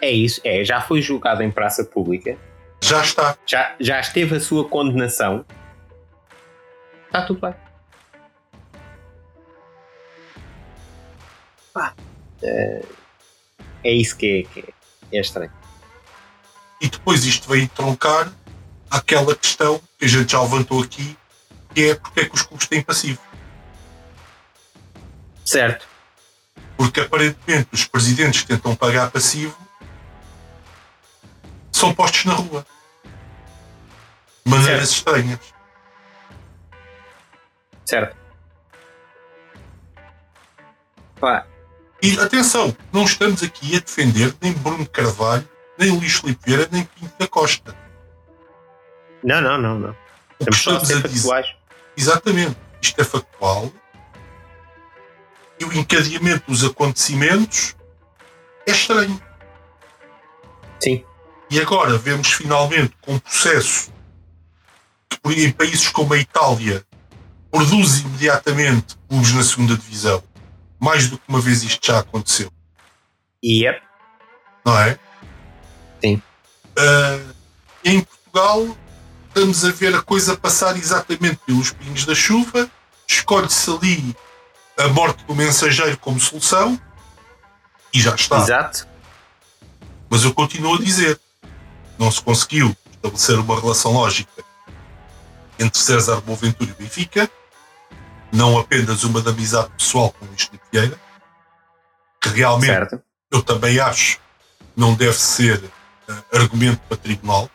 É 0.00 0.10
isso, 0.10 0.40
é, 0.42 0.64
já 0.64 0.80
foi 0.80 1.00
julgado 1.00 1.40
em 1.42 1.50
praça 1.52 1.84
pública, 1.84 2.36
Já 2.82 3.00
está. 3.02 3.36
já, 3.46 3.76
já 3.78 4.00
esteve 4.00 4.34
a 4.36 4.40
sua 4.40 4.68
condenação, 4.68 5.44
está 7.06 7.22
tudo 7.26 7.40
bem. 7.40 7.54
Pá, 11.72 11.94
é, 12.42 12.82
é 13.84 13.92
isso 13.92 14.16
que 14.16 14.40
é, 14.48 14.52
que 14.52 14.60
é, 15.12 15.16
é 15.18 15.20
estranho. 15.20 15.52
E 16.80 16.88
depois 16.88 17.24
isto 17.24 17.48
veio 17.48 17.68
troncar 17.68 18.32
aquela 18.90 19.34
questão 19.36 19.80
que 19.98 20.04
a 20.06 20.08
gente 20.08 20.32
já 20.32 20.40
levantou 20.42 20.82
aqui, 20.82 21.16
que 21.74 21.90
é 21.90 21.94
porque 21.94 22.20
é 22.20 22.24
que 22.28 22.34
os 22.34 22.42
clubes 22.42 22.66
têm 22.68 22.82
passivo. 22.82 23.20
Certo, 25.44 25.86
Porque 26.76 27.00
aparentemente 27.00 27.68
os 27.72 27.84
presidentes 27.84 28.42
que 28.42 28.48
tentam 28.48 28.74
pagar 28.74 29.10
passivo 29.10 29.56
são 31.72 31.94
postos 31.94 32.24
na 32.24 32.34
rua. 32.34 32.66
De 34.44 34.50
maneiras 34.50 34.90
estranhas. 34.90 35.38
certo. 37.84 38.16
Pá, 41.20 41.46
E 42.02 42.18
atenção, 42.18 42.76
não 42.92 43.04
estamos 43.04 43.42
aqui 43.42 43.76
a 43.76 43.80
defender 43.80 44.34
nem 44.40 44.52
Bruno 44.52 44.86
Carvalho, 44.88 45.48
nem 45.78 45.90
Luís 45.90 46.14
Filipe 46.14 46.68
nem 46.70 46.84
Pinto 46.84 47.14
da 47.18 47.26
Costa. 47.28 47.74
não, 49.22 49.40
não, 49.40 49.56
não, 49.58 49.78
não. 49.78 49.92
Que 50.38 50.50
Estamos 50.50 50.62
só 50.62 50.70
a 50.78 50.82
estamos 50.82 51.02
dizer, 51.12 51.22
factuais. 51.30 51.56
exatamente, 51.96 52.56
isto 52.82 53.00
é 53.00 53.04
factual. 53.04 53.72
E 55.58 55.64
o 55.64 55.72
encadeamento 55.72 56.50
dos 56.50 56.64
acontecimentos 56.64 57.76
é 58.66 58.72
estranho. 58.72 59.20
Sim, 60.80 61.04
E 61.50 61.60
agora 61.60 61.96
vemos 61.96 62.32
finalmente 62.32 62.94
com 63.00 63.14
um 63.14 63.18
processo 63.18 63.92
que 65.08 65.44
em 65.44 65.50
países 65.50 65.88
como 65.88 66.12
a 66.12 66.18
Itália 66.18 66.84
produz 67.50 68.00
imediatamente 68.00 68.96
clubes 69.08 69.32
na 69.32 69.42
segunda 69.42 69.76
divisão. 69.76 70.22
Mais 70.80 71.08
do 71.08 71.16
que 71.16 71.24
uma 71.28 71.40
vez 71.40 71.62
isto 71.62 71.86
já 71.86 72.00
aconteceu, 72.00 72.50
e 73.42 73.66
é, 73.66 73.80
não 74.64 74.78
é? 74.78 74.98
Sim. 76.02 76.20
Ah, 76.76 77.20
em 77.84 78.00
Portugal 78.00 78.76
estamos 79.28 79.64
a 79.64 79.70
ver 79.70 79.94
a 79.94 80.02
coisa 80.02 80.36
passar 80.36 80.76
exatamente 80.76 81.40
pelos 81.46 81.70
pingos 81.70 82.04
da 82.04 82.14
chuva, 82.14 82.70
escolhe-se 83.06 83.70
ali 83.70 84.16
a 84.78 84.88
morte 84.88 85.24
do 85.24 85.34
mensageiro 85.34 85.96
como 85.98 86.18
solução 86.20 86.80
e 87.92 88.00
já 88.00 88.14
está. 88.14 88.38
exato. 88.38 88.86
Mas 90.10 90.24
eu 90.24 90.34
continuo 90.34 90.74
a 90.74 90.78
dizer: 90.78 91.18
não 91.98 92.10
se 92.10 92.20
conseguiu 92.20 92.76
estabelecer 92.90 93.38
uma 93.38 93.60
relação 93.60 93.92
lógica 93.92 94.42
entre 95.58 95.78
César 95.80 96.20
Boaventura 96.20 96.70
e 96.70 96.82
Benfica, 96.82 97.30
não 98.32 98.58
apenas 98.58 99.04
uma 99.04 99.20
de 99.20 99.28
amizade 99.30 99.70
pessoal 99.78 100.10
com 100.12 100.26
Luís 100.26 100.50
Vieira, 100.72 100.98
que 102.20 102.28
realmente 102.30 102.66
Certo. 102.72 103.02
eu 103.30 103.42
também 103.42 103.78
acho 103.78 104.18
não 104.76 104.94
deve 104.94 105.14
ser 105.16 105.62
eh, 106.08 106.14
argumento 106.32 106.80
para 106.88 106.96
tribunal, 106.96 107.48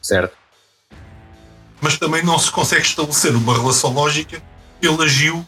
Certo. 0.00 0.34
mas 1.82 1.98
também 1.98 2.22
não 2.24 2.38
se 2.38 2.50
consegue 2.50 2.80
estabelecer 2.86 3.36
uma 3.36 3.54
relação 3.54 3.92
lógica 3.92 4.40
que 4.80 4.86
ele 4.88 5.02
agiu 5.04 5.46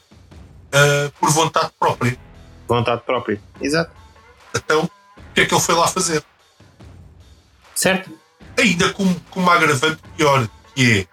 eh, 0.72 1.10
por 1.20 1.30
vontade 1.30 1.70
própria. 1.78 2.18
Vontade 2.66 3.02
própria. 3.02 3.40
Exato. 3.60 3.90
Então, 4.54 4.84
o 4.84 5.34
que 5.34 5.42
é 5.42 5.46
que 5.46 5.54
ele 5.54 5.60
foi 5.60 5.74
lá 5.74 5.86
fazer? 5.86 6.24
Certo. 7.74 8.10
Ainda 8.58 8.92
com, 8.92 9.14
com 9.30 9.40
uma 9.40 9.54
agravante 9.54 10.00
pior, 10.16 10.48
que 10.74 11.00
é, 11.00 11.06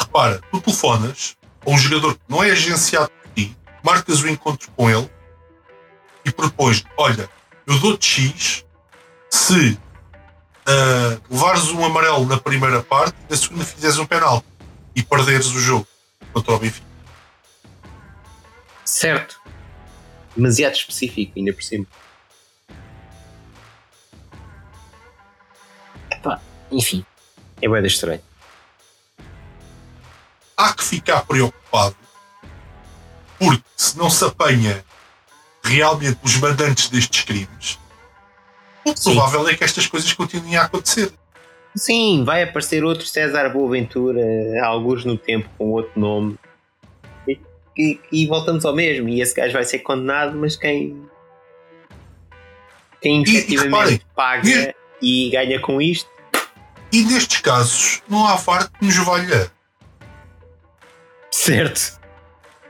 repara, 0.00 0.40
tu 0.50 0.60
telefonas 0.60 1.36
a 1.64 1.70
um 1.70 1.78
jogador 1.78 2.14
que 2.14 2.20
não 2.28 2.42
é 2.42 2.50
agenciado 2.50 3.10
por 3.10 3.30
ti, 3.34 3.56
marcas 3.82 4.22
o 4.22 4.28
encontro 4.28 4.70
com 4.76 4.88
ele 4.88 5.10
e 6.24 6.30
propões 6.30 6.84
olha, 6.96 7.28
eu 7.66 7.78
dou-te 7.78 8.06
X 8.06 8.64
se 9.30 9.78
ah, 10.66 11.18
levares 11.30 11.70
um 11.70 11.84
amarelo 11.84 12.26
na 12.26 12.38
primeira 12.38 12.82
parte 12.82 13.14
e 13.28 13.30
na 13.30 13.36
segunda 13.36 13.64
fizeres 13.64 13.98
um 13.98 14.06
penal 14.06 14.42
e 14.94 15.02
perderes 15.02 15.46
o 15.46 15.60
jogo 15.60 15.86
contra 16.32 16.54
o 16.54 16.58
Benfica. 16.58 16.85
Certo. 18.86 19.40
Demasiado 20.34 20.74
específico, 20.74 21.32
ainda 21.36 21.52
por 21.52 21.62
cima. 21.62 21.86
Epá, 26.10 26.40
enfim. 26.70 27.04
É 27.60 27.68
bem 27.68 27.84
estranho. 27.84 28.22
há 30.56 30.72
que 30.72 30.84
ficar 30.84 31.22
preocupado 31.26 31.96
porque 33.38 33.62
se 33.76 33.98
não 33.98 34.08
se 34.08 34.24
apanha 34.24 34.82
realmente 35.62 36.18
os 36.22 36.36
mandantes 36.38 36.88
destes 36.88 37.22
crimes, 37.24 37.78
o 38.84 38.96
Sim. 38.96 39.14
provável 39.14 39.46
é 39.48 39.54
que 39.54 39.64
estas 39.64 39.86
coisas 39.86 40.10
continuem 40.14 40.56
a 40.56 40.62
acontecer. 40.62 41.12
Sim, 41.74 42.24
vai 42.24 42.42
aparecer 42.42 42.82
outro 42.82 43.04
César 43.04 43.50
Boaventura, 43.50 44.22
alguns 44.64 45.04
no 45.04 45.18
tempo, 45.18 45.50
com 45.58 45.72
outro 45.72 45.92
nome. 46.00 46.38
E, 47.76 48.00
e- 48.12 48.22
e 48.22 48.26
voltamos 48.26 48.64
ao 48.64 48.74
mesmo. 48.74 49.08
E 49.08 49.20
esse 49.20 49.34
gajo 49.34 49.52
vai 49.52 49.64
ser 49.64 49.80
condenado, 49.80 50.36
mas 50.36 50.56
quem. 50.56 51.04
Quem 53.00 53.22
E- 53.22 53.28
e 53.30 53.36
efetivamente 53.36 54.06
paga 54.14 54.42
neste- 54.44 54.74
e 55.02 55.30
ganha 55.30 55.60
com 55.60 55.80
isto, 55.80 56.08
E 56.92 57.02
nestes 57.04 57.40
casos 57.40 58.00
não 58.08 58.26
há 58.26 58.36
VAR 58.36 58.70
que 58.70 58.84
nos 58.84 58.96
valha. 58.96 59.50
certo. 61.30 62.00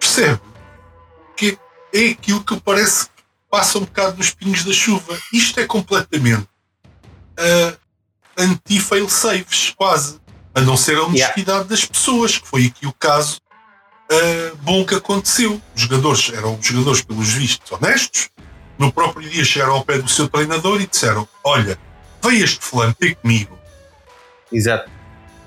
Percebe? 0.01 0.41
Que 1.37 1.59
é 1.95 2.09
aquilo 2.11 2.43
que 2.43 2.59
parece 2.61 3.07
que 3.07 3.23
passa 3.51 3.79
um 3.79 3.83
bocado 3.85 4.17
nos 4.17 4.31
pingos 4.31 4.65
da 4.65 4.73
chuva. 4.73 5.19
Isto 5.33 5.61
é 5.61 5.67
completamente 5.67 6.43
uh, 7.39 7.77
anti-fail-safes, 8.37 9.71
quase. 9.77 10.21
A 10.55 10.61
não 10.63 10.77
ser 10.77 10.97
a 10.97 11.03
honestidade 11.05 11.69
das 11.69 11.85
pessoas, 11.85 12.39
que 12.39 12.49
foi 12.49 12.67
aqui 12.67 12.87
o 12.87 12.93
caso 12.93 13.39
uh, 14.11 14.57
bom 14.59 14.85
que 14.85 14.95
aconteceu. 14.95 15.61
Os 15.75 15.83
jogadores 15.83 16.31
eram 16.35 16.59
jogadores, 16.61 17.03
pelos 17.03 17.33
vistos, 17.33 17.71
honestos. 17.73 18.31
No 18.79 18.93
próprio 18.93 19.29
dia 19.29 19.45
chegaram 19.45 19.75
ao 19.75 19.85
pé 19.85 19.99
do 19.99 20.09
seu 20.09 20.29
treinador 20.29 20.81
e 20.81 20.87
disseram: 20.87 21.27
Olha, 21.45 21.79
vem 22.23 22.41
este 22.41 22.59
fulano 22.61 22.95
ter 22.95 23.15
comigo, 23.17 23.59
Exato. 24.53 24.91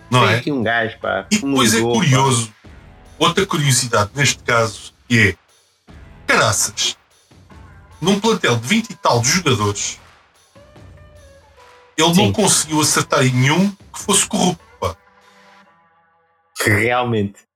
não 0.10 0.22
Tem 0.22 0.30
é? 0.36 0.38
aqui 0.40 0.52
um 0.52 0.64
gajo, 0.64 0.98
pá. 1.00 1.28
E 1.32 1.36
depois 1.38 1.74
é 1.74 1.78
ligou, 1.78 1.94
pá. 1.94 2.00
curioso, 2.00 2.54
outra 3.20 3.46
curiosidade 3.46 4.10
neste 4.16 4.42
caso, 4.44 4.94
que 5.08 5.30
é 5.30 5.36
caraças, 6.26 6.98
num 8.02 8.20
plantel 8.20 8.56
de 8.58 8.68
20 8.68 8.90
e 8.90 8.96
tal 8.96 9.22
de 9.22 9.30
jogadores, 9.30 10.00
ele 11.98 12.08
não 12.08 12.14
Sim. 12.16 12.32
conseguiu 12.32 12.82
acertar 12.82 13.24
em 13.26 13.32
nenhum 13.32 13.70
que 13.94 14.00
fosse 14.00 14.26
corrupto. 14.26 14.64
pá. 14.80 14.96
Realmente. 16.66 17.49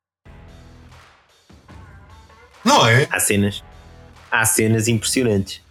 Não 2.63 2.87
é? 2.87 3.07
Há 3.11 3.19
cenas. 3.19 3.63
Há 4.31 4.45
cenas 4.45 4.87
impressionantes. 4.87 5.61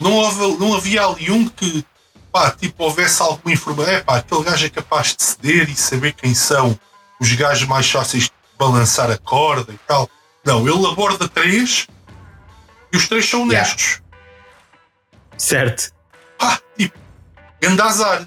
Não, 0.00 0.12
houve, 0.12 0.58
não 0.58 0.74
havia 0.74 1.04
ali 1.04 1.30
um 1.30 1.48
que, 1.48 1.84
pá, 2.32 2.50
tipo, 2.50 2.84
houvesse 2.84 3.20
alguma 3.22 3.52
informação. 3.52 3.92
É 3.92 4.00
pá, 4.02 4.16
aquele 4.18 4.44
gajo 4.44 4.66
é 4.66 4.70
capaz 4.70 5.14
de 5.16 5.22
ceder 5.22 5.70
e 5.70 5.76
saber 5.76 6.12
quem 6.12 6.34
são 6.34 6.78
os 7.20 7.32
gajos 7.32 7.66
mais 7.66 7.90
fáceis 7.90 8.24
de 8.24 8.32
balançar 8.58 9.10
a 9.10 9.18
corda 9.18 9.72
e 9.72 9.78
tal. 9.86 10.08
Não, 10.44 10.66
ele 10.68 10.86
aborda 10.86 11.28
três 11.28 11.86
e 12.92 12.96
os 12.96 13.08
três 13.08 13.28
são 13.28 13.46
Yeah. 13.46 13.68
honestos. 13.68 14.02
Certo. 15.38 15.92
pá, 16.38 16.60
tipo, 16.78 16.98
grande 17.60 17.80
azar 17.82 18.26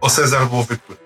ao 0.00 0.08
César 0.10 0.44
Boaventura. 0.46 0.98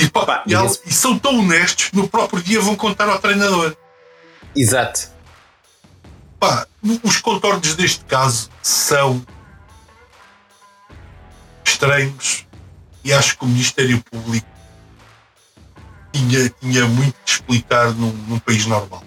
E, 0.00 0.08
pá, 0.08 0.24
Pá, 0.24 0.44
e, 0.46 0.54
e 0.88 0.92
são 0.92 1.18
tão 1.18 1.40
honestos 1.40 1.90
que 1.90 1.96
no 1.96 2.08
próprio 2.08 2.42
dia 2.42 2.60
vão 2.60 2.74
contar 2.74 3.08
ao 3.08 3.18
treinador. 3.18 3.76
Exato. 4.56 5.10
Pá, 6.38 6.66
os 7.02 7.18
contornos 7.18 7.74
deste 7.74 8.04
caso 8.06 8.50
são 8.62 9.24
estranhos 11.62 12.46
e 13.04 13.12
acho 13.12 13.36
que 13.36 13.44
o 13.44 13.48
Ministério 13.48 14.02
Público 14.10 14.46
tinha, 16.12 16.48
tinha 16.48 16.86
muito 16.86 17.14
que 17.24 17.30
explicar 17.30 17.92
num, 17.92 18.12
num 18.26 18.38
país 18.38 18.64
normal. 18.64 19.04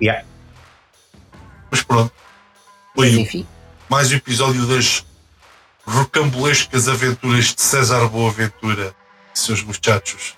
Yeah. 0.00 0.24
Mas 1.70 1.82
pronto, 1.82 2.12
Mas 2.94 3.10
foi 3.10 3.20
enfim. 3.20 3.46
mais 3.88 4.12
um 4.12 4.16
episódio 4.16 4.66
das 4.66 5.04
rocambolescas 5.86 6.88
aventuras 6.88 7.54
de 7.54 7.60
César 7.60 8.06
Boaventura 8.08 8.94
seus 9.38 9.62
muchachos. 9.62 10.36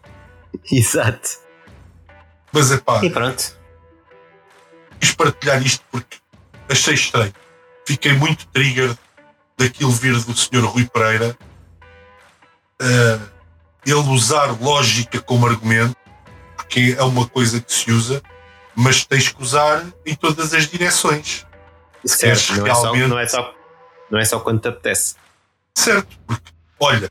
Exato. 0.70 1.30
Mas 2.52 2.70
é 2.72 2.78
pá, 2.78 3.04
E 3.04 3.10
pronto. 3.10 3.56
quis 5.00 5.12
partilhar 5.12 5.62
isto 5.64 5.84
porque 5.90 6.18
achei 6.68 6.94
estranho. 6.94 7.34
Fiquei 7.86 8.12
muito 8.14 8.46
trigger 8.48 8.96
daquilo 9.58 9.92
vir 9.92 10.14
do 10.24 10.34
Sr. 10.36 10.64
Rui 10.64 10.86
Pereira. 10.86 11.36
eh, 12.80 13.18
ele 13.86 14.08
usar 14.10 14.46
lógica 14.60 15.20
como 15.20 15.46
argumento, 15.46 15.96
porque 16.56 16.96
é 16.98 17.02
uma 17.04 17.28
coisa 17.28 17.60
que 17.60 17.72
se 17.72 17.90
usa, 17.92 18.20
mas 18.74 19.04
tens 19.04 19.28
que 19.28 19.40
usar 19.40 19.84
em 20.04 20.14
todas 20.14 20.52
as 20.52 20.66
direções. 20.66 21.46
Certo. 22.04 22.54
Não 22.54 22.66
é, 22.66 22.74
só, 22.74 22.94
não, 22.94 23.18
é 23.18 23.26
só, 23.28 23.54
não 24.10 24.18
é 24.18 24.24
só 24.24 24.40
quando 24.40 24.60
te 24.60 24.68
apetece. 24.68 25.14
Certo? 25.74 26.18
Porque, 26.26 26.50
olha, 26.80 27.08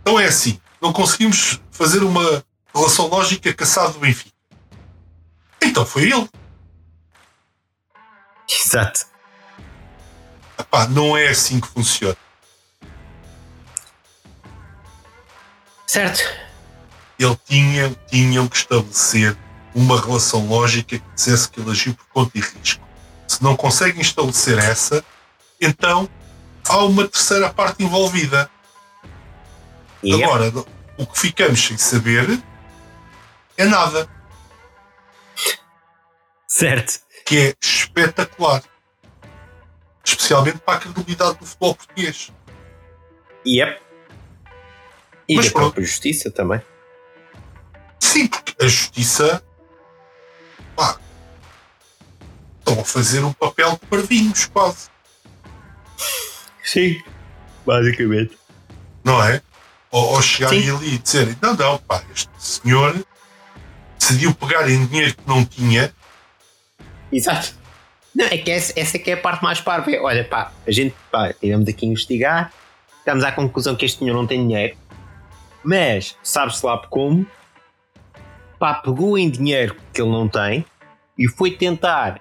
então 0.00 0.18
é 0.18 0.26
assim: 0.26 0.60
não 0.80 0.92
conseguimos 0.92 1.60
fazer 1.70 2.02
uma 2.02 2.44
relação 2.74 3.06
lógica 3.06 3.52
caçado 3.52 3.94
do 3.94 4.00
Benfica. 4.00 4.30
Então 5.62 5.84
foi 5.84 6.10
ele. 6.10 6.28
Exato. 8.48 9.06
Epá, 10.58 10.86
não 10.88 11.16
é 11.16 11.28
assim 11.28 11.60
que 11.60 11.68
funciona. 11.68 12.16
Certo. 15.86 16.22
ele 17.18 17.36
tinha, 17.44 17.96
tinham 18.08 18.46
que 18.46 18.56
estabelecer 18.56 19.36
uma 19.74 20.00
relação 20.00 20.46
lógica 20.46 20.98
que 20.98 21.14
dissesse 21.14 21.48
que 21.50 21.60
ele 21.60 21.70
agiu 21.70 21.94
por 21.94 22.06
conta 22.06 22.38
e 22.38 22.40
risco. 22.40 22.86
Se 23.26 23.42
não 23.42 23.56
conseguem 23.56 24.00
estabelecer 24.00 24.58
essa, 24.58 25.04
então 25.60 26.08
há 26.68 26.78
uma 26.84 27.06
terceira 27.08 27.52
parte 27.52 27.82
envolvida. 27.82 28.50
E 30.02 30.20
é- 30.20 30.24
Agora, 30.24 30.50
o 30.98 31.06
que 31.06 31.18
ficamos 31.18 31.64
sem 31.64 31.76
saber 31.76 32.40
é 33.56 33.64
nada, 33.64 34.08
Certo. 36.46 37.00
que 37.24 37.38
é 37.38 37.54
espetacular. 37.60 38.62
Especialmente 40.04 40.58
para 40.58 40.78
a 40.78 40.80
credibilidade 40.80 41.38
do 41.38 41.46
futebol 41.46 41.74
português. 41.74 42.32
Yep. 43.46 43.80
E 45.28 45.36
Mas 45.36 45.46
da 45.46 45.52
pronto. 45.52 45.64
própria 45.66 45.84
justiça 45.86 46.30
também. 46.30 46.60
Sim, 48.00 48.26
porque 48.26 48.54
a 48.64 48.66
justiça 48.66 49.44
pá, 50.74 50.98
estão 52.58 52.80
a 52.80 52.84
fazer 52.84 53.22
um 53.22 53.32
papel 53.32 53.72
de 53.72 53.86
parvinhos, 53.86 54.46
quase. 54.46 54.88
Sim. 56.64 57.00
Basicamente. 57.64 58.38
não 59.04 59.22
é? 59.22 59.42
Ou, 59.90 60.14
ou 60.14 60.22
chegarem 60.22 60.62
Sim. 60.62 60.76
ali 60.76 60.94
e 60.94 60.98
dizerem: 60.98 61.36
não, 61.42 61.54
não, 61.54 61.78
pá, 61.78 62.02
este 62.14 62.30
senhor 62.38 63.04
decidiu 63.98 64.34
pegar 64.34 64.68
em 64.68 64.86
dinheiro 64.86 65.14
que 65.14 65.26
não 65.26 65.44
tinha 65.44 65.92
Exato. 67.12 67.54
Não, 68.14 68.26
é 68.26 68.38
que 68.38 68.50
essa, 68.50 68.72
essa 68.76 68.96
é 68.96 69.00
que 69.00 69.10
é 69.10 69.14
a 69.14 69.16
parte 69.16 69.42
mais 69.42 69.60
parva. 69.60 69.90
É, 69.90 70.00
Olha, 70.00 70.24
pá, 70.24 70.52
a 70.66 70.70
gente, 70.70 70.94
pá, 71.10 71.32
tivemos 71.32 71.68
aqui 71.68 71.86
a 71.86 71.88
investigar, 71.88 72.52
estamos 72.98 73.24
à 73.24 73.32
conclusão 73.32 73.76
que 73.76 73.84
este 73.84 73.98
senhor 73.98 74.14
não 74.14 74.26
tem 74.26 74.46
dinheiro, 74.46 74.76
mas 75.64 76.16
sabe-se 76.22 76.64
lá 76.64 76.78
como, 76.88 77.26
pá, 78.58 78.74
pegou 78.74 79.18
em 79.18 79.30
dinheiro 79.30 79.76
que 79.92 80.00
ele 80.00 80.10
não 80.10 80.28
tem 80.28 80.64
e 81.18 81.28
foi 81.28 81.52
tentar 81.52 82.20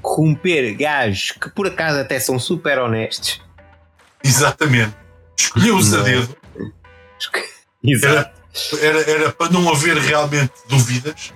corromper 0.00 0.76
gajos 0.76 1.32
que 1.32 1.48
por 1.50 1.66
acaso 1.66 1.98
até 1.98 2.18
são 2.18 2.38
super 2.38 2.78
honestos. 2.78 3.40
Exatamente. 4.22 4.94
Escolheu-os 5.38 5.94
a 5.94 6.02
dedo. 6.02 6.36
Exato. 7.84 8.40
Era, 8.80 9.10
era 9.10 9.32
para 9.32 9.50
não 9.50 9.68
haver 9.70 9.96
realmente 9.96 10.52
dúvidas. 10.68 11.32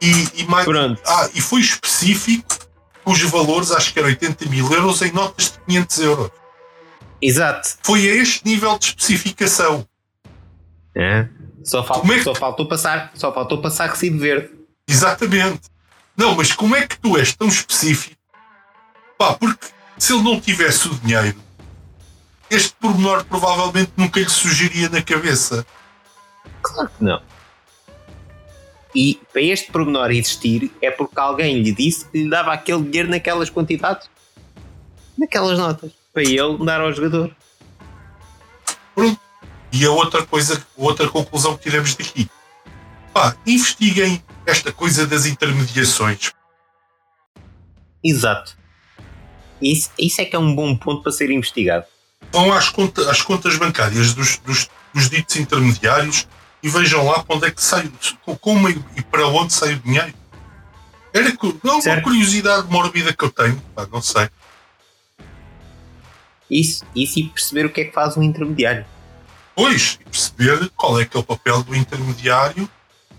E, 0.00 0.42
e 0.42 0.44
mais, 0.44 0.66
ah, 1.06 1.28
e 1.34 1.40
foi 1.40 1.60
específico 1.60 2.58
os 3.04 3.20
valores, 3.22 3.70
acho 3.70 3.92
que 3.92 3.98
era 3.98 4.08
80 4.08 4.46
mil 4.46 4.70
euros, 4.72 5.00
em 5.02 5.12
notas 5.12 5.52
de 5.52 5.58
500 5.66 5.98
euros. 6.00 6.30
Exato. 7.20 7.68
Foi 7.82 8.00
a 8.08 8.14
este 8.16 8.44
nível 8.44 8.78
de 8.78 8.86
especificação. 8.86 9.86
É. 10.96 11.28
Só, 11.64 11.82
fal- 11.84 12.00
Como 12.00 12.12
é 12.12 12.18
que- 12.18 12.24
só 12.24 12.34
faltou 12.34 12.66
passar, 12.68 13.10
só 13.14 13.32
faltou 13.32 13.60
passar 13.62 13.88
recibo 13.90 14.18
verde. 14.18 14.50
Exatamente. 14.88 15.60
Não, 16.16 16.34
mas 16.34 16.52
como 16.52 16.76
é 16.76 16.86
que 16.86 16.98
tu 16.98 17.16
és 17.16 17.32
tão 17.34 17.48
específico? 17.48 18.16
Pá, 19.16 19.34
porque 19.34 19.66
se 19.96 20.12
ele 20.12 20.22
não 20.22 20.40
tivesse 20.40 20.88
o 20.88 20.94
dinheiro, 20.96 21.36
este 22.54 22.74
pormenor 22.74 23.24
provavelmente 23.24 23.92
nunca 23.96 24.20
lhe 24.20 24.28
surgiria 24.28 24.88
na 24.88 25.00
cabeça. 25.00 25.66
Claro 26.60 26.90
que 26.96 27.04
não. 27.04 27.22
E 28.94 29.18
para 29.32 29.40
este 29.40 29.72
pormenor 29.72 30.10
existir 30.10 30.70
é 30.82 30.90
porque 30.90 31.18
alguém 31.18 31.62
lhe 31.62 31.72
disse 31.72 32.06
que 32.08 32.24
lhe 32.24 32.28
dava 32.28 32.52
aquele 32.52 32.82
dinheiro 32.82 33.08
naquelas 33.08 33.48
quantidades, 33.48 34.10
naquelas 35.16 35.58
notas, 35.58 35.92
para 36.12 36.22
ele 36.22 36.58
dar 36.64 36.82
ao 36.82 36.92
jogador. 36.92 37.34
Pronto. 38.94 39.18
E 39.72 39.86
a 39.86 39.90
outra 39.90 40.26
coisa, 40.26 40.62
outra 40.76 41.08
conclusão 41.08 41.56
que 41.56 41.62
tiramos 41.62 41.94
daqui. 41.94 42.30
Pá, 43.14 43.34
investiguem 43.46 44.22
esta 44.44 44.70
coisa 44.70 45.06
das 45.06 45.24
intermediações. 45.24 46.32
Exato. 48.04 48.58
Isso, 49.60 49.90
isso 49.98 50.20
é 50.20 50.26
que 50.26 50.36
é 50.36 50.38
um 50.38 50.54
bom 50.54 50.76
ponto 50.76 51.02
para 51.02 51.12
ser 51.12 51.30
investigado. 51.30 51.86
Vão 52.32 52.52
às, 52.52 52.68
conta- 52.70 53.10
às 53.10 53.20
contas 53.20 53.56
bancárias 53.56 54.14
dos, 54.14 54.38
dos, 54.38 54.70
dos 54.94 55.10
ditos 55.10 55.36
intermediários 55.36 56.26
e 56.62 56.68
vejam 56.68 57.04
lá 57.04 57.22
para 57.22 57.36
onde 57.36 57.46
é 57.46 57.50
que 57.50 57.62
sai, 57.62 57.90
como 58.40 58.68
e 58.68 59.02
para 59.10 59.26
onde 59.28 59.52
sai 59.52 59.74
o 59.74 59.78
dinheiro. 59.80 60.14
Era 61.12 61.30
não, 61.62 61.78
uma 61.78 62.00
curiosidade 62.00 62.66
mórbida 62.70 63.12
que 63.12 63.22
eu 63.22 63.30
tenho, 63.30 63.60
pá, 63.74 63.86
não 63.92 64.00
sei. 64.00 64.30
Isso, 66.50 66.84
isso 66.94 67.18
e 67.18 67.28
perceber 67.28 67.66
o 67.66 67.70
que 67.70 67.82
é 67.82 67.84
que 67.84 67.92
faz 67.92 68.16
um 68.16 68.22
intermediário. 68.22 68.86
Pois, 69.54 69.98
e 70.00 70.04
perceber 70.04 70.70
qual 70.74 70.98
é 70.98 71.04
que 71.04 71.16
é 71.16 71.20
o 71.20 71.22
papel 71.22 71.62
do 71.62 71.74
intermediário, 71.76 72.68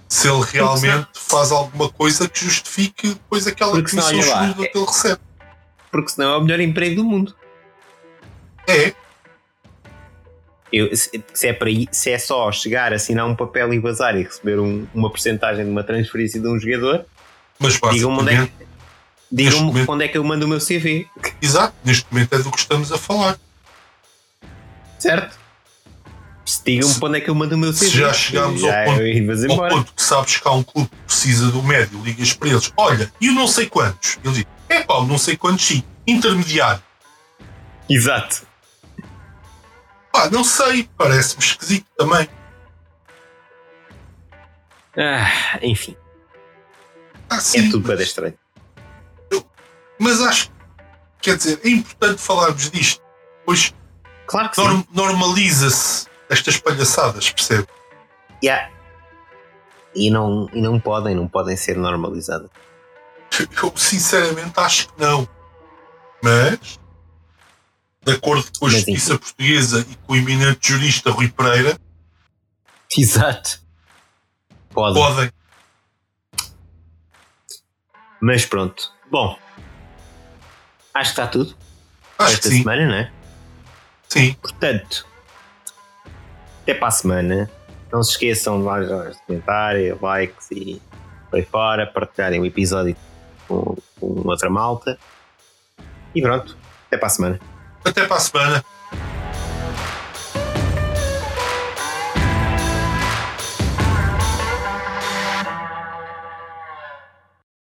se 0.09 0.27
ele 0.27 0.43
realmente 0.51 1.09
faz 1.13 1.51
alguma 1.51 1.89
coisa 1.89 2.27
que 2.27 2.43
justifique 2.45 3.09
depois 3.09 3.45
aquela 3.45 3.73
Porque 3.73 3.91
comissão 3.91 4.21
justa 4.21 4.53
que 4.71 4.77
ele 4.77 4.85
recebe. 4.85 5.21
Porque 5.91 6.09
senão 6.09 6.33
é 6.33 6.37
o 6.37 6.41
melhor 6.41 6.59
emprego 6.59 6.95
do 6.95 7.03
mundo. 7.03 7.35
É, 8.67 8.93
Eu, 10.73 10.95
se, 10.97 11.23
se 11.33 11.47
é 11.47 11.53
para, 11.53 11.69
se 11.91 12.09
é 12.09 12.17
só 12.17 12.51
chegar, 12.51 12.91
assinar 12.93 13.27
um 13.27 13.35
papel 13.35 13.71
e 13.73 13.79
vazar 13.79 14.17
e 14.19 14.23
receber 14.23 14.59
um- 14.59 14.87
uma 14.93 15.09
porcentagem 15.11 15.63
de 15.63 15.69
uma 15.69 15.83
transferência 15.83 16.39
de 16.41 16.47
um 16.47 16.59
jogador, 16.59 17.05
digam-me 17.93 18.17
onde 18.19 18.33
é 18.33 18.37
momento- 19.61 19.91
onde 19.91 20.03
é 20.05 20.07
que 20.07 20.17
eu 20.17 20.23
mando 20.23 20.45
o 20.45 20.49
meu 20.49 20.59
CV. 20.59 21.05
exato, 21.41 21.75
neste 21.85 22.05
momento 22.11 22.33
é 22.33 22.39
do 22.39 22.49
que 22.51 22.57
estamos 22.57 22.91
a 22.91 22.97
falar. 22.97 23.37
Certo? 24.97 25.37
Se 26.45 26.61
digam-me 26.65 26.95
para 26.99 27.07
onde 27.09 27.17
é 27.19 27.21
que 27.21 27.29
eu 27.29 27.35
mando 27.35 27.55
o 27.55 27.57
meu 27.57 27.71
Se 27.71 27.85
CV. 27.85 27.99
já 27.99 28.13
chegámos 28.13 28.63
ao 28.63 28.69
ponto- 28.85 29.01
eu 29.01 29.51
Ao 29.51 29.69
ponto 29.69 29.93
que 29.93 30.01
sabes 30.03 30.37
que 30.37 30.47
há 30.47 30.51
um 30.51 30.63
clube 30.63 30.89
que 30.89 30.95
precisa 31.05 31.51
do 31.51 31.61
médio, 31.63 32.01
ligas 32.03 32.33
para 32.33 32.49
eles, 32.49 32.73
olha, 32.75 33.11
e 33.21 33.29
o 33.29 33.33
não 33.33 33.47
sei 33.47 33.67
quantos? 33.67 34.17
Ele 34.25 34.33
diz, 34.33 34.45
é 34.69 34.81
pá, 34.81 34.95
o 34.95 35.05
não 35.05 35.17
sei 35.17 35.37
quantos 35.37 35.65
sim, 35.65 35.83
intermediário. 36.07 36.81
Exato. 37.89 38.45
Pá, 40.13 40.29
não 40.29 40.43
sei, 40.43 40.87
parece-me 40.95 41.43
esquisito 41.43 41.87
também. 41.97 42.29
Ah, 44.95 45.57
enfim, 45.63 45.97
Ah, 47.29 47.37
é 47.37 47.39
sim, 47.39 47.69
tudo 47.71 47.83
para 47.83 47.95
mas, 47.95 48.07
estranho. 48.07 48.37
mas 49.99 50.21
acho 50.21 50.49
que, 50.49 50.53
quer 51.31 51.37
dizer, 51.37 51.59
é 51.65 51.69
importante 51.69 52.21
falarmos 52.21 52.69
disto, 52.69 53.01
pois 53.43 53.73
Claro 54.27 54.51
norm- 54.55 54.83
normaliza-se 54.93 56.07
estas 56.29 56.57
palhaçadas, 56.57 57.31
percebe? 57.31 57.67
Yeah. 58.43 58.71
E, 59.95 60.11
não, 60.11 60.47
e 60.53 60.61
não 60.61 60.79
podem, 60.79 61.15
não 61.15 61.27
podem 61.27 61.57
ser 61.57 61.75
normalizadas. 61.75 62.49
Eu 63.63 63.73
sinceramente 63.75 64.53
acho 64.57 64.89
que 64.89 65.01
não. 65.01 65.27
Mas, 66.21 66.79
de 68.05 68.11
acordo 68.11 68.45
com 68.59 68.65
a 68.65 68.69
Mas, 68.69 68.77
justiça 68.77 69.17
portuguesa 69.17 69.85
e 69.89 69.95
com 69.95 70.13
o 70.13 70.15
eminente 70.15 70.69
jurista 70.69 71.11
Rui 71.11 71.29
Pereira, 71.29 71.77
Exato. 72.97 73.59
Podem. 74.69 75.01
podem. 75.01 75.31
Mas 78.21 78.45
pronto. 78.45 78.91
Bom. 79.09 79.37
Acho 80.93 81.13
que 81.13 81.21
está 81.21 81.27
tudo. 81.27 81.55
Acho 82.19 82.33
esta 82.33 82.49
semana, 82.49 82.85
não 82.85 82.95
é? 82.95 83.11
Sim. 84.07 84.33
Portanto, 84.35 85.07
até 86.61 86.73
para 86.73 86.87
a 86.87 86.91
semana. 86.91 87.49
Não 87.91 88.01
se 88.01 88.11
esqueçam 88.11 88.59
de 88.59 88.63
lá 88.63 88.79
de 88.79 89.17
comentarem, 89.27 89.95
likes 90.01 90.49
e 90.51 90.81
por 91.29 91.37
aí 91.37 91.45
fora, 91.45 91.85
partilharem 91.85 92.39
o 92.39 92.45
episódio 92.45 92.95
com, 93.47 93.75
com 93.99 94.27
outra 94.27 94.49
malta. 94.49 94.97
E 96.15 96.21
pronto, 96.21 96.57
até 96.87 96.97
para 96.97 97.07
a 97.07 97.09
semana. 97.09 97.52
Até 97.83 98.05
para 98.05 98.17
a 98.17 98.19
semana. 98.19 98.65